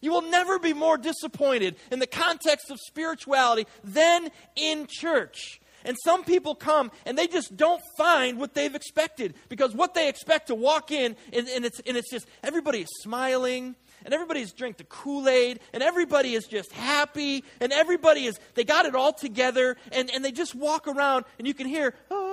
You 0.00 0.10
will 0.10 0.22
never 0.22 0.58
be 0.58 0.72
more 0.72 0.98
disappointed 0.98 1.76
in 1.90 2.00
the 2.00 2.06
context 2.06 2.70
of 2.70 2.78
spirituality 2.88 3.66
than 3.84 4.30
in 4.56 4.86
church. 4.88 5.60
And 5.84 5.96
some 6.04 6.24
people 6.24 6.54
come 6.54 6.90
and 7.06 7.16
they 7.16 7.26
just 7.26 7.56
don't 7.56 7.82
find 7.96 8.38
what 8.38 8.54
they've 8.54 8.74
expected 8.74 9.34
because 9.48 9.74
what 9.74 9.94
they 9.94 10.08
expect 10.08 10.48
to 10.48 10.54
walk 10.54 10.90
in 10.90 11.16
and, 11.32 11.48
and 11.48 11.64
it's, 11.64 11.80
and 11.86 11.96
it's 11.96 12.10
just 12.10 12.26
everybody 12.42 12.80
is 12.82 12.88
smiling 13.00 13.74
and 14.04 14.14
everybody's 14.14 14.52
drink 14.52 14.76
the 14.76 14.84
Kool-Aid 14.84 15.60
and 15.72 15.82
everybody 15.82 16.34
is 16.34 16.46
just 16.46 16.72
happy 16.72 17.44
and 17.60 17.72
everybody 17.72 18.26
is 18.26 18.38
they 18.54 18.64
got 18.64 18.86
it 18.86 18.94
all 18.94 19.12
together 19.12 19.76
and, 19.92 20.10
and 20.10 20.24
they 20.24 20.32
just 20.32 20.54
walk 20.54 20.88
around 20.88 21.24
and 21.38 21.46
you 21.46 21.54
can 21.54 21.66
hear 21.66 21.94
oh, 22.10 22.32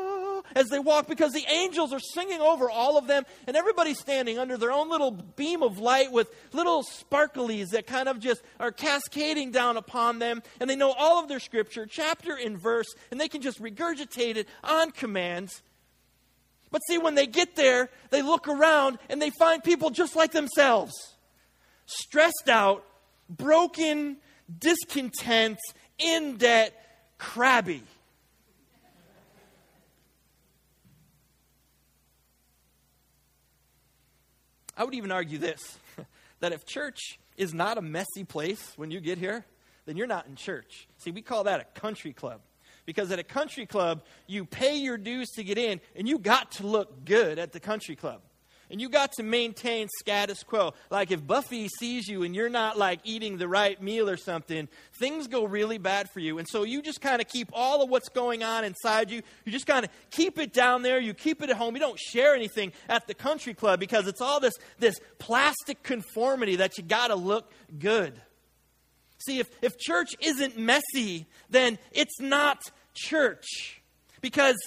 as 0.56 0.70
they 0.70 0.80
walk 0.80 1.08
because 1.08 1.32
the 1.32 1.46
angels 1.50 1.94
are 1.94 2.00
singing 2.00 2.42
over 2.42 2.70
all 2.70 2.98
of 2.98 3.08
them, 3.08 3.26
and 3.48 3.56
everybody's 3.56 4.00
standing 4.00 4.40
under 4.40 4.58
their 4.58 4.72
own 4.72 4.90
little 4.90 5.12
beam 5.12 5.64
of 5.64 5.80
light 5.80 6.12
with 6.12 6.30
little 6.54 6.84
sparklies 6.84 7.70
that 7.70 7.88
kind 7.88 8.08
of 8.08 8.20
just 8.20 8.42
are 8.60 8.72
cascading 8.72 9.52
down 9.52 9.78
upon 9.78 10.20
them, 10.20 10.42
and 10.60 10.70
they 10.70 10.76
know 10.76 10.94
all 10.98 11.22
of 11.22 11.30
their 11.30 11.40
scripture, 11.40 11.86
chapter 11.86 12.36
and 12.36 12.60
verse, 12.60 12.88
and 13.12 13.20
they 13.20 13.28
can 13.28 13.42
just 13.42 13.62
regurgitate 13.62 14.36
it 14.36 14.48
on 14.64 14.92
command. 14.92 15.50
But 16.72 16.82
see, 16.88 16.98
when 16.98 17.16
they 17.16 17.26
get 17.26 17.56
there, 17.56 17.90
they 18.12 18.22
look 18.22 18.48
around 18.48 19.00
and 19.10 19.22
they 19.22 19.32
find 19.32 19.64
people 19.64 19.90
just 19.90 20.16
like 20.16 20.32
themselves 20.32 20.94
stressed 21.90 22.50
out, 22.50 22.86
broken, 23.30 24.18
discontent, 24.60 25.60
in 25.98 26.38
debt, 26.38 26.74
crabby. 27.18 27.84
I 34.78 34.86
would 34.86 34.94
even 34.94 35.12
argue 35.12 35.38
this 35.38 35.78
that 36.40 36.54
if 36.54 36.66
church 36.66 37.20
is 37.36 37.54
not 37.54 37.78
a 37.78 37.82
messy 37.82 38.24
place 38.24 38.74
when 38.78 38.92
you 38.92 39.02
get 39.02 39.18
here, 39.18 39.46
then 39.86 39.98
you're 39.98 40.08
not 40.08 40.28
in 40.28 40.36
church. 40.36 40.88
See, 41.00 41.12
we 41.12 41.22
call 41.22 41.44
that 41.46 41.60
a 41.60 41.80
country 41.80 42.14
club. 42.14 42.42
Because 42.86 43.12
at 43.12 43.20
a 43.20 43.24
country 43.24 43.66
club, 43.66 44.04
you 44.26 44.46
pay 44.46 44.78
your 44.78 44.98
dues 44.98 45.30
to 45.32 45.44
get 45.44 45.58
in, 45.58 45.82
and 45.96 46.08
you 46.08 46.18
got 46.18 46.54
to 46.54 46.66
look 46.66 47.06
good 47.06 47.38
at 47.38 47.52
the 47.52 47.60
country 47.60 47.96
club. 47.96 48.22
And 48.72 48.80
you 48.80 48.88
got 48.90 49.14
to 49.14 49.24
maintain 49.24 49.88
status 50.00 50.44
quo. 50.44 50.74
Like 50.92 51.10
if 51.10 51.26
Buffy 51.26 51.68
sees 51.68 52.08
you 52.08 52.24
and 52.24 52.36
you're 52.36 52.50
not 52.50 52.78
like 52.78 53.00
eating 53.04 53.38
the 53.38 53.48
right 53.48 53.82
meal 53.82 54.08
or 54.08 54.18
something, 54.18 54.68
things 55.00 55.28
go 55.28 55.46
really 55.46 55.80
bad 55.80 56.10
for 56.12 56.20
you. 56.20 56.38
And 56.38 56.48
so 56.48 56.64
you 56.64 56.82
just 56.82 57.02
kind 57.02 57.20
of 57.20 57.28
keep 57.28 57.50
all 57.52 57.82
of 57.82 57.90
what's 57.90 58.10
going 58.10 58.44
on 58.44 58.64
inside 58.64 59.10
you. 59.10 59.24
You 59.44 59.52
just 59.52 59.66
kind 59.66 59.86
of 59.86 59.92
keep 60.12 60.38
it 60.38 60.54
down 60.54 60.84
there. 60.84 61.00
You 61.00 61.16
keep 61.16 61.42
it 61.42 61.50
at 61.50 61.58
home. 61.58 61.76
You 61.76 61.80
don't 61.80 62.00
share 62.00 62.36
anything 62.36 62.72
at 62.88 63.08
the 63.08 63.16
country 63.16 63.56
club 63.56 63.80
because 63.80 64.08
it's 64.08 64.22
all 64.22 64.40
this, 64.40 64.54
this 64.78 64.96
plastic 65.18 65.82
conformity 65.82 66.58
that 66.58 66.78
you 66.78 66.84
got 66.84 67.08
to 67.08 67.16
look 67.16 67.52
good. 67.80 68.22
See, 69.26 69.40
if, 69.40 69.50
if 69.62 69.78
church 69.78 70.16
isn't 70.22 70.58
messy, 70.58 71.28
then 71.50 71.80
it's 71.92 72.20
not 72.20 72.62
church. 72.94 73.82
Because 74.22 74.58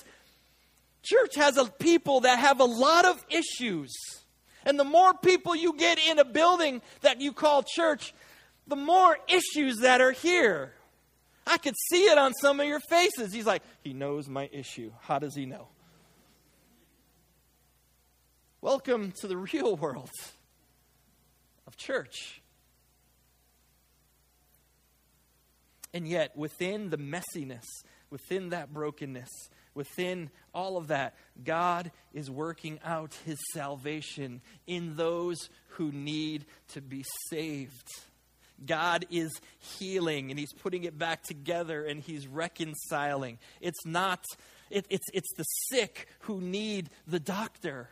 church 1.03 1.35
has 1.37 1.57
a 1.57 1.65
people 1.65 2.21
that 2.21 2.39
have 2.39 2.61
a 2.61 2.65
lot 2.65 3.05
of 3.05 3.25
issues. 3.31 3.93
And 4.65 4.79
the 4.79 4.85
more 4.85 5.15
people 5.15 5.57
you 5.57 5.77
get 5.77 5.99
in 5.99 6.19
a 6.19 6.25
building 6.25 6.83
that 7.01 7.21
you 7.21 7.33
call 7.33 7.65
church, 7.65 8.15
the 8.67 8.77
more 8.77 9.19
issues 9.29 9.79
that 9.79 10.01
are 10.01 10.13
here. 10.13 10.75
I 11.47 11.59
could 11.59 11.75
see 11.91 12.05
it 12.05 12.19
on 12.19 12.33
some 12.35 12.61
of 12.61 12.67
your 12.67 12.81
faces. 12.81 13.33
He's 13.33 13.47
like, 13.47 13.63
He 13.83 13.93
knows 13.93 14.29
my 14.29 14.49
issue. 14.53 14.93
How 15.01 15.19
does 15.19 15.35
he 15.35 15.47
know? 15.47 15.69
Welcome 18.61 19.13
to 19.21 19.27
the 19.27 19.37
real 19.53 19.77
world 19.77 20.11
of 21.67 21.77
church. 21.77 22.41
And 25.93 26.09
yet, 26.09 26.37
within 26.37 26.91
the 26.91 26.97
messiness, 26.97 27.67
within 28.09 28.51
that 28.51 28.73
brokenness, 28.73 29.29
within 29.75 30.31
all 30.55 30.77
of 30.77 30.89
that, 30.89 31.15
God 31.43 31.91
is 32.13 32.31
working 32.31 32.79
out 32.85 33.15
his 33.25 33.39
salvation 33.53 34.41
in 34.67 34.97
those 34.97 35.49
who 35.69 35.91
need 35.93 36.45
to 36.69 36.81
be 36.81 37.05
saved. 37.29 37.89
God 38.65 39.07
is 39.11 39.33
healing 39.79 40.31
and 40.31 40.39
he's 40.39 40.53
putting 40.53 40.85
it 40.85 40.97
back 40.99 41.23
together 41.23 41.85
and 41.85 42.01
he's 42.01 42.27
reconciling. 42.27 43.39
It's 43.61 43.85
not, 43.85 44.25
it, 44.71 44.87
it's, 44.89 45.07
it's 45.13 45.33
the 45.37 45.45
sick 45.71 46.07
who 46.21 46.41
need 46.41 46.91
the 47.07 47.21
doctor. 47.21 47.89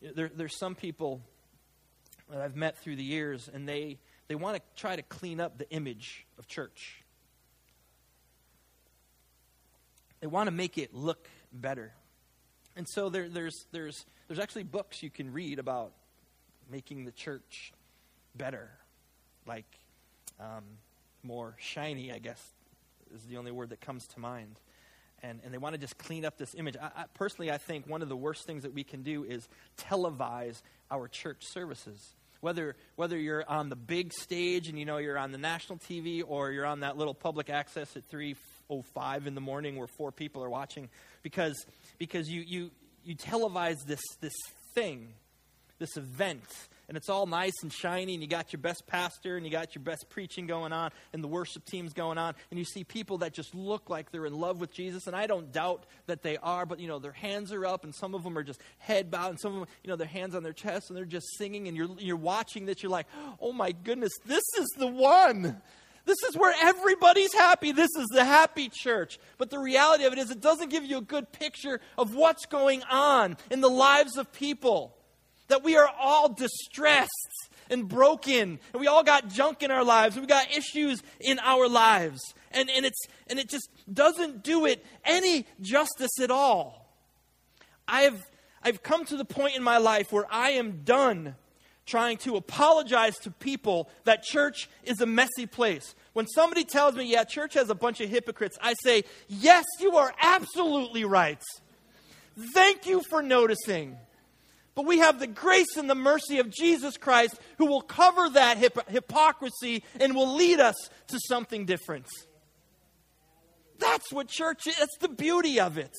There, 0.00 0.30
there's 0.34 0.58
some 0.58 0.74
people 0.74 1.20
that 2.30 2.40
I've 2.40 2.56
met 2.56 2.78
through 2.78 2.96
the 2.96 3.04
years, 3.04 3.48
and 3.52 3.68
they, 3.68 3.98
they 4.28 4.34
want 4.34 4.56
to 4.56 4.62
try 4.80 4.96
to 4.96 5.02
clean 5.02 5.40
up 5.40 5.58
the 5.58 5.70
image 5.70 6.26
of 6.38 6.46
church. 6.46 7.04
They 10.20 10.26
want 10.26 10.46
to 10.46 10.50
make 10.50 10.78
it 10.78 10.94
look 10.94 11.28
better. 11.52 11.92
And 12.74 12.86
so 12.88 13.08
there, 13.08 13.28
there's, 13.28 13.66
there's, 13.72 14.04
there's 14.28 14.38
actually 14.38 14.64
books 14.64 15.02
you 15.02 15.10
can 15.10 15.32
read 15.32 15.58
about 15.58 15.92
making 16.70 17.04
the 17.04 17.12
church 17.12 17.72
better, 18.34 18.70
like 19.46 19.66
um, 20.40 20.64
more 21.22 21.56
shiny, 21.58 22.12
I 22.12 22.18
guess 22.18 22.42
is 23.14 23.22
the 23.24 23.36
only 23.36 23.50
word 23.50 23.70
that 23.70 23.80
comes 23.80 24.06
to 24.08 24.20
mind. 24.20 24.58
And, 25.22 25.40
and 25.44 25.52
they 25.52 25.58
want 25.58 25.74
to 25.74 25.78
just 25.78 25.96
clean 25.98 26.24
up 26.24 26.36
this 26.36 26.54
image. 26.54 26.76
I, 26.80 26.86
I, 26.94 27.04
personally, 27.14 27.50
I 27.50 27.58
think 27.58 27.88
one 27.88 28.02
of 28.02 28.08
the 28.08 28.16
worst 28.16 28.46
things 28.46 28.62
that 28.62 28.74
we 28.74 28.84
can 28.84 29.02
do 29.02 29.24
is 29.24 29.48
televise 29.78 30.60
our 30.90 31.08
church 31.08 31.42
services. 31.46 32.14
Whether, 32.40 32.76
whether 32.96 33.18
you're 33.18 33.48
on 33.48 33.70
the 33.70 33.76
big 33.76 34.12
stage 34.12 34.68
and 34.68 34.78
you 34.78 34.84
know 34.84 34.98
you're 34.98 35.18
on 35.18 35.32
the 35.32 35.38
national 35.38 35.78
TV 35.78 36.22
or 36.26 36.52
you're 36.52 36.66
on 36.66 36.80
that 36.80 36.96
little 36.96 37.14
public 37.14 37.48
access 37.48 37.96
at 37.96 38.04
3.05 38.70 39.26
in 39.26 39.34
the 39.34 39.40
morning 39.40 39.76
where 39.76 39.86
four 39.86 40.12
people 40.12 40.42
are 40.42 40.50
watching, 40.50 40.88
because, 41.22 41.66
because 41.98 42.28
you, 42.28 42.42
you, 42.42 42.70
you 43.04 43.16
televise 43.16 43.84
this, 43.86 44.02
this 44.20 44.34
thing, 44.74 45.08
this 45.78 45.96
event 45.96 46.42
and 46.88 46.96
it's 46.96 47.08
all 47.08 47.26
nice 47.26 47.52
and 47.62 47.72
shiny, 47.72 48.14
and 48.14 48.22
you 48.22 48.28
got 48.28 48.52
your 48.52 48.60
best 48.60 48.86
pastor, 48.86 49.36
and 49.36 49.44
you 49.44 49.50
got 49.50 49.74
your 49.74 49.82
best 49.82 50.08
preaching 50.08 50.46
going 50.46 50.72
on, 50.72 50.90
and 51.12 51.22
the 51.22 51.28
worship 51.28 51.64
team's 51.64 51.92
going 51.92 52.18
on, 52.18 52.34
and 52.50 52.58
you 52.58 52.64
see 52.64 52.84
people 52.84 53.18
that 53.18 53.32
just 53.32 53.54
look 53.54 53.90
like 53.90 54.12
they're 54.12 54.26
in 54.26 54.38
love 54.38 54.60
with 54.60 54.72
Jesus, 54.72 55.06
and 55.06 55.16
I 55.16 55.26
don't 55.26 55.52
doubt 55.52 55.84
that 56.06 56.22
they 56.22 56.36
are, 56.36 56.64
but 56.64 56.78
you 56.78 56.86
know, 56.86 56.98
their 56.98 57.12
hands 57.12 57.52
are 57.52 57.66
up, 57.66 57.84
and 57.84 57.94
some 57.94 58.14
of 58.14 58.22
them 58.22 58.38
are 58.38 58.44
just 58.44 58.60
head 58.78 59.10
bowed, 59.10 59.30
and 59.30 59.40
some 59.40 59.54
of 59.54 59.60
them, 59.60 59.68
you 59.82 59.90
know, 59.90 59.96
their 59.96 60.06
hands 60.06 60.34
on 60.34 60.42
their 60.42 60.52
chest, 60.52 60.88
and 60.88 60.96
they're 60.96 61.04
just 61.04 61.26
singing, 61.36 61.66
and 61.66 61.76
you're, 61.76 61.88
you're 61.98 62.16
watching 62.16 62.66
that, 62.66 62.82
you're 62.82 62.92
like, 62.92 63.06
oh 63.40 63.52
my 63.52 63.72
goodness, 63.72 64.12
this 64.24 64.44
is 64.58 64.66
the 64.78 64.86
one. 64.86 65.60
This 66.06 66.22
is 66.22 66.36
where 66.36 66.54
everybody's 66.62 67.34
happy. 67.34 67.72
This 67.72 67.90
is 67.98 68.06
the 68.12 68.24
happy 68.24 68.70
church. 68.72 69.18
But 69.38 69.50
the 69.50 69.58
reality 69.58 70.04
of 70.04 70.12
it 70.12 70.18
is, 70.20 70.30
it 70.30 70.40
doesn't 70.40 70.70
give 70.70 70.84
you 70.84 70.98
a 70.98 71.02
good 71.02 71.32
picture 71.32 71.80
of 71.98 72.14
what's 72.14 72.46
going 72.46 72.84
on 72.84 73.36
in 73.50 73.60
the 73.60 73.68
lives 73.68 74.16
of 74.16 74.32
people 74.32 74.96
that 75.48 75.64
we 75.64 75.76
are 75.76 75.90
all 75.98 76.32
distressed 76.32 77.10
and 77.68 77.88
broken 77.88 78.60
and 78.72 78.80
we 78.80 78.86
all 78.86 79.02
got 79.02 79.28
junk 79.28 79.62
in 79.62 79.70
our 79.72 79.82
lives 79.82 80.18
we 80.18 80.26
got 80.26 80.50
issues 80.56 81.02
in 81.20 81.38
our 81.40 81.68
lives 81.68 82.20
and, 82.52 82.70
and 82.70 82.86
it's 82.86 83.06
and 83.26 83.38
it 83.40 83.48
just 83.48 83.68
doesn't 83.92 84.44
do 84.44 84.66
it 84.66 84.84
any 85.04 85.44
justice 85.60 86.20
at 86.20 86.30
all 86.30 86.94
i've 87.88 88.24
i've 88.62 88.82
come 88.84 89.04
to 89.04 89.16
the 89.16 89.24
point 89.24 89.56
in 89.56 89.62
my 89.64 89.78
life 89.78 90.12
where 90.12 90.26
i 90.30 90.50
am 90.50 90.82
done 90.84 91.34
trying 91.86 92.18
to 92.18 92.36
apologize 92.36 93.16
to 93.16 93.30
people 93.30 93.88
that 94.04 94.22
church 94.22 94.68
is 94.84 95.00
a 95.00 95.06
messy 95.06 95.46
place 95.46 95.94
when 96.12 96.26
somebody 96.26 96.64
tells 96.64 96.94
me 96.94 97.04
yeah 97.04 97.24
church 97.24 97.54
has 97.54 97.70
a 97.70 97.74
bunch 97.74 98.00
of 98.00 98.10
hypocrites 98.10 98.58
i 98.60 98.74
say 98.82 99.04
yes 99.28 99.64
you 99.80 99.96
are 99.96 100.12
absolutely 100.20 101.04
right 101.04 101.42
thank 102.54 102.86
you 102.86 103.02
for 103.08 103.22
noticing 103.22 103.96
but 104.76 104.84
we 104.84 104.98
have 104.98 105.18
the 105.18 105.26
grace 105.26 105.78
and 105.78 105.88
the 105.88 105.94
mercy 105.94 106.38
of 106.38 106.50
Jesus 106.50 106.98
Christ 106.98 107.34
who 107.56 107.64
will 107.64 107.80
cover 107.80 108.28
that 108.28 108.58
hip- 108.58 108.88
hypocrisy 108.90 109.82
and 109.98 110.14
will 110.14 110.34
lead 110.36 110.60
us 110.60 110.90
to 111.08 111.18
something 111.18 111.64
different. 111.64 112.04
That's 113.78 114.12
what 114.12 114.28
church 114.28 114.66
is. 114.66 114.76
That's 114.76 114.98
the 114.98 115.08
beauty 115.08 115.58
of 115.58 115.78
it. 115.78 115.94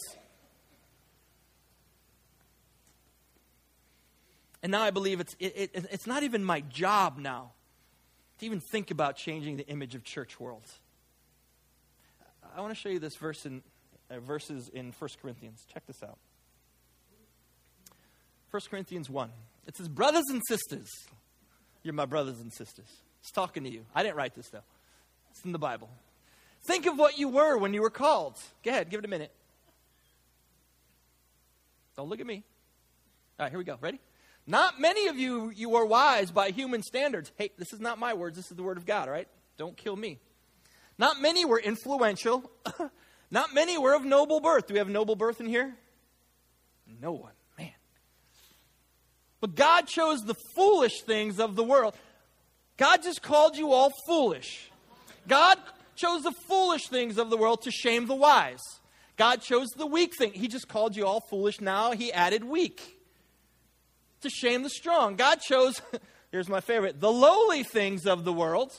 And 4.64 4.72
now 4.72 4.82
I 4.82 4.92
believe 4.92 5.20
it's, 5.20 5.36
it, 5.40 5.72
it, 5.74 5.86
it's 5.92 6.08
not 6.08 6.24
even 6.24 6.44
my 6.44 6.62
job 6.62 7.18
now 7.18 7.52
to 8.40 8.46
even 8.46 8.60
think 8.60 8.92
about 8.92 9.16
changing 9.16 9.58
the 9.58 9.68
image 9.68 9.96
of 9.96 10.04
church 10.04 10.40
world. 10.40 10.66
I 12.56 12.62
want 12.62 12.74
to 12.74 12.80
show 12.80 12.90
you 12.90 13.00
this 13.00 13.16
verse 13.16 13.46
in, 13.46 13.62
uh, 14.10 14.20
verses 14.20 14.70
in 14.70 14.94
1 14.98 15.10
Corinthians. 15.22 15.66
Check 15.72 15.86
this 15.86 16.02
out. 16.02 16.18
1 18.52 18.62
Corinthians 18.70 19.10
1. 19.10 19.30
It 19.68 19.78
says, 19.78 19.88
Brothers 19.88 20.26
and 20.30 20.42
sisters, 20.48 20.90
you're 21.84 21.94
my 21.94 22.06
brothers 22.06 22.40
and 22.40 22.52
sisters. 22.52 22.88
It's 23.22 23.32
talking 23.32 23.64
to 23.64 23.70
you. 23.70 23.86
I 23.94 24.04
didn't 24.04 24.16
write 24.16 24.36
this, 24.36 24.50
though. 24.50 24.64
It's 25.32 25.44
in 25.44 25.52
the 25.52 25.60
Bible. 25.60 25.90
Think 26.66 26.86
of 26.86 26.98
what 26.98 27.20
you 27.20 27.30
were 27.30 27.58
when 27.58 27.74
you 27.74 27.82
were 27.82 27.90
called. 27.90 28.38
Go 28.64 28.72
ahead, 28.72 28.90
give 28.90 29.00
it 29.00 29.06
a 29.06 29.10
minute. 29.10 29.32
Don't 31.96 32.10
look 32.10 32.20
at 32.20 32.26
me. 32.28 32.44
All 33.40 33.46
right, 33.46 33.52
here 33.52 33.60
we 33.60 33.66
go. 33.66 33.78
Ready? 33.82 34.00
Not 34.50 34.80
many 34.80 35.08
of 35.08 35.20
you 35.20 35.50
you 35.50 35.76
are 35.76 35.86
wise 35.86 36.32
by 36.32 36.52
human 36.52 36.82
standards. 36.82 37.34
Hey, 37.36 37.52
this 37.58 37.74
is 37.74 37.82
not 37.82 38.00
my 38.00 38.14
words. 38.14 38.38
This 38.38 38.50
is 38.50 38.56
the 38.56 38.64
word 38.64 38.78
of 38.78 38.86
God, 38.86 39.10
all 39.10 39.14
right? 39.14 39.28
Don't 39.58 39.76
kill 39.76 39.96
me. 39.96 40.20
Not 40.98 41.22
many 41.22 41.44
were 41.44 41.60
influential. 41.60 42.50
not 43.32 43.54
many 43.54 43.78
were 43.78 43.94
of 43.94 44.06
noble 44.06 44.40
birth. 44.40 44.68
Do 44.68 44.74
we 44.74 44.78
have 44.78 44.88
noble 44.88 45.18
birth 45.18 45.42
in 45.42 45.48
here? 45.48 45.76
No 47.02 47.12
one. 47.12 47.34
Man. 47.58 47.72
But 49.42 49.54
God 49.54 49.86
chose 49.86 50.22
the 50.22 50.36
foolish 50.56 51.02
things 51.02 51.42
of 51.42 51.58
the 51.58 51.64
world. 51.64 51.94
God 52.78 53.04
just 53.04 53.22
called 53.22 53.58
you 53.58 53.74
all 53.74 53.92
foolish. 54.08 54.72
God 55.28 55.58
chose 55.98 56.24
the 56.24 56.32
foolish 56.32 56.88
things 56.88 57.18
of 57.18 57.30
the 57.30 57.38
world 57.38 57.64
to 57.64 57.72
shame 57.72 58.06
the 58.06 58.16
wise. 58.16 58.64
God 59.18 59.42
chose 59.42 59.68
the 59.76 59.88
weak 59.88 60.16
thing. 60.18 60.32
He 60.32 60.48
just 60.48 60.70
called 60.70 60.96
you 60.96 61.06
all 61.06 61.20
foolish. 61.20 61.60
Now 61.60 61.92
he 61.92 62.14
added 62.14 62.46
weak 62.46 62.97
to 64.22 64.30
shame 64.30 64.64
the 64.64 64.70
strong. 64.70 65.16
God 65.16 65.40
chose, 65.40 65.82
here's 66.32 66.50
my 66.50 66.62
favorite, 66.62 67.00
the 67.00 67.12
lowly 67.12 67.64
things 67.64 68.06
of 68.06 68.24
the 68.26 68.34
world 68.34 68.74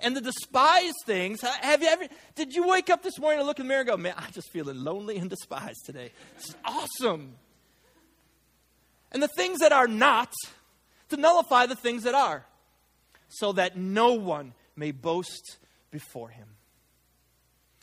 and 0.00 0.16
the 0.16 0.20
despised 0.20 0.96
things. 1.06 1.40
Have 1.40 1.82
you 1.82 1.88
ever, 1.88 2.06
did 2.34 2.54
you 2.54 2.68
wake 2.68 2.90
up 2.90 3.02
this 3.02 3.18
morning 3.18 3.40
and 3.40 3.46
look 3.46 3.58
in 3.58 3.66
the 3.66 3.68
mirror 3.68 3.80
and 3.80 3.88
go, 3.88 3.96
man, 3.96 4.14
I'm 4.16 4.30
just 4.32 4.50
feeling 4.50 4.84
lonely 4.84 5.16
and 5.16 5.28
despised 5.28 5.86
today? 5.86 6.12
This 6.36 6.50
is 6.50 6.56
awesome 6.64 7.34
and 9.12 9.22
the 9.22 9.28
things 9.28 9.60
that 9.60 9.72
are 9.72 9.88
not 9.88 10.32
to 11.08 11.16
nullify 11.16 11.66
the 11.66 11.76
things 11.76 12.04
that 12.04 12.14
are, 12.14 12.44
so 13.28 13.52
that 13.52 13.76
no 13.76 14.14
one 14.14 14.54
may 14.76 14.92
boast 14.92 15.58
before 15.90 16.28
him. 16.28 16.46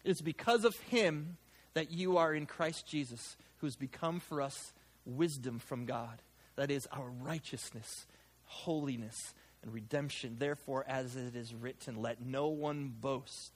It 0.04 0.12
is 0.12 0.22
because 0.22 0.64
of 0.64 0.76
him 0.90 1.38
that 1.74 1.92
you 1.92 2.18
are 2.18 2.34
in 2.34 2.46
Christ 2.46 2.88
Jesus, 2.88 3.36
who's 3.58 3.76
become 3.76 4.20
for 4.20 4.42
us 4.42 4.74
wisdom 5.08 5.60
from 5.60 5.86
God. 5.86 6.22
That 6.56 6.70
is 6.70 6.88
our 6.92 7.10
righteousness, 7.10 8.06
holiness, 8.46 9.34
and 9.64 9.74
redemption. 9.74 10.36
Therefore, 10.40 10.86
as 10.88 11.16
it 11.16 11.36
is 11.36 11.54
written, 11.54 12.02
let 12.02 12.22
no 12.22 12.48
one 12.48 12.94
boast. 13.00 13.54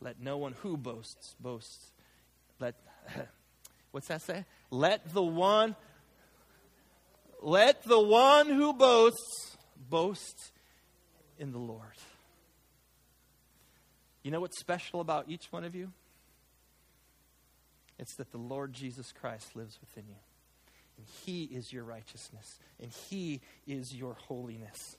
Let 0.00 0.20
no 0.20 0.36
one 0.36 0.54
who 0.60 0.76
boasts 0.76 1.34
boast. 1.40 1.92
Let 2.60 2.74
what's 3.90 4.08
that 4.08 4.22
say? 4.22 4.44
Let 4.70 5.12
the 5.12 5.22
one, 5.22 5.74
let 7.40 7.82
the 7.82 8.00
one 8.00 8.48
who 8.48 8.72
boasts 8.72 9.56
boast 9.88 10.52
in 11.38 11.52
the 11.52 11.58
Lord. 11.58 11.82
You 14.22 14.30
know 14.32 14.40
what's 14.40 14.58
special 14.58 15.00
about 15.00 15.26
each 15.28 15.46
one 15.50 15.64
of 15.64 15.74
you? 15.74 15.92
It's 17.98 18.14
that 18.16 18.32
the 18.32 18.38
Lord 18.38 18.72
Jesus 18.72 19.12
Christ 19.12 19.56
lives 19.56 19.78
within 19.80 20.04
you. 20.08 20.16
And 20.96 21.06
He 21.24 21.44
is 21.44 21.72
your 21.72 21.84
righteousness, 21.84 22.58
and 22.80 22.90
He 23.08 23.40
is 23.66 23.94
your 23.94 24.14
holiness. 24.14 24.96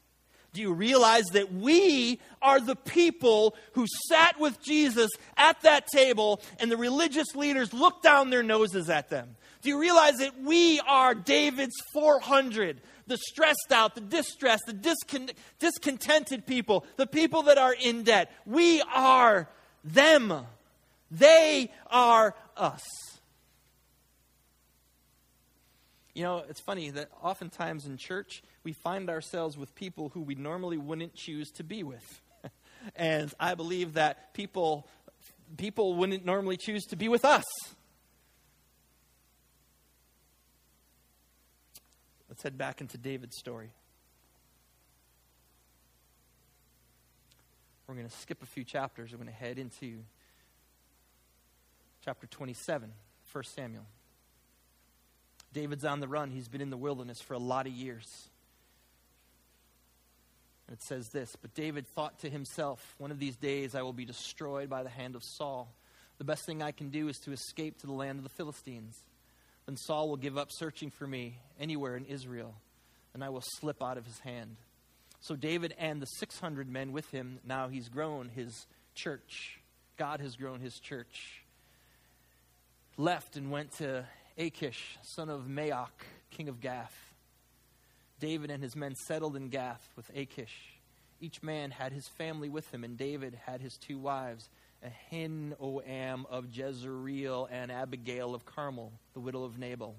Do 0.54 0.62
you 0.62 0.74
realize 0.74 1.26
that 1.34 1.54
we 1.54 2.20
are 2.42 2.60
the 2.60 2.76
people 2.76 3.56
who 3.74 3.86
sat 4.10 4.40
with 4.40 4.62
Jesus 4.62 5.12
at 5.36 5.62
that 5.62 5.86
table 5.94 6.42
and 6.60 6.72
the 6.72 6.78
religious 6.78 7.36
leaders 7.36 7.74
looked 7.74 8.02
down 8.02 8.30
their 8.30 8.44
noses 8.44 8.90
at 8.90 9.10
them? 9.10 9.36
Do 9.62 9.70
you 9.70 9.80
realize 9.80 10.18
that 10.18 10.42
we 10.42 10.80
are 10.88 11.14
David's 11.14 11.76
400? 11.94 12.82
The 13.06 13.18
stressed 13.18 13.72
out, 13.72 13.96
the 13.96 14.02
distressed, 14.02 14.64
the 14.66 14.74
discon- 14.74 15.32
discontented 15.60 16.46
people, 16.46 16.86
the 16.96 17.08
people 17.08 17.44
that 17.44 17.58
are 17.58 17.74
in 17.74 18.04
debt. 18.04 18.32
We 18.46 18.82
are 18.94 19.48
them. 19.84 20.34
They 21.12 21.72
are 21.92 22.36
us. 22.56 22.82
You 26.18 26.24
know, 26.24 26.44
it's 26.50 26.60
funny 26.60 26.90
that 26.90 27.10
oftentimes 27.22 27.86
in 27.86 27.96
church, 27.96 28.42
we 28.64 28.74
find 28.74 29.08
ourselves 29.08 29.56
with 29.56 29.76
people 29.76 30.10
who 30.10 30.22
we 30.24 30.34
normally 30.34 30.76
wouldn't 30.76 31.14
choose 31.14 31.52
to 31.52 31.64
be 31.64 31.84
with. 31.84 32.22
and 32.96 33.32
I 33.40 33.54
believe 33.54 33.94
that 33.94 34.34
people, 34.34 34.88
people 35.58 35.94
wouldn't 35.94 36.26
normally 36.26 36.58
choose 36.58 36.86
to 36.86 36.96
be 36.96 37.08
with 37.08 37.24
us. 37.24 37.44
Let's 42.28 42.42
head 42.42 42.58
back 42.58 42.82
into 42.82 42.98
David's 42.98 43.38
story. 43.38 43.70
We're 47.86 47.94
going 47.94 48.10
to 48.10 48.18
skip 48.18 48.42
a 48.42 48.48
few 48.48 48.64
chapters. 48.64 49.12
We're 49.12 49.20
going 49.20 49.30
to 49.30 49.34
head 49.34 49.60
into 49.60 50.00
chapter 52.04 52.26
27, 52.26 52.92
1 53.32 53.44
Samuel. 53.44 53.86
David's 55.54 55.86
on 55.86 56.00
the 56.00 56.08
run. 56.08 56.32
He's 56.32 56.48
been 56.48 56.62
in 56.62 56.70
the 56.70 56.78
wilderness 56.78 57.22
for 57.22 57.34
a 57.34 57.40
lot 57.40 57.68
of 57.68 57.74
years. 57.74 58.30
And 60.68 60.76
it 60.76 60.84
says 60.84 61.10
this 61.10 61.36
But 61.42 61.54
David 61.54 61.88
thought 61.88 62.20
to 62.20 62.30
himself, 62.30 62.96
One 62.98 63.12
of 63.12 63.20
these 63.20 63.36
days 63.36 63.76
I 63.76 63.82
will 63.82 63.94
be 63.94 64.06
destroyed 64.06 64.70
by 64.70 64.84
the 64.84 64.90
hand 64.90 65.16
of 65.16 65.24
Saul. 65.24 65.74
The 66.18 66.24
best 66.24 66.46
thing 66.46 66.62
I 66.62 66.72
can 66.72 66.90
do 66.90 67.10
is 67.10 67.18
to 67.20 67.32
escape 67.32 67.80
to 67.80 67.88
the 67.88 67.94
land 67.94 68.18
of 68.18 68.24
the 68.24 68.30
Philistines. 68.30 68.96
Then 69.66 69.78
Saul 69.78 70.10
will 70.10 70.18
give 70.18 70.38
up 70.38 70.50
searching 70.52 70.90
for 70.90 71.06
me 71.06 71.40
anywhere 71.60 71.96
in 71.96 72.06
Israel, 72.06 72.56
and 73.14 73.24
I 73.24 73.30
will 73.30 73.44
slip 73.60 73.84
out 73.84 73.98
of 73.98 74.06
his 74.06 74.20
hand. 74.20 74.56
So 75.20 75.36
David 75.36 75.76
and 75.78 76.02
the 76.02 76.06
600 76.06 76.70
men 76.70 76.92
with 76.92 77.10
him, 77.12 77.40
now 77.46 77.68
he's 77.68 77.90
grown 77.90 78.30
his 78.30 78.66
church. 78.96 79.60
God 79.98 80.22
has 80.22 80.36
grown 80.36 80.60
his 80.60 80.80
church. 80.80 81.44
Left 82.98 83.36
and 83.36 83.52
went 83.52 83.74
to 83.74 84.06
Achish, 84.38 84.98
son 85.02 85.30
of 85.30 85.48
Maoch, 85.48 85.88
king 86.30 86.48
of 86.48 86.62
Gath. 86.62 86.96
David 88.20 88.52
and 88.52 88.62
his 88.62 88.76
men 88.76 88.96
settled 88.96 89.36
in 89.36 89.50
Gath 89.50 89.90
with 89.96 90.10
Achish. 90.16 90.80
Each 91.20 91.42
man 91.42 91.72
had 91.72 91.92
his 91.92 92.08
family 92.08 92.50
with 92.50 92.72
him, 92.72 92.84
and 92.84 92.98
David 92.98 93.38
had 93.46 93.62
his 93.62 93.78
two 93.78 93.98
wives, 93.98 94.50
Ahinoam 94.86 96.26
of 96.30 96.46
Jezreel 96.56 97.48
and 97.52 97.72
Abigail 97.72 98.36
of 98.36 98.46
Carmel, 98.46 98.92
the 99.14 99.20
widow 99.20 99.44
of 99.44 99.58
Nabal. 99.58 99.96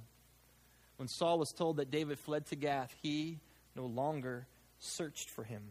When 0.96 1.09
Saul 1.09 1.38
was 1.38 1.53
told 1.53 1.77
that 1.79 1.90
David 1.90 2.18
fled 2.18 2.46
to 2.46 2.57
Gath, 2.57 2.94
he 3.03 3.38
no 3.74 3.87
longer 3.87 4.46
searched 4.79 5.29
for 5.29 5.44
him. 5.44 5.62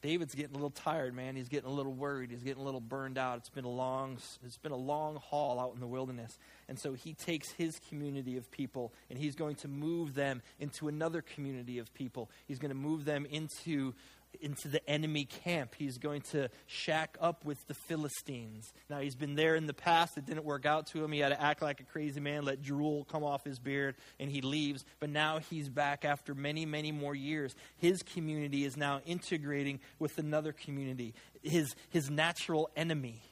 David's 0.00 0.34
getting 0.34 0.52
a 0.52 0.58
little 0.58 0.70
tired, 0.70 1.14
man. 1.14 1.34
He's 1.34 1.48
getting 1.48 1.68
a 1.68 1.72
little 1.72 1.92
worried. 1.92 2.30
He's 2.30 2.42
getting 2.42 2.62
a 2.62 2.64
little 2.64 2.80
burned 2.80 3.18
out. 3.18 3.38
It's 3.38 3.48
been 3.48 3.64
a 3.64 3.70
long 3.70 4.18
it's 4.44 4.56
been 4.56 4.72
a 4.72 4.76
long 4.76 5.16
haul 5.16 5.58
out 5.58 5.74
in 5.74 5.80
the 5.80 5.86
wilderness. 5.86 6.38
And 6.68 6.78
so 6.78 6.92
he 6.92 7.14
takes 7.14 7.50
his 7.50 7.80
community 7.88 8.36
of 8.36 8.50
people 8.50 8.92
and 9.10 9.18
he's 9.18 9.34
going 9.34 9.56
to 9.56 9.68
move 9.68 10.14
them 10.14 10.42
into 10.60 10.88
another 10.88 11.22
community 11.22 11.78
of 11.78 11.92
people. 11.94 12.30
He's 12.46 12.58
going 12.58 12.70
to 12.70 12.76
move 12.76 13.04
them 13.04 13.26
into 13.26 13.94
into 14.40 14.68
the 14.68 14.88
enemy 14.88 15.24
camp. 15.24 15.74
He's 15.76 15.98
going 15.98 16.22
to 16.32 16.48
shack 16.66 17.16
up 17.20 17.44
with 17.44 17.58
the 17.66 17.74
Philistines. 17.74 18.72
Now, 18.88 19.00
he's 19.00 19.14
been 19.14 19.34
there 19.34 19.56
in 19.56 19.66
the 19.66 19.74
past. 19.74 20.16
It 20.16 20.26
didn't 20.26 20.44
work 20.44 20.66
out 20.66 20.86
to 20.88 21.02
him. 21.02 21.12
He 21.12 21.20
had 21.20 21.30
to 21.30 21.40
act 21.40 21.62
like 21.62 21.80
a 21.80 21.84
crazy 21.84 22.20
man, 22.20 22.44
let 22.44 22.62
drool 22.62 23.04
come 23.04 23.24
off 23.24 23.44
his 23.44 23.58
beard, 23.58 23.96
and 24.18 24.30
he 24.30 24.40
leaves. 24.40 24.84
But 25.00 25.10
now 25.10 25.38
he's 25.38 25.68
back 25.68 26.04
after 26.04 26.34
many, 26.34 26.66
many 26.66 26.92
more 26.92 27.14
years. 27.14 27.54
His 27.76 28.02
community 28.02 28.64
is 28.64 28.76
now 28.76 29.00
integrating 29.06 29.80
with 29.98 30.18
another 30.18 30.52
community, 30.52 31.14
his, 31.42 31.74
his 31.90 32.10
natural 32.10 32.70
enemy. 32.76 33.22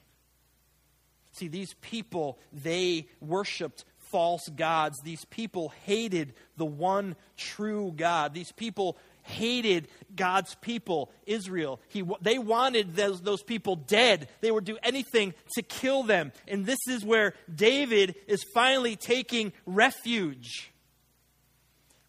See, 1.33 1.47
these 1.47 1.75
people, 1.81 2.39
they 2.51 3.07
worshiped 3.21 3.85
false 4.11 4.47
gods. 4.49 4.99
These 5.03 5.25
people 5.25 5.71
hated 5.85 6.33
the 6.55 6.65
one 6.65 7.15
true 7.35 7.93
God. 7.95 8.33
These 8.33 8.51
people 8.51 8.97
hated 9.27 9.87
God's 10.15 10.55
people, 10.55 11.11
Israel. 11.25 11.79
He, 11.89 12.03
they 12.21 12.39
wanted 12.39 12.95
those, 12.95 13.21
those 13.21 13.43
people 13.43 13.75
dead. 13.75 14.29
They 14.41 14.51
would 14.51 14.65
do 14.65 14.77
anything 14.81 15.33
to 15.55 15.61
kill 15.61 16.03
them. 16.03 16.31
And 16.47 16.65
this 16.65 16.79
is 16.89 17.03
where 17.03 17.33
David 17.53 18.15
is 18.27 18.43
finally 18.53 18.95
taking 18.95 19.53
refuge 19.65 20.71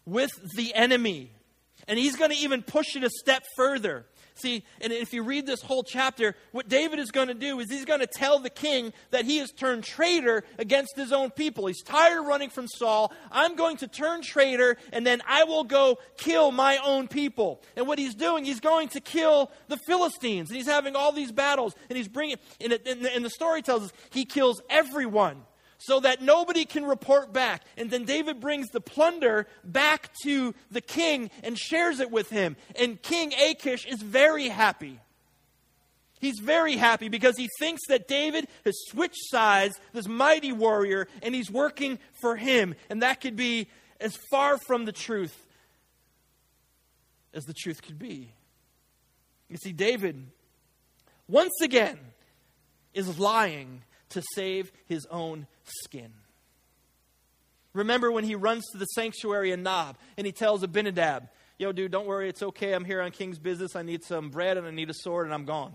with 0.05 0.31
the 0.55 0.73
enemy. 0.73 1.31
And 1.87 1.99
he's 1.99 2.15
going 2.15 2.31
to 2.31 2.37
even 2.37 2.61
push 2.61 2.95
it 2.95 3.03
a 3.03 3.09
step 3.09 3.43
further. 3.55 4.05
See, 4.39 4.63
and 4.79 4.93
if 4.93 5.13
you 5.13 5.23
read 5.23 5.45
this 5.45 5.61
whole 5.61 5.83
chapter, 5.83 6.35
what 6.51 6.69
David 6.69 6.99
is 6.99 7.11
going 7.11 7.27
to 7.27 7.33
do 7.33 7.59
is 7.59 7.69
he's 7.69 7.85
going 7.85 7.99
to 7.99 8.07
tell 8.07 8.39
the 8.39 8.49
king 8.49 8.93
that 9.11 9.25
he 9.25 9.39
has 9.39 9.51
turned 9.51 9.83
traitor 9.83 10.43
against 10.57 10.95
his 10.95 11.11
own 11.11 11.29
people. 11.29 11.67
He's 11.67 11.83
tired 11.83 12.19
of 12.19 12.25
running 12.25 12.49
from 12.49 12.67
Saul. 12.67 13.11
I'm 13.31 13.55
going 13.55 13.77
to 13.77 13.87
turn 13.87 14.21
traitor, 14.21 14.77
and 14.93 15.05
then 15.05 15.21
I 15.27 15.43
will 15.43 15.65
go 15.65 15.99
kill 16.17 16.51
my 16.51 16.77
own 16.77 17.07
people. 17.09 17.61
And 17.75 17.85
what 17.85 17.99
he's 17.99 18.15
doing, 18.15 18.45
he's 18.45 18.61
going 18.61 18.87
to 18.89 19.01
kill 19.01 19.51
the 19.67 19.77
Philistines. 19.77 20.49
And 20.49 20.55
he's 20.55 20.67
having 20.67 20.95
all 20.95 21.11
these 21.11 21.31
battles, 21.31 21.75
and 21.89 21.97
he's 21.97 22.07
bringing, 22.07 22.37
and, 22.61 22.73
and 22.73 23.25
the 23.25 23.29
story 23.29 23.61
tells 23.61 23.83
us 23.83 23.91
he 24.11 24.23
kills 24.23 24.61
everyone 24.69 25.43
so 25.79 25.99
that 26.01 26.21
nobody 26.21 26.65
can 26.65 26.85
report 26.85 27.33
back. 27.33 27.63
And 27.77 27.89
then 27.89 28.03
David 28.03 28.39
brings 28.39 28.67
the 28.69 28.81
plunder 28.81 29.47
back 29.63 30.11
to 30.23 30.53
the 30.69 30.81
king 30.81 31.31
and 31.41 31.57
shares 31.57 31.99
it 31.99 32.11
with 32.11 32.29
him. 32.29 32.57
And 32.77 33.01
King 33.01 33.33
Achish 33.33 33.85
is 33.85 34.01
very 34.01 34.49
happy. 34.49 34.99
He's 36.19 36.39
very 36.39 36.75
happy 36.75 37.07
because 37.07 37.37
he 37.37 37.47
thinks 37.59 37.81
that 37.87 38.09
David 38.09 38.47
has 38.65 38.75
switched 38.89 39.29
sides, 39.29 39.79
this 39.93 40.07
mighty 40.07 40.51
warrior, 40.51 41.07
and 41.23 41.33
he's 41.33 41.49
working 41.49 41.97
for 42.21 42.35
him. 42.35 42.75
And 42.89 43.01
that 43.01 43.21
could 43.21 43.37
be 43.37 43.67
as 44.01 44.17
far 44.29 44.57
from 44.67 44.83
the 44.83 44.91
truth 44.91 45.45
as 47.33 47.45
the 47.45 47.53
truth 47.53 47.81
could 47.81 47.97
be. 47.97 48.33
You 49.47 49.57
see, 49.57 49.71
David, 49.71 50.27
once 51.27 51.53
again, 51.61 51.97
is 52.93 53.17
lying 53.17 53.83
to 54.09 54.21
save 54.35 54.71
his 54.87 55.05
own 55.09 55.47
skin. 55.83 56.13
Remember 57.73 58.11
when 58.11 58.23
he 58.23 58.35
runs 58.35 58.65
to 58.71 58.77
the 58.77 58.85
sanctuary 58.85 59.51
in 59.51 59.63
Nob 59.63 59.97
and 60.17 60.25
he 60.25 60.31
tells 60.31 60.63
Abinadab, 60.63 61.29
Yo, 61.57 61.73
dude, 61.73 61.91
don't 61.91 62.07
worry, 62.07 62.29
it's 62.29 62.41
okay. 62.41 62.71
I'm 62.71 62.85
here 62.85 63.01
on 63.01 63.11
king's 63.11 63.37
business. 63.37 63.75
I 63.75 63.81
need 63.81 64.03
some 64.05 64.29
bread 64.29 64.55
and 64.55 64.65
I 64.65 64.71
need 64.71 64.89
a 64.89 64.93
sword 64.93 65.25
and 65.25 65.33
I'm 65.33 65.43
gone. 65.43 65.73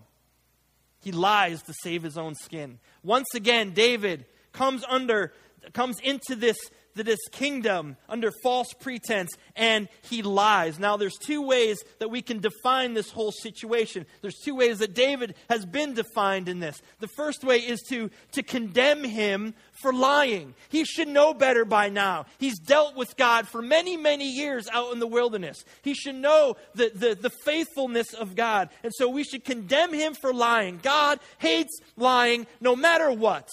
He 1.02 1.12
lies 1.12 1.62
to 1.64 1.74
save 1.82 2.02
his 2.02 2.16
own 2.16 2.34
skin. 2.34 2.78
Once 3.02 3.26
again, 3.34 3.72
David 3.72 4.24
comes 4.52 4.82
under 4.88 5.34
comes 5.74 6.00
into 6.00 6.34
this 6.34 6.56
this 7.02 7.20
kingdom 7.32 7.96
under 8.08 8.30
false 8.42 8.72
pretense 8.72 9.30
and 9.56 9.88
he 10.02 10.22
lies. 10.22 10.78
Now, 10.78 10.96
there's 10.96 11.18
two 11.18 11.42
ways 11.42 11.82
that 11.98 12.10
we 12.10 12.22
can 12.22 12.40
define 12.40 12.94
this 12.94 13.10
whole 13.10 13.32
situation. 13.32 14.06
There's 14.22 14.38
two 14.38 14.54
ways 14.54 14.78
that 14.78 14.94
David 14.94 15.34
has 15.50 15.66
been 15.66 15.94
defined 15.94 16.48
in 16.48 16.60
this. 16.60 16.80
The 17.00 17.08
first 17.08 17.42
way 17.42 17.58
is 17.58 17.80
to, 17.88 18.10
to 18.32 18.42
condemn 18.42 19.04
him 19.04 19.54
for 19.72 19.92
lying. 19.92 20.54
He 20.68 20.84
should 20.84 21.08
know 21.08 21.34
better 21.34 21.64
by 21.64 21.88
now. 21.88 22.26
He's 22.38 22.58
dealt 22.58 22.96
with 22.96 23.16
God 23.16 23.48
for 23.48 23.60
many, 23.60 23.96
many 23.96 24.30
years 24.30 24.68
out 24.72 24.92
in 24.92 25.00
the 25.00 25.06
wilderness. 25.06 25.64
He 25.82 25.94
should 25.94 26.14
know 26.14 26.56
the, 26.74 26.92
the, 26.94 27.14
the 27.14 27.30
faithfulness 27.30 28.14
of 28.14 28.36
God. 28.36 28.68
And 28.82 28.92
so 28.94 29.08
we 29.08 29.24
should 29.24 29.44
condemn 29.44 29.92
him 29.92 30.14
for 30.14 30.32
lying. 30.32 30.78
God 30.82 31.18
hates 31.38 31.80
lying 31.96 32.46
no 32.60 32.76
matter 32.76 33.10
what. 33.10 33.48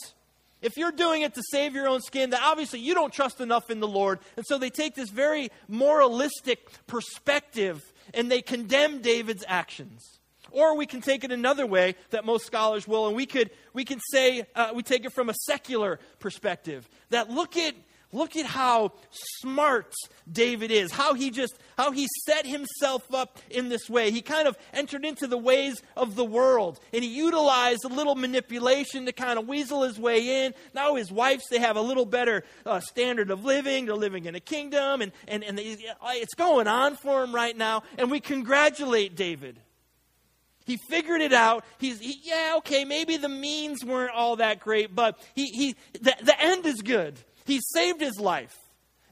If 0.61 0.77
you're 0.77 0.91
doing 0.91 1.23
it 1.23 1.33
to 1.35 1.43
save 1.51 1.73
your 1.73 1.87
own 1.87 2.01
skin, 2.01 2.29
then 2.29 2.39
obviously 2.43 2.79
you 2.79 2.93
don't 2.93 3.11
trust 3.11 3.41
enough 3.41 3.69
in 3.69 3.79
the 3.79 3.87
Lord. 3.87 4.19
And 4.37 4.45
so 4.45 4.57
they 4.57 4.69
take 4.69 4.95
this 4.95 5.09
very 5.09 5.49
moralistic 5.67 6.69
perspective 6.87 7.81
and 8.13 8.31
they 8.31 8.41
condemn 8.41 9.01
David's 9.01 9.43
actions. 9.47 10.19
Or 10.51 10.75
we 10.75 10.85
can 10.85 11.01
take 11.01 11.23
it 11.23 11.31
another 11.31 11.65
way 11.65 11.95
that 12.09 12.25
most 12.25 12.45
scholars 12.45 12.85
will, 12.85 13.07
and 13.07 13.15
we 13.15 13.25
could 13.25 13.51
we 13.73 13.85
can 13.85 14.01
say 14.11 14.45
uh, 14.53 14.71
we 14.75 14.83
take 14.83 15.05
it 15.05 15.13
from 15.13 15.29
a 15.29 15.33
secular 15.45 15.97
perspective. 16.19 16.89
That 17.09 17.29
look 17.29 17.55
at 17.55 17.73
Look 18.13 18.35
at 18.35 18.45
how 18.45 18.91
smart 19.39 19.93
David 20.29 20.69
is, 20.69 20.91
how 20.91 21.13
he 21.13 21.31
just 21.31 21.57
how 21.77 21.91
he 21.91 22.07
set 22.25 22.45
himself 22.45 23.13
up 23.13 23.39
in 23.49 23.69
this 23.69 23.89
way. 23.89 24.11
He 24.11 24.21
kind 24.21 24.47
of 24.47 24.57
entered 24.73 25.05
into 25.05 25.27
the 25.27 25.37
ways 25.37 25.81
of 25.95 26.15
the 26.15 26.25
world 26.25 26.79
and 26.93 27.03
he 27.03 27.09
utilized 27.09 27.85
a 27.85 27.87
little 27.87 28.15
manipulation 28.15 29.05
to 29.05 29.13
kind 29.13 29.39
of 29.39 29.47
weasel 29.47 29.83
his 29.83 29.97
way 29.97 30.45
in. 30.45 30.53
Now 30.73 30.95
his 30.95 31.11
wives 31.11 31.43
they 31.49 31.59
have 31.59 31.77
a 31.77 31.81
little 31.81 32.05
better 32.05 32.43
uh, 32.65 32.81
standard 32.81 33.31
of 33.31 33.45
living. 33.45 33.85
They're 33.85 33.95
living 33.95 34.25
in 34.25 34.35
a 34.35 34.41
kingdom 34.41 35.01
and 35.01 35.11
and 35.27 35.43
and 35.43 35.57
they, 35.57 35.77
it's 36.05 36.35
going 36.35 36.67
on 36.67 36.97
for 36.97 37.23
him 37.23 37.33
right 37.33 37.55
now 37.55 37.83
and 37.97 38.11
we 38.11 38.19
congratulate 38.19 39.15
David. 39.15 39.59
He 40.65 40.77
figured 40.77 41.21
it 41.21 41.33
out. 41.33 41.65
He's, 41.79 41.99
he, 41.99 42.19
yeah, 42.23 42.53
okay, 42.57 42.85
maybe 42.85 43.17
the 43.17 43.29
means 43.29 43.83
weren't 43.83 44.13
all 44.13 44.35
that 44.37 44.59
great, 44.59 44.95
but 44.95 45.19
he, 45.33 45.47
he, 45.47 45.75
the, 45.99 46.15
the 46.21 46.39
end 46.39 46.65
is 46.65 46.81
good. 46.81 47.19
He 47.45 47.59
saved 47.73 48.01
his 48.01 48.19
life. 48.19 48.55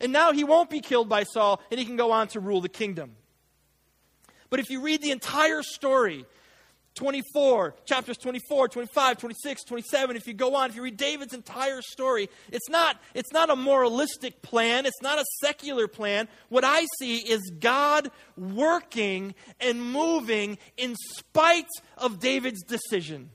And 0.01 0.13
now 0.13 0.31
he 0.31 0.43
won't 0.43 0.69
be 0.69 0.79
killed 0.79 1.09
by 1.09 1.23
Saul, 1.23 1.61
and 1.69 1.79
he 1.79 1.85
can 1.85 1.97
go 1.97 2.11
on 2.11 2.29
to 2.29 2.39
rule 2.39 2.61
the 2.61 2.69
kingdom. 2.69 3.15
But 4.49 4.59
if 4.59 4.69
you 4.69 4.81
read 4.81 5.01
the 5.01 5.11
entire 5.11 5.61
story, 5.61 6.25
24, 6.95 7.75
chapters 7.85 8.17
24, 8.17 8.67
25, 8.69 9.17
26, 9.17 9.63
27, 9.63 10.15
if 10.15 10.27
you 10.27 10.33
go 10.33 10.55
on, 10.55 10.69
if 10.69 10.75
you 10.75 10.81
read 10.81 10.97
David's 10.97 11.33
entire 11.33 11.81
story, 11.81 12.29
it's 12.51 12.69
not, 12.69 12.99
it's 13.13 13.31
not 13.31 13.49
a 13.49 13.55
moralistic 13.55 14.41
plan, 14.41 14.85
it's 14.85 15.01
not 15.01 15.19
a 15.19 15.25
secular 15.41 15.87
plan. 15.87 16.27
What 16.49 16.63
I 16.65 16.85
see 16.97 17.17
is 17.17 17.51
God 17.59 18.09
working 18.37 19.35
and 19.59 19.81
moving 19.81 20.57
in 20.77 20.95
spite 21.17 21.69
of 21.97 22.19
David's 22.19 22.63
decision. 22.63 23.29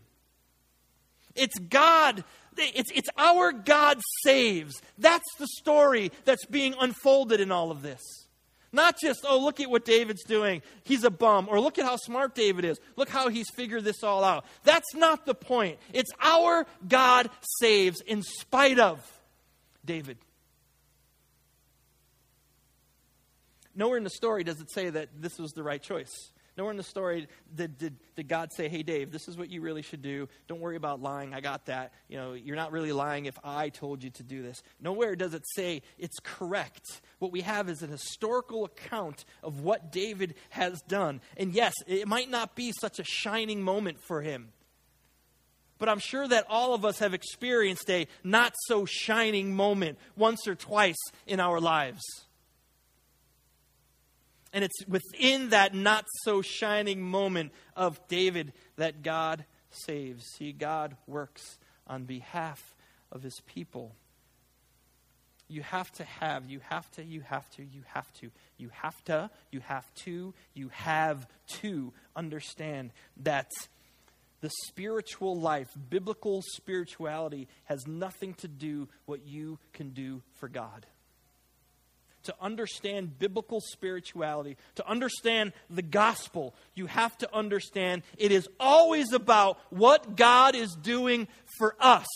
It's 1.35 1.59
God 1.59 2.24
it's, 2.56 2.90
it's 2.94 3.08
our 3.16 3.52
God 3.52 4.00
saves. 4.22 4.74
That's 4.98 5.24
the 5.38 5.46
story 5.58 6.12
that's 6.24 6.46
being 6.46 6.74
unfolded 6.78 7.40
in 7.40 7.52
all 7.52 7.70
of 7.70 7.82
this. 7.82 8.00
Not 8.72 8.98
just, 9.00 9.24
oh, 9.28 9.38
look 9.38 9.60
at 9.60 9.70
what 9.70 9.84
David's 9.84 10.24
doing. 10.24 10.60
He's 10.82 11.04
a 11.04 11.10
bum. 11.10 11.46
Or 11.48 11.60
look 11.60 11.78
at 11.78 11.84
how 11.84 11.94
smart 11.96 12.34
David 12.34 12.64
is. 12.64 12.80
Look 12.96 13.08
how 13.08 13.28
he's 13.28 13.48
figured 13.54 13.84
this 13.84 14.02
all 14.02 14.24
out. 14.24 14.44
That's 14.64 14.94
not 14.96 15.26
the 15.26 15.34
point. 15.34 15.78
It's 15.92 16.10
our 16.20 16.66
God 16.88 17.30
saves 17.60 18.00
in 18.00 18.24
spite 18.24 18.80
of 18.80 19.00
David. 19.84 20.18
Nowhere 23.76 23.98
in 23.98 24.04
the 24.04 24.10
story 24.10 24.42
does 24.42 24.60
it 24.60 24.72
say 24.72 24.90
that 24.90 25.08
this 25.20 25.38
was 25.38 25.52
the 25.52 25.62
right 25.62 25.82
choice. 25.82 26.32
Nowhere 26.56 26.70
in 26.70 26.76
the 26.76 26.84
story 26.84 27.26
did, 27.52 27.76
did, 27.78 27.96
did 28.14 28.28
God 28.28 28.52
say, 28.52 28.68
hey, 28.68 28.84
Dave, 28.84 29.10
this 29.10 29.26
is 29.26 29.36
what 29.36 29.50
you 29.50 29.60
really 29.60 29.82
should 29.82 30.02
do. 30.02 30.28
Don't 30.46 30.60
worry 30.60 30.76
about 30.76 31.02
lying. 31.02 31.34
I 31.34 31.40
got 31.40 31.66
that. 31.66 31.92
You 32.08 32.16
know, 32.16 32.32
you're 32.34 32.54
not 32.54 32.70
really 32.70 32.92
lying 32.92 33.26
if 33.26 33.36
I 33.42 33.70
told 33.70 34.04
you 34.04 34.10
to 34.10 34.22
do 34.22 34.40
this. 34.42 34.62
Nowhere 34.80 35.16
does 35.16 35.34
it 35.34 35.42
say 35.56 35.82
it's 35.98 36.18
correct. 36.22 37.00
What 37.18 37.32
we 37.32 37.40
have 37.40 37.68
is 37.68 37.82
an 37.82 37.90
historical 37.90 38.64
account 38.64 39.24
of 39.42 39.60
what 39.60 39.90
David 39.90 40.34
has 40.50 40.80
done. 40.82 41.20
And 41.36 41.52
yes, 41.52 41.74
it 41.88 42.06
might 42.06 42.30
not 42.30 42.54
be 42.54 42.72
such 42.80 43.00
a 43.00 43.04
shining 43.04 43.60
moment 43.60 43.98
for 44.00 44.22
him. 44.22 44.52
But 45.78 45.88
I'm 45.88 45.98
sure 45.98 46.26
that 46.28 46.46
all 46.48 46.72
of 46.72 46.84
us 46.84 47.00
have 47.00 47.14
experienced 47.14 47.90
a 47.90 48.06
not 48.22 48.54
so 48.68 48.84
shining 48.84 49.56
moment 49.56 49.98
once 50.16 50.46
or 50.46 50.54
twice 50.54 50.94
in 51.26 51.40
our 51.40 51.60
lives. 51.60 52.00
And 54.54 54.62
it's 54.62 54.86
within 54.86 55.48
that 55.48 55.74
not 55.74 56.06
so 56.22 56.40
shining 56.40 57.02
moment 57.02 57.50
of 57.76 58.00
David 58.06 58.52
that 58.76 59.02
God 59.02 59.44
saves. 59.68 60.24
See, 60.36 60.52
God 60.52 60.96
works 61.08 61.58
on 61.88 62.04
behalf 62.04 62.76
of 63.10 63.24
his 63.24 63.40
people. 63.46 63.96
You 65.48 65.62
have 65.62 65.90
to 65.92 66.04
have, 66.04 66.48
you 66.48 66.60
have 66.70 66.88
to, 66.92 67.04
you 67.04 67.20
have 67.22 67.50
to, 67.50 67.64
you 67.64 67.82
have 67.92 68.10
to, 68.14 68.30
you 68.56 68.70
have 68.72 69.04
to, 69.04 69.28
you 69.50 69.60
have 69.60 69.94
to, 69.94 70.32
you 70.54 70.68
have 70.72 71.26
to 71.60 71.92
understand 72.14 72.92
that 73.24 73.50
the 74.40 74.50
spiritual 74.66 75.38
life, 75.38 75.68
biblical 75.90 76.42
spirituality, 76.54 77.48
has 77.64 77.88
nothing 77.88 78.34
to 78.34 78.46
do 78.46 78.88
what 79.04 79.26
you 79.26 79.58
can 79.72 79.90
do 79.90 80.22
for 80.36 80.48
God 80.48 80.86
to 82.24 82.34
understand 82.40 83.18
biblical 83.18 83.60
spirituality, 83.60 84.56
to 84.74 84.88
understand 84.88 85.52
the 85.70 85.82
gospel, 85.82 86.54
you 86.74 86.87
have 86.87 87.16
to 87.18 87.34
understand 87.34 88.02
it 88.18 88.32
is 88.32 88.48
always 88.58 89.12
about 89.12 89.58
what 89.70 90.16
God 90.16 90.54
is 90.54 90.74
doing 90.74 91.28
for 91.58 91.76
us, 91.80 92.06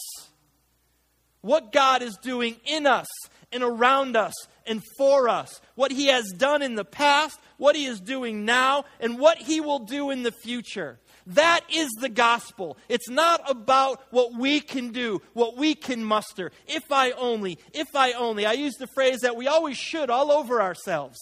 what 1.40 1.72
God 1.72 2.02
is 2.02 2.16
doing 2.22 2.56
in 2.66 2.86
us 2.86 3.06
and 3.52 3.62
around 3.62 4.16
us 4.16 4.34
and 4.66 4.82
for 4.98 5.28
us, 5.28 5.60
what 5.74 5.90
He 5.90 6.06
has 6.06 6.30
done 6.36 6.62
in 6.62 6.74
the 6.74 6.84
past, 6.84 7.38
what 7.56 7.76
He 7.76 7.86
is 7.86 8.00
doing 8.00 8.44
now, 8.44 8.84
and 9.00 9.18
what 9.18 9.38
He 9.38 9.60
will 9.60 9.80
do 9.80 10.10
in 10.10 10.22
the 10.22 10.32
future. 10.32 10.98
That 11.28 11.60
is 11.70 11.90
the 12.00 12.08
gospel. 12.08 12.78
It's 12.88 13.10
not 13.10 13.42
about 13.50 14.00
what 14.10 14.32
we 14.32 14.60
can 14.60 14.92
do, 14.92 15.20
what 15.34 15.58
we 15.58 15.74
can 15.74 16.02
muster. 16.02 16.52
If 16.66 16.90
I 16.90 17.10
only, 17.10 17.58
if 17.74 17.94
I 17.94 18.12
only. 18.12 18.46
I 18.46 18.52
use 18.52 18.74
the 18.76 18.86
phrase 18.86 19.20
that 19.20 19.36
we 19.36 19.46
always 19.46 19.76
should 19.76 20.08
all 20.08 20.32
over 20.32 20.62
ourselves. 20.62 21.18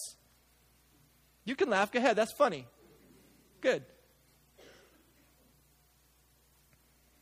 You 1.43 1.57
can 1.57 1.69
laugh. 1.69 1.91
Go 1.91 1.99
ahead. 1.99 2.15
That's 2.15 2.31
funny. 2.37 2.67
Good. 3.59 3.83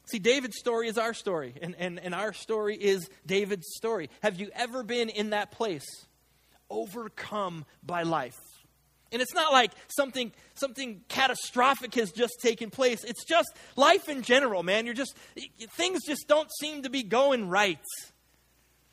See, 0.05 0.19
David's 0.19 0.59
story 0.59 0.87
is 0.87 0.99
our 0.99 1.15
story, 1.15 1.55
and, 1.63 1.75
and, 1.79 1.99
and 1.99 2.13
our 2.13 2.33
story 2.33 2.77
is 2.79 3.09
David's 3.25 3.65
story. 3.75 4.11
Have 4.21 4.39
you 4.39 4.51
ever 4.53 4.83
been 4.83 5.09
in 5.09 5.31
that 5.31 5.51
place? 5.51 5.87
Overcome 6.69 7.65
by 7.83 8.03
life. 8.03 8.37
And 9.15 9.21
it's 9.21 9.33
not 9.33 9.53
like 9.53 9.71
something 9.87 10.33
something 10.55 10.99
catastrophic 11.07 11.95
has 11.95 12.11
just 12.11 12.33
taken 12.41 12.69
place. 12.69 13.05
It's 13.05 13.23
just 13.23 13.47
life 13.77 14.09
in 14.09 14.23
general, 14.23 14.61
man. 14.61 14.83
You're 14.83 14.93
just 14.93 15.15
things 15.77 16.01
just 16.05 16.27
don't 16.27 16.49
seem 16.59 16.83
to 16.83 16.89
be 16.89 17.01
going 17.01 17.47
right. 17.47 17.79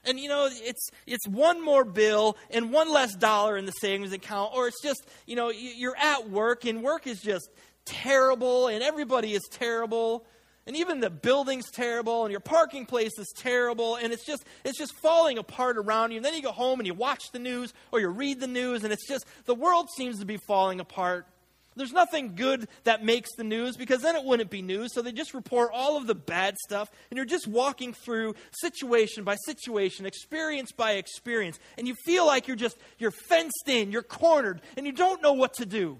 And 0.04 0.20
you 0.20 0.28
know, 0.28 0.48
it's 0.48 0.90
it's 1.08 1.26
one 1.26 1.60
more 1.60 1.84
bill 1.84 2.36
and 2.50 2.72
one 2.72 2.92
less 2.92 3.16
dollar 3.16 3.56
in 3.56 3.66
the 3.66 3.72
savings 3.72 4.12
account 4.12 4.52
or 4.54 4.68
it's 4.68 4.80
just, 4.80 5.04
you 5.26 5.34
know, 5.34 5.50
you're 5.50 5.96
at 5.96 6.30
work 6.30 6.66
and 6.66 6.84
work 6.84 7.08
is 7.08 7.20
just 7.20 7.50
terrible 7.84 8.68
and 8.68 8.80
everybody 8.80 9.34
is 9.34 9.42
terrible 9.50 10.24
and 10.66 10.76
even 10.76 11.00
the 11.00 11.10
building's 11.10 11.70
terrible 11.70 12.24
and 12.24 12.30
your 12.30 12.40
parking 12.40 12.86
place 12.86 13.18
is 13.18 13.32
terrible 13.36 13.96
and 13.96 14.12
it's 14.12 14.24
just 14.24 14.44
it's 14.64 14.78
just 14.78 14.94
falling 15.02 15.38
apart 15.38 15.76
around 15.76 16.12
you. 16.12 16.18
And 16.18 16.24
then 16.24 16.34
you 16.34 16.42
go 16.42 16.52
home 16.52 16.78
and 16.78 16.86
you 16.86 16.94
watch 16.94 17.32
the 17.32 17.38
news 17.38 17.72
or 17.90 18.00
you 18.00 18.08
read 18.08 18.40
the 18.40 18.46
news 18.46 18.84
and 18.84 18.92
it's 18.92 19.06
just 19.08 19.26
the 19.44 19.54
world 19.54 19.88
seems 19.96 20.20
to 20.20 20.24
be 20.24 20.36
falling 20.36 20.80
apart. 20.80 21.26
There's 21.74 21.92
nothing 21.92 22.34
good 22.34 22.68
that 22.84 23.02
makes 23.02 23.30
the 23.34 23.44
news 23.44 23.78
because 23.78 24.02
then 24.02 24.14
it 24.14 24.24
wouldn't 24.24 24.50
be 24.50 24.60
news 24.60 24.92
so 24.92 25.00
they 25.00 25.10
just 25.10 25.32
report 25.32 25.70
all 25.72 25.96
of 25.96 26.06
the 26.06 26.14
bad 26.14 26.56
stuff 26.58 26.90
and 27.10 27.16
you're 27.16 27.24
just 27.24 27.48
walking 27.48 27.94
through 27.94 28.34
situation 28.52 29.24
by 29.24 29.36
situation 29.46 30.04
experience 30.04 30.70
by 30.70 30.92
experience 30.92 31.58
and 31.78 31.88
you 31.88 31.94
feel 32.04 32.26
like 32.26 32.46
you're 32.46 32.56
just 32.56 32.76
you're 32.98 33.10
fenced 33.10 33.68
in 33.68 33.90
you're 33.90 34.02
cornered 34.02 34.60
and 34.76 34.84
you 34.86 34.92
don't 34.92 35.22
know 35.22 35.32
what 35.32 35.54
to 35.54 35.64
do 35.64 35.98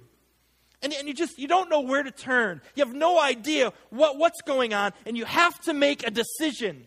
and, 0.83 0.93
and 0.93 1.09
you 1.09 1.15
just 1.15 1.39
you 1.39 1.49
don't 1.49 1.71
know 1.71 1.81
where 1.81 2.03
to 2.03 2.11
turn. 2.11 2.61
You 2.75 2.85
have 2.85 2.95
no 2.95 3.21
idea 3.21 3.73
what, 3.91 4.19
what's 4.19 4.43
going 4.43 4.75
on 4.75 4.93
and 5.07 5.17
you 5.17 5.25
have 5.25 5.59
to 5.63 5.73
make 5.73 6.07
a 6.07 6.11
decision. 6.11 6.87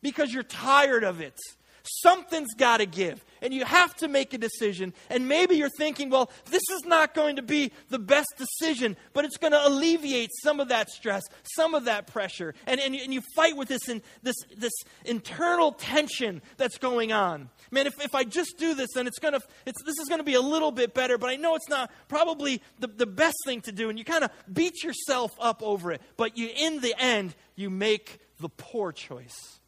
Because 0.00 0.32
you're 0.32 0.44
tired 0.44 1.02
of 1.02 1.20
it 1.20 1.38
something's 1.82 2.54
got 2.54 2.78
to 2.78 2.86
give 2.86 3.24
and 3.40 3.54
you 3.54 3.64
have 3.64 3.94
to 3.94 4.08
make 4.08 4.34
a 4.34 4.38
decision 4.38 4.92
and 5.10 5.28
maybe 5.28 5.56
you're 5.56 5.70
thinking 5.78 6.10
well 6.10 6.30
this 6.50 6.62
is 6.72 6.82
not 6.84 7.14
going 7.14 7.36
to 7.36 7.42
be 7.42 7.72
the 7.88 7.98
best 7.98 8.34
decision 8.36 8.96
but 9.12 9.24
it's 9.24 9.36
going 9.36 9.52
to 9.52 9.66
alleviate 9.66 10.30
some 10.42 10.60
of 10.60 10.68
that 10.68 10.88
stress 10.90 11.22
some 11.42 11.74
of 11.74 11.84
that 11.84 12.06
pressure 12.06 12.54
and, 12.66 12.80
and, 12.80 12.94
you, 12.94 13.02
and 13.02 13.14
you 13.14 13.22
fight 13.34 13.56
with 13.56 13.68
this, 13.68 13.88
in, 13.88 14.02
this, 14.22 14.36
this 14.56 14.72
internal 15.04 15.72
tension 15.72 16.42
that's 16.56 16.78
going 16.78 17.12
on 17.12 17.48
man, 17.70 17.86
if, 17.86 18.02
if 18.02 18.14
I 18.14 18.24
just 18.24 18.58
do 18.58 18.74
this, 18.74 18.88
then 18.94 19.06
it's 19.06 19.18
gonna, 19.18 19.40
it's, 19.66 19.82
this 19.82 19.98
is 19.98 20.08
going 20.08 20.20
to 20.20 20.24
be 20.24 20.34
a 20.34 20.40
little 20.40 20.72
bit 20.72 20.94
better, 20.94 21.18
but 21.18 21.30
I 21.30 21.36
know 21.36 21.54
it's 21.54 21.68
not 21.68 21.90
probably 22.08 22.62
the, 22.78 22.86
the 22.88 23.06
best 23.06 23.36
thing 23.44 23.60
to 23.62 23.72
do. 23.72 23.88
And 23.88 23.98
you 23.98 24.04
kind 24.04 24.24
of 24.24 24.30
beat 24.52 24.82
yourself 24.82 25.32
up 25.40 25.62
over 25.62 25.92
it. 25.92 26.02
But 26.16 26.36
you, 26.36 26.50
in 26.54 26.80
the 26.80 26.94
end, 26.98 27.34
you 27.56 27.70
make 27.70 28.18
the 28.40 28.48
poor 28.48 28.92
choice. 28.92 29.58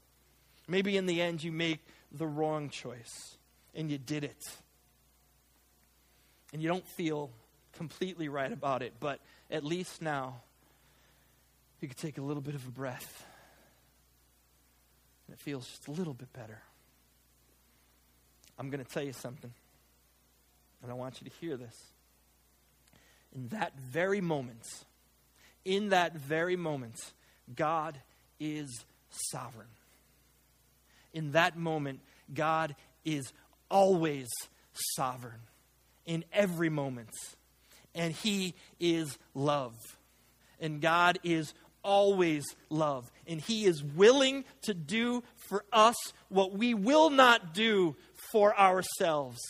Maybe 0.68 0.96
in 0.96 1.06
the 1.06 1.20
end, 1.20 1.42
you 1.42 1.52
make 1.52 1.80
the 2.12 2.26
wrong 2.26 2.70
choice. 2.70 3.36
And 3.74 3.90
you 3.90 3.98
did 3.98 4.24
it. 4.24 4.42
And 6.52 6.61
you 6.61 6.68
don't 6.68 6.86
feel 6.86 7.30
completely 7.74 8.28
right 8.28 8.52
about 8.52 8.82
it, 8.82 8.94
but 8.98 9.20
at 9.50 9.64
least 9.64 10.02
now 10.02 10.40
you 11.80 11.88
can 11.88 11.96
take 11.96 12.18
a 12.18 12.22
little 12.22 12.42
bit 12.42 12.54
of 12.54 12.66
a 12.66 12.70
breath. 12.70 13.26
And 15.26 15.34
it 15.36 15.40
feels 15.40 15.66
just 15.68 15.86
a 15.88 15.92
little 15.92 16.14
bit 16.14 16.32
better. 16.32 16.61
I'm 18.58 18.68
going 18.68 18.84
to 18.84 18.90
tell 18.90 19.02
you 19.04 19.12
something, 19.12 19.52
and 20.82 20.90
I 20.90 20.94
want 20.94 21.22
you 21.22 21.30
to 21.30 21.36
hear 21.36 21.56
this. 21.56 21.74
in 23.34 23.48
that 23.48 23.78
very 23.78 24.20
moment, 24.20 24.66
in 25.64 25.90
that 25.90 26.14
very 26.16 26.56
moment, 26.56 26.96
God 27.54 27.98
is 28.38 28.84
sovereign. 29.30 29.68
In 31.12 31.32
that 31.32 31.56
moment, 31.56 32.00
God 32.32 32.74
is 33.04 33.32
always 33.70 34.28
sovereign 34.72 35.40
in 36.06 36.24
every 36.32 36.68
moment. 36.68 37.11
And 37.94 38.12
He 38.12 38.54
is 38.78 39.18
love. 39.34 39.74
And 40.61 40.80
God 40.80 41.18
is 41.24 41.54
always 41.82 42.44
love. 42.68 43.11
And 43.26 43.40
He 43.40 43.64
is 43.64 43.82
willing 43.82 44.44
to 44.62 44.74
do 44.74 45.22
for 45.36 45.64
us 45.72 45.96
what 46.28 46.52
we 46.52 46.74
will 46.74 47.11
not 47.11 47.54
do 47.54 47.96
for 48.32 48.58
ourselves. 48.58 49.40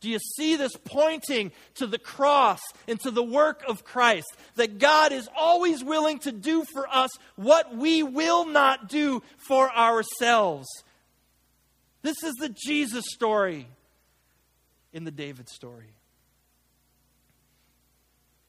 Do 0.00 0.08
you 0.08 0.20
see 0.36 0.54
this 0.54 0.76
pointing 0.84 1.50
to 1.74 1.86
the 1.86 1.98
cross 1.98 2.60
and 2.86 3.00
to 3.00 3.10
the 3.10 3.22
work 3.22 3.64
of 3.66 3.84
Christ? 3.84 4.28
That 4.54 4.78
God 4.78 5.12
is 5.12 5.28
always 5.36 5.82
willing 5.82 6.20
to 6.20 6.30
do 6.30 6.64
for 6.72 6.88
us 6.88 7.10
what 7.34 7.76
we 7.76 8.04
will 8.04 8.46
not 8.46 8.88
do 8.88 9.22
for 9.38 9.74
ourselves. 9.74 10.68
This 12.02 12.22
is 12.22 12.34
the 12.34 12.48
Jesus 12.48 13.04
story 13.08 13.66
in 14.92 15.04
the 15.04 15.10
David 15.10 15.48
story. 15.48 15.94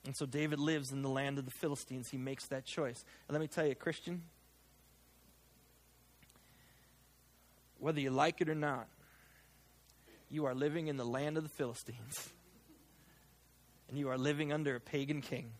And 0.05 0.15
so 0.15 0.25
David 0.25 0.59
lives 0.59 0.91
in 0.91 1.01
the 1.01 1.09
land 1.09 1.37
of 1.37 1.45
the 1.45 1.51
Philistines. 1.51 2.09
He 2.09 2.17
makes 2.17 2.47
that 2.47 2.65
choice. 2.65 3.03
And 3.27 3.33
let 3.33 3.41
me 3.41 3.47
tell 3.47 3.67
you, 3.67 3.75
Christian, 3.75 4.23
whether 7.79 7.99
you 7.99 8.09
like 8.11 8.41
it 8.41 8.49
or 8.49 8.55
not, 8.55 8.87
you 10.29 10.45
are 10.45 10.55
living 10.55 10.87
in 10.87 10.97
the 10.97 11.05
land 11.05 11.37
of 11.37 11.43
the 11.43 11.49
Philistines. 11.49 12.29
And 13.89 13.97
you 13.97 14.09
are 14.09 14.17
living 14.17 14.53
under 14.53 14.75
a 14.75 14.79
pagan 14.79 15.21
king. 15.21 15.51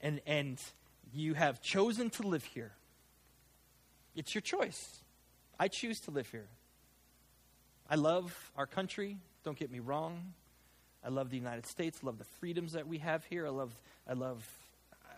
And, 0.00 0.20
and 0.26 0.58
you 1.12 1.34
have 1.34 1.60
chosen 1.60 2.10
to 2.10 2.22
live 2.22 2.44
here. 2.44 2.72
It's 4.14 4.34
your 4.34 4.42
choice. 4.42 5.00
I 5.58 5.68
choose 5.68 6.00
to 6.00 6.10
live 6.10 6.28
here. 6.30 6.48
I 7.88 7.94
love 7.94 8.50
our 8.56 8.66
country, 8.66 9.18
don't 9.44 9.58
get 9.58 9.70
me 9.70 9.78
wrong. 9.78 10.34
I 11.04 11.08
love 11.08 11.30
the 11.30 11.36
United 11.36 11.66
States, 11.66 12.02
love 12.02 12.18
the 12.18 12.24
freedoms 12.40 12.72
that 12.72 12.88
we 12.88 12.98
have 12.98 13.24
here. 13.26 13.46
I 13.46 13.50
love 13.50 13.72
I 14.08 14.14
love 14.14 14.44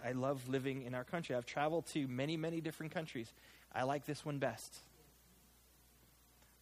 I 0.04 0.12
love 0.12 0.48
living 0.48 0.82
in 0.82 0.94
our 0.94 1.04
country. 1.04 1.34
I've 1.34 1.46
traveled 1.46 1.86
to 1.94 2.06
many, 2.06 2.36
many 2.36 2.60
different 2.60 2.92
countries. 2.92 3.32
I 3.74 3.84
like 3.84 4.04
this 4.04 4.24
one 4.24 4.38
best 4.38 4.82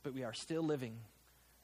but 0.07 0.15
we 0.15 0.23
are 0.23 0.33
still 0.33 0.63
living 0.63 0.95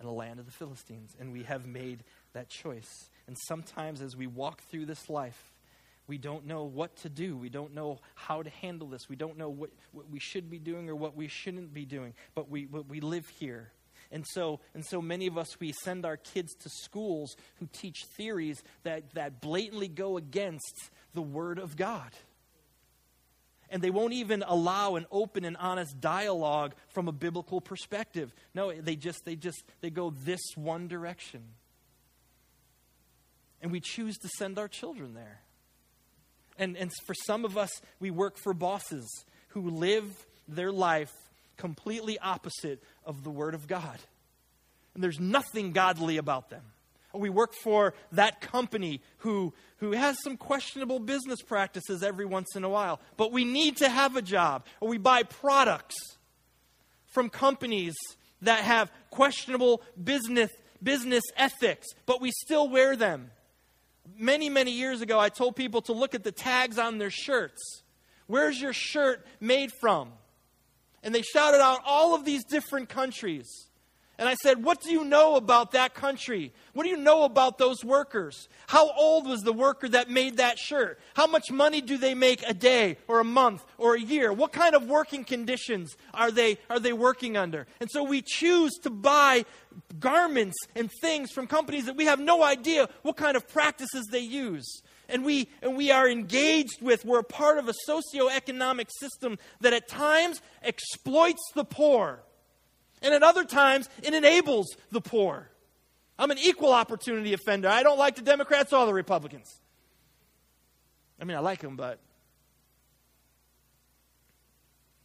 in 0.00 0.06
the 0.06 0.12
land 0.12 0.40
of 0.40 0.46
the 0.46 0.50
Philistines, 0.50 1.14
and 1.20 1.32
we 1.32 1.44
have 1.44 1.64
made 1.64 2.02
that 2.32 2.48
choice. 2.48 3.08
And 3.28 3.38
sometimes 3.46 4.02
as 4.02 4.16
we 4.16 4.26
walk 4.26 4.62
through 4.62 4.86
this 4.86 5.08
life, 5.08 5.51
we 6.12 6.18
don't 6.18 6.44
know 6.44 6.64
what 6.64 6.94
to 6.96 7.08
do. 7.08 7.38
We 7.38 7.48
don't 7.48 7.74
know 7.74 7.98
how 8.14 8.42
to 8.42 8.50
handle 8.50 8.86
this. 8.86 9.08
We 9.08 9.16
don't 9.16 9.38
know 9.38 9.48
what, 9.48 9.70
what 9.92 10.10
we 10.10 10.20
should 10.20 10.50
be 10.50 10.58
doing 10.58 10.90
or 10.90 10.94
what 10.94 11.16
we 11.16 11.26
shouldn't 11.26 11.72
be 11.72 11.86
doing. 11.86 12.12
But 12.34 12.50
we, 12.50 12.66
but 12.66 12.86
we 12.86 13.00
live 13.00 13.26
here. 13.40 13.72
And 14.10 14.26
so, 14.34 14.60
and 14.74 14.84
so 14.84 15.00
many 15.00 15.26
of 15.26 15.38
us, 15.38 15.58
we 15.58 15.72
send 15.72 16.04
our 16.04 16.18
kids 16.18 16.52
to 16.56 16.68
schools 16.68 17.34
who 17.60 17.68
teach 17.72 18.04
theories 18.14 18.62
that, 18.82 19.14
that 19.14 19.40
blatantly 19.40 19.88
go 19.88 20.18
against 20.18 20.90
the 21.14 21.22
Word 21.22 21.58
of 21.58 21.78
God 21.78 22.10
and 23.70 23.80
they 23.80 23.88
won't 23.88 24.12
even 24.12 24.44
allow 24.46 24.96
an 24.96 25.06
open 25.10 25.46
and 25.46 25.56
honest 25.56 25.98
dialogue 25.98 26.74
from 26.88 27.08
a 27.08 27.12
biblical 27.12 27.62
perspective. 27.62 28.34
No, 28.54 28.70
they 28.70 28.96
just 28.96 29.24
they 29.24 29.34
just 29.34 29.64
they 29.80 29.88
go 29.88 30.10
this 30.10 30.42
one 30.56 30.88
direction. 30.88 31.42
And 33.62 33.72
we 33.72 33.80
choose 33.80 34.18
to 34.18 34.28
send 34.36 34.58
our 34.58 34.68
children 34.68 35.14
there. 35.14 35.40
And 36.62 36.76
and 36.76 36.90
for 37.06 37.14
some 37.14 37.44
of 37.44 37.58
us 37.58 37.70
we 38.00 38.10
work 38.10 38.36
for 38.38 38.54
bosses 38.54 39.06
who 39.48 39.70
live 39.70 40.26
their 40.48 40.72
life 40.72 41.12
completely 41.56 42.18
opposite 42.18 42.82
of 43.04 43.24
the 43.24 43.30
word 43.30 43.54
of 43.54 43.66
God. 43.66 43.98
And 44.94 45.02
there's 45.02 45.20
nothing 45.20 45.72
godly 45.72 46.16
about 46.16 46.50
them 46.50 46.62
we 47.14 47.30
work 47.30 47.54
for 47.54 47.94
that 48.12 48.40
company 48.40 49.00
who, 49.18 49.52
who 49.78 49.92
has 49.92 50.16
some 50.22 50.36
questionable 50.36 50.98
business 50.98 51.42
practices 51.42 52.02
every 52.02 52.24
once 52.24 52.56
in 52.56 52.64
a 52.64 52.68
while, 52.68 53.00
but 53.16 53.32
we 53.32 53.44
need 53.44 53.76
to 53.78 53.88
have 53.88 54.16
a 54.16 54.22
job, 54.22 54.64
or 54.80 54.88
we 54.88 54.98
buy 54.98 55.22
products 55.22 55.96
from 57.06 57.28
companies 57.28 57.94
that 58.42 58.64
have 58.64 58.90
questionable 59.10 59.82
business, 60.02 60.50
business 60.82 61.24
ethics, 61.36 61.86
but 62.06 62.20
we 62.20 62.30
still 62.30 62.68
wear 62.68 62.96
them. 62.96 63.30
Many, 64.16 64.48
many 64.48 64.72
years 64.72 65.00
ago, 65.00 65.18
I 65.18 65.28
told 65.28 65.56
people 65.56 65.82
to 65.82 65.92
look 65.92 66.14
at 66.14 66.24
the 66.24 66.32
tags 66.32 66.78
on 66.78 66.98
their 66.98 67.10
shirts. 67.10 67.82
Where's 68.26 68.60
your 68.60 68.72
shirt 68.72 69.26
made 69.40 69.72
from? 69.72 70.12
And 71.02 71.14
they 71.14 71.22
shouted 71.22 71.60
out 71.60 71.80
all 71.84 72.14
of 72.14 72.24
these 72.24 72.44
different 72.44 72.88
countries. 72.88 73.68
And 74.22 74.28
I 74.28 74.36
said, 74.36 74.62
What 74.62 74.80
do 74.80 74.92
you 74.92 75.04
know 75.04 75.34
about 75.34 75.72
that 75.72 75.94
country? 75.94 76.52
What 76.74 76.84
do 76.84 76.90
you 76.90 76.96
know 76.96 77.24
about 77.24 77.58
those 77.58 77.84
workers? 77.84 78.48
How 78.68 78.88
old 78.92 79.26
was 79.26 79.40
the 79.40 79.52
worker 79.52 79.88
that 79.88 80.08
made 80.08 80.36
that 80.36 80.60
shirt? 80.60 81.00
How 81.14 81.26
much 81.26 81.50
money 81.50 81.80
do 81.80 81.98
they 81.98 82.14
make 82.14 82.40
a 82.46 82.54
day 82.54 82.98
or 83.08 83.18
a 83.18 83.24
month 83.24 83.64
or 83.78 83.96
a 83.96 84.00
year? 84.00 84.32
What 84.32 84.52
kind 84.52 84.76
of 84.76 84.86
working 84.86 85.24
conditions 85.24 85.96
are 86.14 86.30
they, 86.30 86.58
are 86.70 86.78
they 86.78 86.92
working 86.92 87.36
under? 87.36 87.66
And 87.80 87.90
so 87.90 88.04
we 88.04 88.22
choose 88.22 88.70
to 88.84 88.90
buy 88.90 89.44
garments 89.98 90.56
and 90.76 90.88
things 91.00 91.32
from 91.32 91.48
companies 91.48 91.86
that 91.86 91.96
we 91.96 92.04
have 92.04 92.20
no 92.20 92.44
idea 92.44 92.88
what 93.02 93.16
kind 93.16 93.36
of 93.36 93.48
practices 93.48 94.06
they 94.12 94.20
use. 94.20 94.82
And 95.08 95.24
we, 95.24 95.48
and 95.62 95.76
we 95.76 95.90
are 95.90 96.08
engaged 96.08 96.80
with, 96.80 97.04
we're 97.04 97.18
a 97.18 97.24
part 97.24 97.58
of 97.58 97.68
a 97.68 97.74
socioeconomic 97.88 98.86
system 99.00 99.36
that 99.62 99.72
at 99.72 99.88
times 99.88 100.40
exploits 100.62 101.42
the 101.56 101.64
poor 101.64 102.22
and 103.02 103.12
at 103.12 103.22
other 103.22 103.44
times, 103.44 103.88
it 104.02 104.14
enables 104.14 104.76
the 104.90 105.00
poor. 105.00 105.48
I'm 106.18 106.30
an 106.30 106.38
equal 106.38 106.72
opportunity 106.72 107.32
offender. 107.32 107.68
I 107.68 107.82
don't 107.82 107.98
like 107.98 108.16
the 108.16 108.22
Democrats 108.22 108.72
or 108.72 108.86
the 108.86 108.94
Republicans. 108.94 109.60
I 111.20 111.24
mean, 111.24 111.36
I 111.36 111.40
like 111.40 111.60
them, 111.60 111.76
but. 111.76 111.98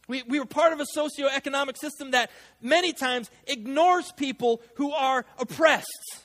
We, 0.06 0.22
we 0.22 0.38
were 0.38 0.46
part 0.46 0.72
of 0.72 0.80
a 0.80 0.86
socioeconomic 0.96 1.76
system 1.76 2.12
that 2.12 2.30
many 2.62 2.94
times 2.94 3.30
ignores 3.46 4.10
people 4.12 4.62
who 4.76 4.90
are 4.92 5.26
oppressed. 5.38 6.24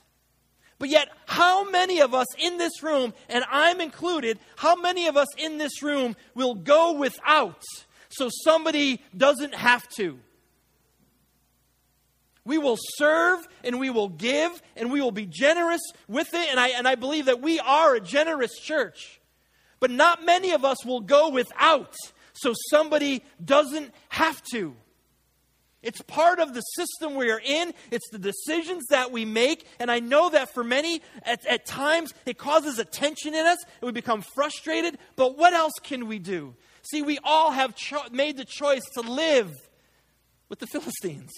But 0.80 0.90
yet, 0.90 1.10
how 1.28 1.70
many 1.70 2.02
of 2.02 2.14
us 2.14 2.28
in 2.38 2.58
this 2.58 2.82
room, 2.82 3.14
and 3.30 3.44
I'm 3.50 3.82
included, 3.82 4.40
how 4.56 4.76
many 4.76 5.08
of 5.08 5.18
us 5.18 5.28
in 5.38 5.58
this 5.58 5.84
room 5.84 6.16
will 6.34 6.56
go 6.56 6.94
without 6.94 7.62
so 8.10 8.30
somebody 8.44 9.02
doesn't 9.16 9.54
have 9.54 9.88
to? 9.98 10.20
We 12.46 12.58
will 12.58 12.78
serve 12.98 13.48
and 13.64 13.80
we 13.80 13.90
will 13.90 14.10
give 14.10 14.62
and 14.76 14.92
we 14.92 15.02
will 15.02 15.12
be 15.12 15.26
generous 15.26 15.82
with 16.08 16.34
it. 16.34 16.50
And 16.50 16.60
I, 16.60 16.70
and 16.70 16.88
I 16.88 16.96
believe 16.96 17.26
that 17.26 17.42
we 17.42 17.60
are 17.60 17.96
a 17.96 18.02
generous 18.02 18.58
church. 18.60 19.22
But 19.80 19.92
not 19.92 20.26
many 20.26 20.52
of 20.52 20.64
us 20.66 20.86
will 20.86 21.02
go 21.02 21.30
without 21.30 21.94
so 22.34 22.54
somebody 22.70 23.24
doesn't 23.44 23.94
have 24.10 24.42
to. 24.52 24.76
It's 25.82 26.02
part 26.02 26.40
of 26.40 26.54
the 26.54 26.62
system 26.62 27.16
we 27.16 27.30
are 27.30 27.42
in. 27.44 27.74
It's 27.92 28.10
the 28.10 28.18
decisions 28.18 28.86
that 28.90 29.12
we 29.12 29.26
make. 29.26 29.68
And 29.80 29.92
I 29.92 30.00
know 30.00 30.30
that 30.30 30.54
for 30.54 30.64
many, 30.64 31.02
at, 31.24 31.46
at 31.46 31.66
times, 31.66 32.14
it 32.26 32.38
causes 32.38 32.80
a 32.80 32.86
tension 32.86 33.34
in 33.34 33.46
us 33.46 33.58
and 33.82 33.88
we 33.88 33.92
become 33.92 34.24
frustrated. 34.34 34.98
But 35.18 35.38
what 35.38 35.54
else 35.54 35.74
can 35.84 36.08
we 36.08 36.20
do? 36.20 36.56
See, 36.84 37.02
we 37.02 37.20
all 37.24 37.52
have 37.52 37.76
cho- 37.76 38.08
made 38.12 38.38
the 38.38 38.46
choice 38.46 38.84
to 38.94 39.02
live 39.02 39.54
with 40.48 40.60
the 40.60 40.68
Philistines. 40.68 41.32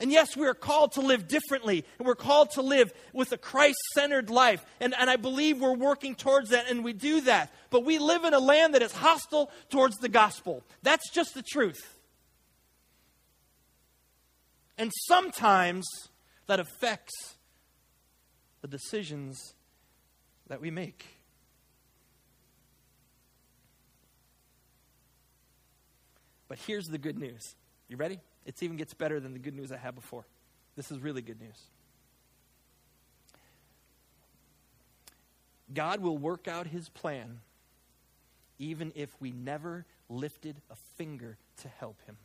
And 0.00 0.12
yes, 0.12 0.36
we 0.36 0.46
are 0.46 0.54
called 0.54 0.92
to 0.92 1.00
live 1.00 1.26
differently, 1.26 1.84
and 1.98 2.06
we're 2.06 2.14
called 2.14 2.52
to 2.52 2.62
live 2.62 2.92
with 3.12 3.32
a 3.32 3.36
Christ 3.36 3.78
centered 3.94 4.30
life. 4.30 4.64
And, 4.78 4.94
and 4.96 5.10
I 5.10 5.16
believe 5.16 5.60
we're 5.60 5.72
working 5.74 6.14
towards 6.14 6.50
that, 6.50 6.70
and 6.70 6.84
we 6.84 6.92
do 6.92 7.20
that. 7.22 7.52
But 7.70 7.84
we 7.84 7.98
live 7.98 8.24
in 8.24 8.32
a 8.32 8.38
land 8.38 8.74
that 8.74 8.82
is 8.82 8.92
hostile 8.92 9.50
towards 9.70 9.96
the 9.96 10.08
gospel. 10.08 10.62
That's 10.82 11.10
just 11.10 11.34
the 11.34 11.42
truth. 11.42 11.96
And 14.76 14.92
sometimes 15.08 15.84
that 16.46 16.60
affects 16.60 17.34
the 18.62 18.68
decisions 18.68 19.54
that 20.46 20.60
we 20.60 20.70
make. 20.70 21.04
But 26.46 26.58
here's 26.66 26.86
the 26.86 26.98
good 26.98 27.18
news. 27.18 27.56
You 27.88 27.96
ready? 27.96 28.20
It 28.46 28.62
even 28.62 28.76
gets 28.76 28.94
better 28.94 29.20
than 29.20 29.32
the 29.32 29.38
good 29.38 29.54
news 29.54 29.72
I 29.72 29.76
had 29.76 29.94
before. 29.94 30.24
This 30.76 30.90
is 30.90 30.98
really 30.98 31.22
good 31.22 31.40
news. 31.40 31.60
God 35.72 36.00
will 36.00 36.16
work 36.16 36.48
out 36.48 36.66
his 36.66 36.88
plan 36.88 37.40
even 38.58 38.92
if 38.96 39.10
we 39.20 39.30
never 39.30 39.84
lifted 40.08 40.56
a 40.70 40.76
finger 40.96 41.36
to 41.62 41.68
help 41.68 41.96
him. 42.06 42.16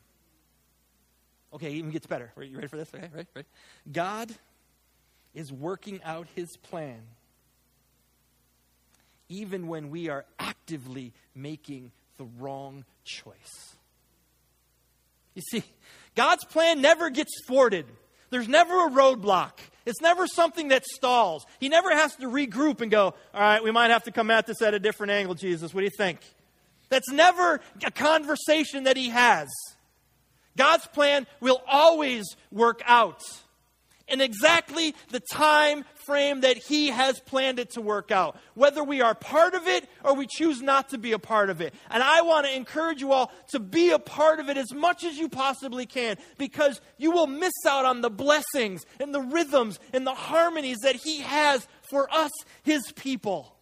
Okay, 1.53 1.67
it 1.67 1.75
even 1.75 1.91
gets 1.91 2.07
better. 2.07 2.31
Are 2.35 2.43
you 2.43 2.55
ready 2.55 2.67
for 2.67 2.77
this? 2.77 2.89
Okay, 2.93 3.09
right, 3.13 3.27
right. 3.35 3.45
God 3.91 4.31
is 5.35 5.51
working 5.51 6.01
out 6.03 6.27
his 6.35 6.57
plan, 6.57 7.01
even 9.29 9.67
when 9.67 9.89
we 9.89 10.09
are 10.09 10.25
actively 10.39 11.13
making 11.35 11.91
the 12.17 12.25
wrong 12.39 12.85
choice. 13.03 13.75
You 15.35 15.41
see, 15.41 15.63
God's 16.15 16.45
plan 16.45 16.81
never 16.81 17.09
gets 17.09 17.31
thwarted. 17.45 17.85
There's 18.29 18.47
never 18.47 18.87
a 18.87 18.89
roadblock. 18.89 19.51
It's 19.85 20.01
never 20.01 20.27
something 20.27 20.69
that 20.69 20.85
stalls. 20.85 21.45
He 21.59 21.69
never 21.69 21.91
has 21.91 22.15
to 22.17 22.27
regroup 22.27 22.81
and 22.81 22.89
go, 22.89 23.13
All 23.33 23.41
right, 23.41 23.63
we 23.63 23.71
might 23.71 23.91
have 23.91 24.03
to 24.03 24.11
come 24.11 24.31
at 24.31 24.47
this 24.47 24.61
at 24.61 24.73
a 24.73 24.79
different 24.79 25.11
angle, 25.11 25.35
Jesus. 25.35 25.73
What 25.73 25.81
do 25.81 25.85
you 25.85 25.91
think? 25.97 26.19
That's 26.89 27.09
never 27.09 27.59
a 27.83 27.91
conversation 27.91 28.85
that 28.85 28.95
he 28.95 29.09
has. 29.09 29.49
God's 30.55 30.85
plan 30.87 31.25
will 31.39 31.61
always 31.67 32.35
work 32.51 32.81
out 32.85 33.21
in 34.13 34.21
exactly 34.21 34.95
the 35.09 35.19
time 35.19 35.83
frame 36.05 36.41
that 36.41 36.57
He 36.57 36.87
has 36.87 37.19
planned 37.19 37.59
it 37.59 37.71
to 37.71 37.81
work 37.81 38.11
out, 38.11 38.37
whether 38.53 38.83
we 38.83 39.01
are 39.01 39.15
part 39.15 39.55
of 39.55 39.67
it 39.67 39.89
or 40.03 40.13
we 40.15 40.27
choose 40.27 40.61
not 40.61 40.89
to 40.89 40.97
be 40.97 41.11
a 41.11 41.19
part 41.19 41.49
of 41.49 41.59
it. 41.59 41.73
And 41.89 42.01
I 42.03 42.21
want 42.21 42.45
to 42.45 42.55
encourage 42.55 43.01
you 43.01 43.11
all 43.11 43.31
to 43.49 43.59
be 43.59 43.89
a 43.89 43.99
part 43.99 44.39
of 44.39 44.49
it 44.49 44.57
as 44.57 44.71
much 44.73 45.03
as 45.03 45.17
you 45.17 45.27
possibly 45.27 45.85
can 45.85 46.17
because 46.37 46.79
you 46.97 47.11
will 47.11 47.27
miss 47.27 47.53
out 47.67 47.85
on 47.85 48.01
the 48.01 48.09
blessings 48.09 48.85
and 48.99 49.13
the 49.13 49.21
rhythms 49.21 49.79
and 49.91 50.05
the 50.05 50.13
harmonies 50.13 50.77
that 50.83 50.95
He 50.95 51.21
has 51.21 51.67
for 51.81 52.07
us, 52.13 52.31
His 52.61 52.91
people. 52.95 53.55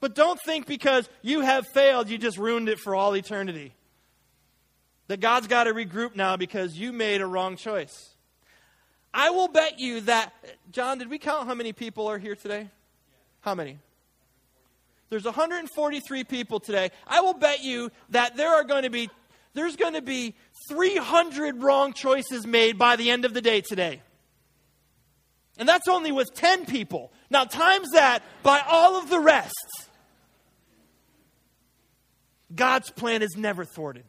But 0.00 0.14
don't 0.14 0.40
think 0.44 0.66
because 0.66 1.08
you 1.22 1.40
have 1.40 1.66
failed, 1.68 2.10
you 2.10 2.18
just 2.18 2.36
ruined 2.36 2.68
it 2.68 2.78
for 2.78 2.94
all 2.94 3.16
eternity. 3.16 3.74
That 5.08 5.20
God's 5.20 5.46
got 5.46 5.64
to 5.64 5.72
regroup 5.72 6.16
now 6.16 6.36
because 6.36 6.76
you 6.76 6.92
made 6.92 7.20
a 7.20 7.26
wrong 7.26 7.56
choice. 7.56 8.15
I 9.12 9.30
will 9.30 9.48
bet 9.48 9.78
you 9.78 10.02
that, 10.02 10.32
John, 10.70 10.98
did 10.98 11.08
we 11.08 11.18
count 11.18 11.46
how 11.46 11.54
many 11.54 11.72
people 11.72 12.06
are 12.08 12.18
here 12.18 12.34
today? 12.34 12.68
How 13.40 13.54
many? 13.54 13.78
There's 15.08 15.24
143 15.24 16.24
people 16.24 16.60
today. 16.60 16.90
I 17.06 17.20
will 17.20 17.34
bet 17.34 17.62
you 17.62 17.90
that 18.10 18.36
there 18.36 18.54
are 18.54 18.64
going 18.64 18.82
to 18.82 18.90
be 18.90 19.08
there's 19.54 19.76
going 19.76 19.94
to 19.94 20.02
be 20.02 20.34
300 20.68 21.62
wrong 21.62 21.94
choices 21.94 22.46
made 22.46 22.76
by 22.76 22.96
the 22.96 23.10
end 23.10 23.24
of 23.24 23.32
the 23.32 23.40
day 23.40 23.62
today. 23.62 24.02
And 25.56 25.66
that's 25.66 25.88
only 25.88 26.12
with 26.12 26.34
10 26.34 26.66
people. 26.66 27.10
Now 27.30 27.44
times 27.44 27.88
that 27.94 28.22
by 28.42 28.60
all 28.68 28.98
of 28.98 29.08
the 29.08 29.18
rest. 29.18 29.54
God's 32.54 32.90
plan 32.90 33.22
is 33.22 33.34
never 33.34 33.64
thwarted. 33.64 34.04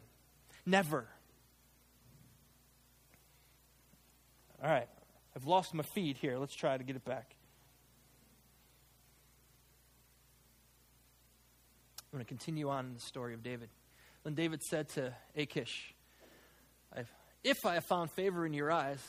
Never. 0.66 1.08
All 4.62 4.70
right. 4.70 4.88
I've 5.36 5.46
lost 5.46 5.72
my 5.72 5.84
feed 5.84 6.16
here. 6.16 6.36
Let's 6.38 6.54
try 6.54 6.76
to 6.76 6.82
get 6.82 6.96
it 6.96 7.04
back. 7.04 7.36
I'm 12.12 12.16
going 12.16 12.24
to 12.24 12.28
continue 12.28 12.68
on 12.68 12.94
the 12.94 13.00
story 13.00 13.34
of 13.34 13.42
David. 13.42 13.68
Then 14.24 14.34
David 14.34 14.62
said 14.62 14.88
to 14.90 15.14
Achish, 15.36 15.94
If 17.44 17.64
I 17.64 17.74
have 17.74 17.84
found 17.84 18.10
favor 18.10 18.46
in 18.46 18.52
your 18.52 18.72
eyes, 18.72 19.02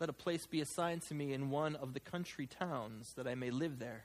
let 0.00 0.08
a 0.08 0.14
place 0.14 0.46
be 0.46 0.60
assigned 0.60 1.02
to 1.02 1.14
me 1.14 1.32
in 1.32 1.50
one 1.50 1.76
of 1.76 1.94
the 1.94 2.00
country 2.00 2.46
towns 2.46 3.12
that 3.16 3.26
I 3.26 3.34
may 3.34 3.50
live 3.50 3.78
there. 3.78 4.04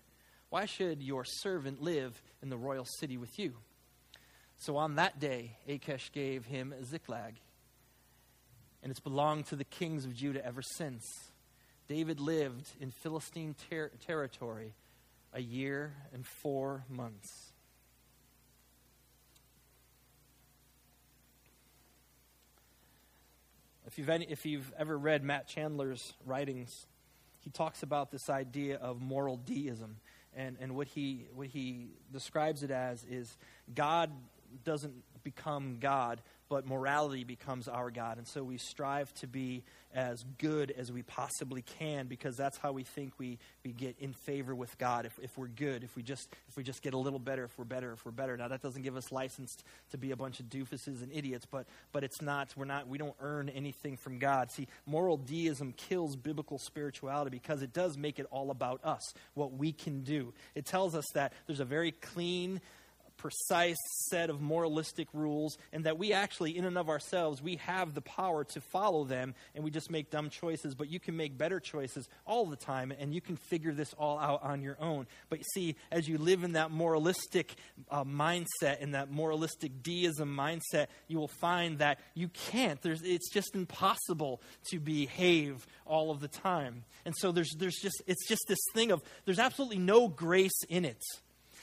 Why 0.50 0.66
should 0.66 1.02
your 1.04 1.24
servant 1.24 1.82
live 1.82 2.22
in 2.42 2.50
the 2.50 2.58
royal 2.58 2.86
city 2.86 3.18
with 3.18 3.38
you? 3.38 3.54
So 4.58 4.78
on 4.78 4.96
that 4.96 5.20
day, 5.20 5.58
Achish 5.68 6.12
gave 6.12 6.46
him 6.46 6.74
Ziklag, 6.84 7.36
and 8.82 8.92
it's 8.92 9.00
belonged 9.00 9.48
to 9.48 9.56
the 9.56 9.64
kings 9.64 10.06
of 10.06 10.14
Judah 10.14 10.46
ever 10.46 10.62
since. 10.62 11.06
David 11.88 12.20
lived 12.20 12.70
in 12.80 12.92
Philistine 12.92 13.56
ter- 13.70 13.92
territory 14.06 14.74
a 15.34 15.42
year 15.42 15.94
and 16.14 16.26
four 16.26 16.84
months. 16.90 17.52
If 23.88 23.98
you've, 23.98 24.10
any, 24.10 24.26
if 24.26 24.46
you've 24.46 24.72
ever 24.78 24.96
read 24.96 25.24
Matt 25.24 25.48
Chandler's 25.48 26.14
writings, 26.24 26.86
he 27.40 27.50
talks 27.50 27.82
about 27.82 28.12
this 28.12 28.30
idea 28.30 28.78
of 28.78 29.02
moral 29.02 29.38
deism. 29.38 29.98
And, 30.36 30.58
and 30.62 30.76
what, 30.76 30.88
he, 30.88 31.26
what 31.34 31.48
he 31.48 31.88
describes 32.14 32.62
it 32.62 32.70
as 32.70 33.04
is 33.06 33.36
God 33.74 34.12
doesn't 34.64 34.94
become 35.24 35.78
God, 35.80 36.22
but 36.50 36.66
morality 36.66 37.24
becomes 37.24 37.68
our 37.68 37.92
God. 37.92 38.18
And 38.18 38.28
so 38.28 38.44
we 38.44 38.58
strive 38.58 39.14
to 39.16 39.28
be 39.28 39.64
as 39.94 40.24
good 40.38 40.72
as 40.72 40.92
we 40.92 41.04
possibly 41.04 41.62
can 41.62 42.08
because 42.08 42.36
that's 42.36 42.58
how 42.58 42.72
we 42.72 42.84
think 42.84 43.14
we, 43.18 43.38
we 43.64 43.72
get 43.72 43.96
in 44.00 44.14
favor 44.14 44.54
with 44.54 44.76
God. 44.78 45.06
If, 45.06 45.18
if 45.22 45.38
we're 45.38 45.48
good, 45.48 45.84
if 45.84 45.96
we, 45.96 46.04
just, 46.04 46.28
if 46.48 46.58
we 46.58 46.64
just 46.64 46.82
get 46.82 46.94
a 46.94 46.98
little 46.98 47.20
better, 47.20 47.44
if 47.44 47.58
we're 47.58 47.66
better, 47.66 47.92
if 47.94 48.04
we're 48.04 48.12
better. 48.12 48.36
Now, 48.36 48.48
that 48.48 48.62
doesn't 48.62 48.82
give 48.82 48.96
us 48.96 49.12
license 49.12 49.58
to 49.92 49.98
be 49.98 50.12
a 50.12 50.16
bunch 50.16 50.40
of 50.40 50.48
doofuses 50.48 51.02
and 51.04 51.12
idiots, 51.14 51.46
but, 51.46 51.68
but 51.92 52.04
it's 52.04 52.22
not, 52.22 52.54
we're 52.56 52.66
not, 52.66 52.88
we 52.88 52.98
don't 52.98 53.16
earn 53.20 53.50
anything 53.50 53.96
from 53.96 54.18
God. 54.18 54.52
See, 54.52 54.68
moral 54.88 55.18
deism 55.18 55.74
kills 55.74 56.16
biblical 56.16 56.58
spirituality 56.58 57.30
because 57.30 57.62
it 57.62 57.74
does 57.74 57.96
make 57.98 58.20
it 58.20 58.26
all 58.32 58.50
about 58.50 58.84
us, 58.84 59.14
what 59.36 59.54
we 59.54 59.72
can 59.72 60.02
do. 60.02 60.34
It 60.56 60.66
tells 60.66 60.96
us 60.96 61.06
that 61.14 61.34
there's 61.48 61.60
a 61.60 61.66
very 61.66 61.92
clean, 61.92 62.62
precise 63.20 63.78
set 64.08 64.30
of 64.30 64.42
moralistic 64.42 65.08
rules 65.14 65.58
and 65.72 65.84
that 65.84 66.00
we 66.00 66.14
actually 66.14 66.58
in 66.58 66.66
and 66.66 66.78
of 66.78 66.90
ourselves 66.90 67.42
we 67.42 67.58
have 67.58 67.94
the 67.94 68.02
power 68.02 68.44
to 68.46 68.62
follow 68.62 69.04
them 69.04 69.36
and 69.54 69.64
we 69.64 69.70
just 69.70 69.92
make 69.92 70.10
dumb 70.10 70.30
choices. 70.30 70.74
But 70.74 70.90
you 70.90 71.00
can 71.00 71.16
make 71.16 71.38
better 71.38 71.60
choices 71.60 72.08
all 72.26 72.46
the 72.46 72.56
time 72.56 72.92
and 72.98 73.14
you 73.14 73.22
can 73.22 73.36
figure 73.36 73.74
this 73.74 73.94
all 73.94 74.18
out 74.18 74.42
on 74.42 74.62
your 74.62 74.78
own. 74.80 75.06
But 75.30 75.40
you 75.40 75.46
see 75.54 75.76
as 75.92 76.08
you 76.08 76.18
live 76.18 76.44
in 76.44 76.54
that 76.54 76.72
moralistic 76.72 77.56
uh, 77.92 78.04
mindset 78.04 78.80
in 78.80 78.92
that 78.92 79.12
moralistic 79.12 79.84
deism 79.84 80.36
mindset 80.36 80.88
you 81.08 81.20
will 81.20 81.28
find 81.28 81.80
that 81.80 82.00
you 82.16 82.30
can't. 82.30 82.82
There's 82.82 83.02
it's 83.04 83.30
just 83.30 83.54
impossible 83.54 84.42
to 84.70 84.80
behave 84.80 85.68
all 85.86 86.10
of 86.10 86.22
the 86.22 86.30
time. 86.30 86.86
And 87.06 87.14
so 87.18 87.32
there's 87.32 87.54
there's 87.58 87.80
just 87.82 88.02
it's 88.08 88.28
just 88.28 88.42
this 88.48 88.60
thing 88.74 88.92
of 88.92 89.02
there's 89.26 89.40
absolutely 89.40 89.80
no 89.80 90.08
grace 90.08 90.64
in 90.70 90.86
it 90.86 91.04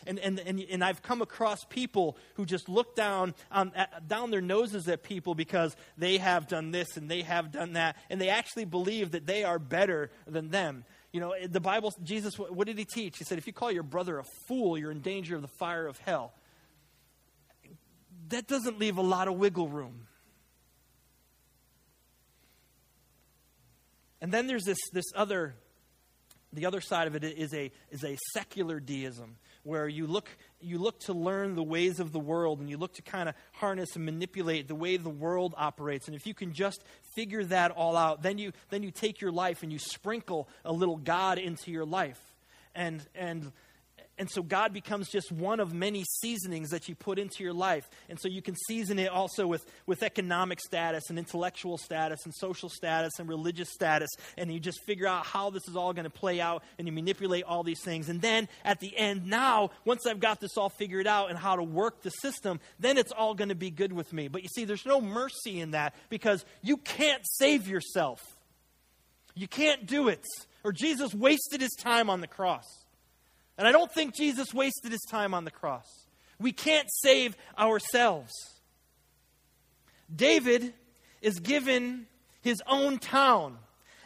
and, 0.07 0.19
and, 0.19 0.39
and, 0.41 0.61
and 0.61 0.85
I've 0.85 1.03
come 1.03 1.23
across 1.23 1.65
people 1.65 2.17
who 2.35 2.47
just 2.47 2.69
look 2.69 2.95
down, 2.97 3.35
um, 3.51 3.73
at, 3.75 4.09
down 4.09 4.31
their 4.31 4.41
noses 4.41 4.89
at 4.89 5.03
people 5.03 5.35
because 5.35 5.77
they 5.99 6.19
have 6.19 6.49
done 6.49 6.71
this 6.71 6.97
and 6.97 7.11
they 7.11 7.23
have 7.23 7.53
done 7.53 7.75
that, 7.75 7.97
and 8.11 8.21
they 8.21 8.29
actually 8.29 8.65
believe 8.65 9.13
that 9.13 9.27
they 9.27 9.45
are 9.45 9.59
better 9.59 10.11
than 10.27 10.51
them. 10.51 10.85
You 11.13 11.21
know, 11.21 11.35
the 11.49 11.61
Bible, 11.61 11.95
Jesus, 12.03 12.39
what 12.39 12.67
did 12.67 12.79
he 12.79 12.85
teach? 12.85 13.19
He 13.19 13.25
said, 13.25 13.39
if 13.39 13.47
you 13.47 13.53
call 13.53 13.73
your 13.73 13.83
brother 13.83 14.19
a 14.19 14.25
fool, 14.47 14.77
you're 14.77 14.91
in 14.91 15.01
danger 15.01 15.37
of 15.37 15.43
the 15.43 15.49
fire 15.49 15.87
of 15.87 15.99
hell. 15.99 16.35
That 18.29 18.47
doesn't 18.47 18.79
leave 18.79 18.99
a 18.99 19.03
lot 19.03 19.29
of 19.29 19.37
wiggle 19.37 19.69
room. 19.69 20.09
And 24.21 24.33
then 24.33 24.47
there's 24.47 24.65
this, 24.65 24.79
this 24.93 25.05
other, 25.15 25.55
the 26.53 26.67
other 26.67 26.81
side 26.81 27.07
of 27.07 27.15
it 27.15 27.25
is 27.25 27.55
a, 27.55 27.71
is 27.91 28.03
a 28.03 28.17
secular 28.35 28.81
deism 28.81 29.37
where 29.67 29.89
you 29.89 30.07
look, 30.07 30.29
you 30.61 30.79
look 30.79 31.01
to 31.01 31.13
learn 31.13 31.55
the 31.55 31.63
ways 31.63 31.99
of 31.99 32.13
the 32.13 32.21
world 32.21 32.61
and 32.61 32.71
you 32.71 32.77
look 32.77 32.95
to 32.95 33.03
kind 33.03 33.29
of 33.29 33.35
harness 33.53 33.97
and 33.97 34.05
manipulate 34.05 34.69
the 34.69 34.75
way 34.75 34.97
the 34.97 35.11
world 35.11 35.55
operates. 35.57 36.07
And 36.07 36.15
if 36.15 36.27
you 36.27 36.35
can 36.35 36.53
just 36.53 36.85
figure 37.15 37.45
that 37.45 37.73
all 37.73 37.97
out, 37.97 38.23
then 38.23 38.39
you, 38.39 38.53
then 38.71 38.83
you 38.83 38.91
take 38.91 39.21
your 39.21 39.33
life 39.33 39.63
and 39.63 39.73
you 39.73 39.79
sprinkle 39.79 40.49
a 40.65 40.73
little 40.73 40.97
God 40.97 41.39
into 41.39 41.71
your 41.71 41.85
life. 41.85 42.21
And, 42.75 43.05
and 43.15 43.53
and 44.19 44.31
so 44.31 44.43
God 44.43 44.73
becomes 44.73 45.11
just 45.11 45.31
one 45.31 45.61
of 45.61 45.75
many 45.75 46.05
seasonings 46.21 46.71
that 46.71 46.89
you 46.89 46.95
put 46.95 47.19
into 47.19 47.45
your 47.45 47.53
life. 47.53 47.89
And 48.09 48.19
so 48.19 48.29
you 48.29 48.41
can 48.41 48.55
season 48.67 48.99
it 48.99 49.11
also 49.11 49.47
with, 49.47 49.67
with 49.85 50.03
economic 50.03 50.59
status 50.61 51.11
and 51.11 51.19
intellectual 51.19 51.77
status 51.77 52.21
and 52.25 52.35
social 52.35 52.71
status 52.71 53.19
and 53.19 53.29
religious 53.29 53.69
status. 53.71 54.09
And 54.39 54.51
you 54.51 54.59
just 54.59 54.83
figure 54.85 55.07
out 55.07 55.27
how 55.27 55.51
this 55.51 55.69
is 55.69 55.77
all 55.77 55.93
going 55.93 56.05
to 56.05 56.11
play 56.11 56.41
out 56.41 56.63
and 56.79 56.89
you 56.89 56.93
manipulate 56.93 57.45
all 57.45 57.63
these 57.63 57.83
things. 57.83 58.09
And 58.09 58.23
then 58.23 58.49
at 58.65 58.81
the 58.81 58.97
end, 58.97 59.27
now, 59.27 59.71
once 59.85 60.07
I've 60.07 60.21
got 60.21 60.41
this 60.41 60.57
all 60.57 60.71
figured 60.71 61.07
out 61.07 61.29
and 61.29 61.39
how 61.39 61.57
to 61.57 61.63
work 61.63 62.01
the 62.01 62.11
system, 62.11 62.59
then 62.81 62.97
it's 62.97 63.13
all 63.13 63.35
going 63.35 63.51
to 63.51 63.55
be 63.55 63.71
good 63.71 63.93
with 63.93 64.15
me. 64.15 64.29
But 64.29 64.43
you 64.43 64.49
see, 64.49 64.65
there's 64.65 64.87
no 64.87 65.03
mercy 65.03 65.61
in 65.61 65.73
that 65.73 65.95
because 66.09 66.43
you 66.63 66.79
can't 66.79 67.23
save 67.35 67.69
yourself. 67.69 68.23
You 69.35 69.47
can't 69.47 69.85
do 69.85 70.09
it. 70.09 70.25
Or 70.65 70.73
Jesus 70.73 71.13
wasted 71.13 71.61
his 71.61 71.75
time 71.79 72.09
on 72.09 72.23
the 72.23 72.27
cross. 72.27 72.65
And 73.59 73.67
I 73.67 73.73
don't 73.73 73.93
think 73.93 74.15
Jesus 74.15 74.53
wasted 74.53 74.93
his 74.93 75.05
time 75.11 75.35
on 75.35 75.45
the 75.45 75.51
cross. 75.51 75.87
We 76.39 76.53
can't 76.53 76.89
save 77.03 77.37
ourselves. 77.59 78.33
David 80.15 80.75
is 81.23 81.41
given 81.41 82.07
his 82.43 82.63
own 82.67 82.99
town. 82.99 83.59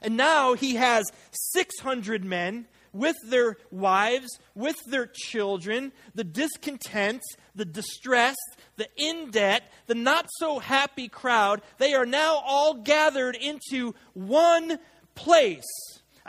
And 0.03 0.17
now 0.17 0.55
he 0.55 0.77
has 0.77 1.05
600 1.53 2.25
men 2.25 2.67
with 2.93 3.17
their 3.27 3.57
wives, 3.71 4.29
with 4.55 4.77
their 4.87 5.07
children, 5.07 5.93
the 6.15 6.25
discontent, 6.25 7.23
the 7.55 7.65
distressed, 7.65 8.57
the 8.77 8.89
in 8.97 9.31
debt, 9.31 9.63
the 9.87 9.95
not 9.95 10.27
so 10.39 10.59
happy 10.59 11.09
crowd. 11.09 11.63
They 11.79 11.95
are 11.95 12.07
now 12.07 12.43
all 12.45 12.75
gathered 12.75 13.37
into 13.37 13.95
one 14.15 14.79
place. 15.15 15.63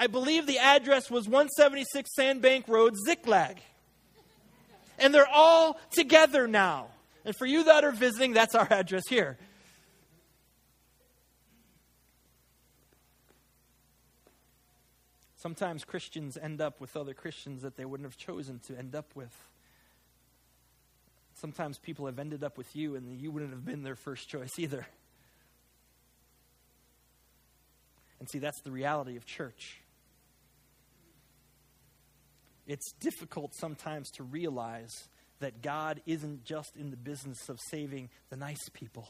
I 0.02 0.08
believe 0.08 0.48
the 0.48 0.58
address 0.58 1.12
was 1.12 1.28
176 1.28 2.10
Sandbank 2.16 2.68
Road, 2.68 2.96
Ziklag. 3.06 3.60
And 4.98 5.14
they're 5.14 5.30
all 5.32 5.80
together 5.92 6.48
now. 6.48 6.88
And 7.24 7.36
for 7.36 7.46
you 7.46 7.66
that 7.66 7.84
are 7.84 7.92
visiting, 7.92 8.34
that's 8.34 8.56
our 8.56 8.66
address 8.74 9.04
here. 9.08 9.38
Sometimes 15.36 15.86
Christians 15.86 16.36
end 16.36 16.62
up 16.62 16.82
with 16.82 16.98
other 16.98 17.14
Christians 17.14 17.62
that 17.62 17.78
they 17.78 17.86
wouldn't 17.86 18.08
have 18.08 18.18
chosen 18.18 18.58
to 18.70 18.76
end 18.76 18.96
up 18.96 19.12
with. 19.14 19.36
Sometimes 21.36 21.78
people 21.78 22.08
have 22.08 22.18
ended 22.18 22.44
up 22.44 22.58
with 22.58 22.76
you 22.76 22.96
and 22.96 23.22
you 23.22 23.30
wouldn't 23.30 23.52
have 23.52 23.66
been 23.66 23.84
their 23.84 23.96
first 23.96 24.28
choice 24.28 24.58
either. 24.58 24.88
And 28.20 28.28
see, 28.28 28.40
that's 28.40 28.62
the 28.62 28.72
reality 28.72 29.16
of 29.16 29.28
church. 29.28 29.81
It's 32.68 32.92
difficult 33.00 33.54
sometimes 33.56 34.10
to 34.12 34.24
realize 34.24 35.10
that 35.40 35.62
God 35.62 36.02
isn't 36.06 36.44
just 36.44 36.76
in 36.78 36.92
the 36.92 36.98
business 36.98 37.50
of 37.50 37.60
saving 37.70 38.10
the 38.30 38.36
nice 38.36 38.70
people, 38.74 39.08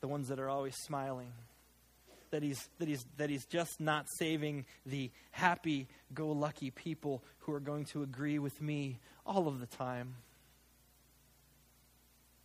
the 0.00 0.08
ones 0.08 0.28
that 0.28 0.38
are 0.38 0.48
always 0.48 0.76
smiling 0.76 1.32
that 2.30 2.42
he's, 2.42 2.68
that 2.78 2.88
he's, 2.88 3.04
that 3.16 3.30
he's 3.30 3.46
just 3.46 3.80
not 3.80 4.06
saving 4.18 4.64
the 4.86 5.10
happy 5.30 5.88
go 6.14 6.28
lucky 6.28 6.70
people 6.70 7.22
who 7.40 7.52
are 7.52 7.60
going 7.60 7.84
to 7.86 8.02
agree 8.02 8.38
with 8.38 8.60
me 8.60 8.98
all 9.26 9.48
of 9.48 9.60
the 9.60 9.66
time. 9.66 10.14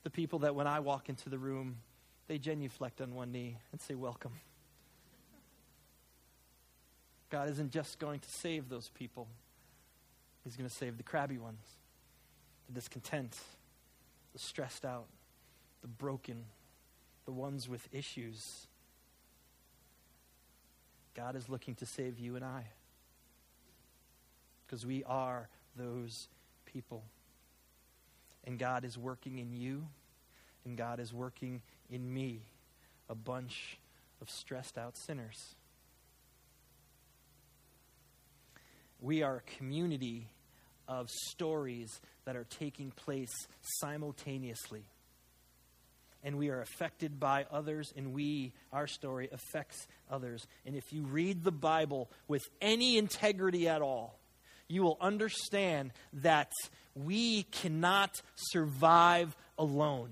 The 0.03 0.09
people 0.09 0.39
that 0.39 0.55
when 0.55 0.67
I 0.67 0.79
walk 0.79 1.09
into 1.09 1.29
the 1.29 1.37
room, 1.37 1.77
they 2.27 2.37
genuflect 2.37 3.01
on 3.01 3.15
one 3.15 3.31
knee 3.31 3.57
and 3.71 3.81
say, 3.81 3.95
Welcome. 3.95 4.33
God 7.33 7.49
isn't 7.49 7.71
just 7.71 7.97
going 7.97 8.19
to 8.19 8.29
save 8.29 8.69
those 8.69 8.89
people, 8.89 9.27
He's 10.43 10.55
going 10.55 10.69
to 10.69 10.75
save 10.75 10.97
the 10.97 11.03
crabby 11.03 11.39
ones, 11.39 11.65
the 12.67 12.73
discontent, 12.73 13.35
the 14.33 14.39
stressed 14.39 14.85
out, 14.85 15.07
the 15.81 15.87
broken, 15.87 16.45
the 17.25 17.31
ones 17.31 17.67
with 17.67 17.89
issues 17.91 18.67
God 21.15 21.35
is 21.35 21.49
looking 21.49 21.75
to 21.75 21.85
save 21.85 22.19
you 22.19 22.35
and 22.35 22.43
I. 22.43 22.65
Because 24.65 24.85
we 24.85 25.03
are 25.03 25.47
those 25.75 26.27
people. 26.65 27.03
And 28.45 28.57
God 28.59 28.83
is 28.83 28.97
working 28.97 29.39
in 29.39 29.53
you, 29.53 29.87
and 30.65 30.77
God 30.77 30.99
is 30.99 31.13
working 31.13 31.61
in 31.89 32.13
me, 32.13 32.41
a 33.09 33.15
bunch 33.15 33.77
of 34.21 34.29
stressed 34.29 34.77
out 34.77 34.97
sinners. 34.97 35.55
We 39.03 39.21
are 39.21 39.37
a 39.37 39.57
community 39.57 40.29
of 40.87 41.09
stories 41.09 42.01
that 42.25 42.35
are 42.35 42.45
taking 42.45 42.89
place 42.91 43.33
simultaneously 43.61 44.85
and 46.23 46.37
we 46.37 46.49
are 46.49 46.61
affected 46.61 47.19
by 47.19 47.45
others, 47.51 47.93
and 47.95 48.13
we, 48.13 48.53
our 48.71 48.87
story, 48.87 49.27
affects 49.31 49.87
others. 50.09 50.47
And 50.65 50.75
if 50.75 50.93
you 50.93 51.03
read 51.03 51.43
the 51.43 51.51
Bible 51.51 52.09
with 52.27 52.43
any 52.61 52.97
integrity 52.97 53.67
at 53.67 53.81
all, 53.81 54.17
you 54.69 54.83
will 54.83 54.97
understand 55.01 55.91
that 56.13 56.51
we 56.95 57.43
cannot 57.43 58.21
survive 58.35 59.35
alone. 59.57 60.11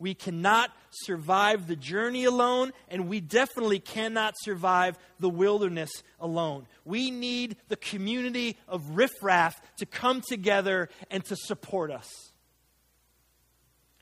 We 0.00 0.14
cannot 0.14 0.70
survive 0.90 1.66
the 1.66 1.74
journey 1.74 2.24
alone, 2.24 2.72
and 2.88 3.08
we 3.08 3.20
definitely 3.20 3.80
cannot 3.80 4.34
survive 4.42 4.96
the 5.18 5.28
wilderness 5.28 5.90
alone. 6.20 6.66
We 6.84 7.10
need 7.10 7.56
the 7.68 7.76
community 7.76 8.56
of 8.68 8.96
riffraff 8.96 9.60
to 9.78 9.86
come 9.86 10.20
together 10.20 10.88
and 11.10 11.24
to 11.24 11.36
support 11.36 11.90
us. 11.90 12.08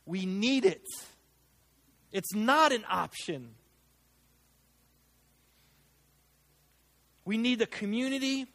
We 0.04 0.26
need 0.26 0.66
it. 0.66 0.84
It's 2.12 2.34
not 2.34 2.72
an 2.72 2.84
option. 2.88 3.54
We 7.24 7.38
need 7.38 7.58
the 7.58 7.66
community 7.66 8.46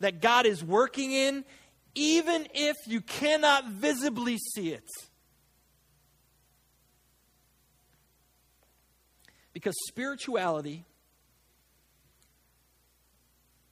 that 0.00 0.20
God 0.20 0.46
is 0.46 0.62
working 0.62 1.12
in, 1.12 1.44
even 1.94 2.46
if 2.54 2.76
you 2.86 3.00
cannot 3.00 3.68
visibly 3.68 4.38
see 4.38 4.70
it. 4.70 4.88
Because 9.56 9.74
spirituality, 9.88 10.84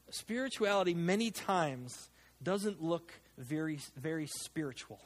spirituality 0.08 0.94
many 0.94 1.30
times 1.30 2.08
doesn't 2.42 2.82
look 2.82 3.12
very, 3.36 3.78
very 3.94 4.26
spiritual. 4.26 4.98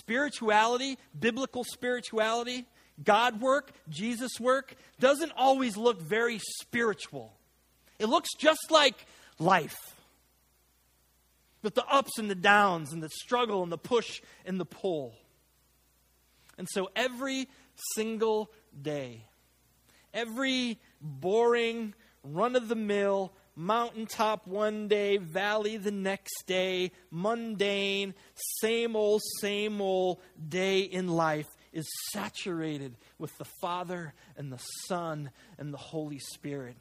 Spirituality, 0.00 0.98
biblical 1.16 1.62
spirituality, 1.62 2.66
God 3.04 3.40
work, 3.40 3.70
Jesus 3.88 4.40
work, 4.40 4.74
doesn't 4.98 5.30
always 5.36 5.76
look 5.76 6.02
very 6.02 6.40
spiritual. 6.58 7.32
It 8.00 8.06
looks 8.06 8.30
just 8.36 8.72
like 8.72 9.06
life. 9.38 9.78
With 11.62 11.76
the 11.76 11.86
ups 11.86 12.18
and 12.18 12.28
the 12.28 12.34
downs 12.34 12.92
and 12.92 13.00
the 13.00 13.10
struggle 13.10 13.62
and 13.62 13.70
the 13.70 13.78
push 13.78 14.22
and 14.44 14.58
the 14.58 14.66
pull. 14.66 15.14
And 16.58 16.66
so 16.68 16.90
every 16.96 17.46
single 17.94 18.50
day, 18.82 19.22
every 20.16 20.80
boring, 21.00 21.94
run 22.24 22.56
of 22.56 22.68
the 22.68 22.74
mill, 22.74 23.32
mountaintop 23.54 24.46
one 24.46 24.88
day, 24.88 25.18
valley 25.18 25.76
the 25.76 25.92
next 25.92 26.46
day, 26.46 26.90
mundane, 27.10 28.14
same 28.60 28.96
old, 28.96 29.22
same 29.40 29.80
old 29.80 30.18
day 30.48 30.80
in 30.80 31.08
life 31.08 31.46
is 31.72 31.86
saturated 32.10 32.96
with 33.18 33.36
the 33.36 33.46
Father 33.60 34.14
and 34.36 34.50
the 34.50 34.62
Son 34.88 35.30
and 35.58 35.72
the 35.72 35.78
Holy 35.78 36.18
Spirit. 36.18 36.76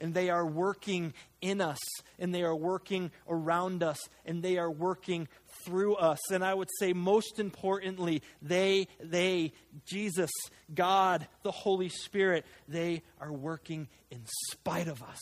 And 0.00 0.14
they 0.14 0.30
are 0.30 0.46
working 0.46 1.12
in 1.40 1.60
us, 1.60 1.78
and 2.20 2.32
they 2.32 2.44
are 2.44 2.54
working 2.54 3.10
around 3.28 3.82
us, 3.82 3.98
and 4.24 4.44
they 4.44 4.56
are 4.56 4.70
working 4.70 5.26
through 5.68 5.96
us. 5.96 6.30
And 6.30 6.42
I 6.42 6.54
would 6.54 6.68
say, 6.78 6.92
most 6.92 7.38
importantly, 7.38 8.22
they, 8.40 8.88
they, 9.02 9.52
Jesus, 9.84 10.30
God, 10.74 11.26
the 11.42 11.50
Holy 11.50 11.90
Spirit, 11.90 12.46
they 12.66 13.02
are 13.20 13.32
working 13.32 13.86
in 14.10 14.22
spite 14.50 14.88
of 14.88 15.02
us. 15.02 15.20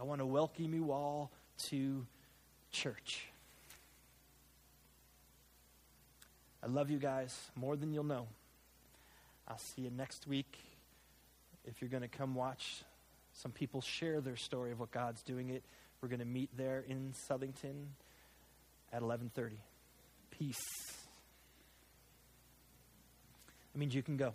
I 0.00 0.04
want 0.04 0.20
to 0.20 0.26
welcome 0.26 0.72
you 0.72 0.90
all 0.90 1.30
to 1.68 2.06
church. 2.72 3.26
I 6.62 6.66
love 6.66 6.90
you 6.90 6.98
guys 6.98 7.36
more 7.54 7.76
than 7.76 7.92
you'll 7.92 8.04
know. 8.04 8.26
I'll 9.46 9.58
see 9.58 9.82
you 9.82 9.90
next 9.90 10.26
week. 10.26 10.58
If 11.66 11.80
you're 11.82 11.90
going 11.90 12.02
to 12.02 12.08
come 12.08 12.34
watch 12.34 12.82
some 13.34 13.52
people 13.52 13.80
share 13.80 14.20
their 14.20 14.36
story 14.36 14.72
of 14.72 14.80
what 14.80 14.90
God's 14.90 15.22
doing 15.22 15.50
it, 15.50 15.62
we're 16.02 16.08
going 16.08 16.18
to 16.18 16.24
meet 16.24 16.50
there 16.56 16.84
in 16.88 17.14
Southington 17.30 17.86
at 18.92 19.02
11:30. 19.02 19.52
Peace. 20.32 20.56
That 23.72 23.78
means 23.78 23.94
you 23.94 24.02
can 24.02 24.16
go. 24.16 24.34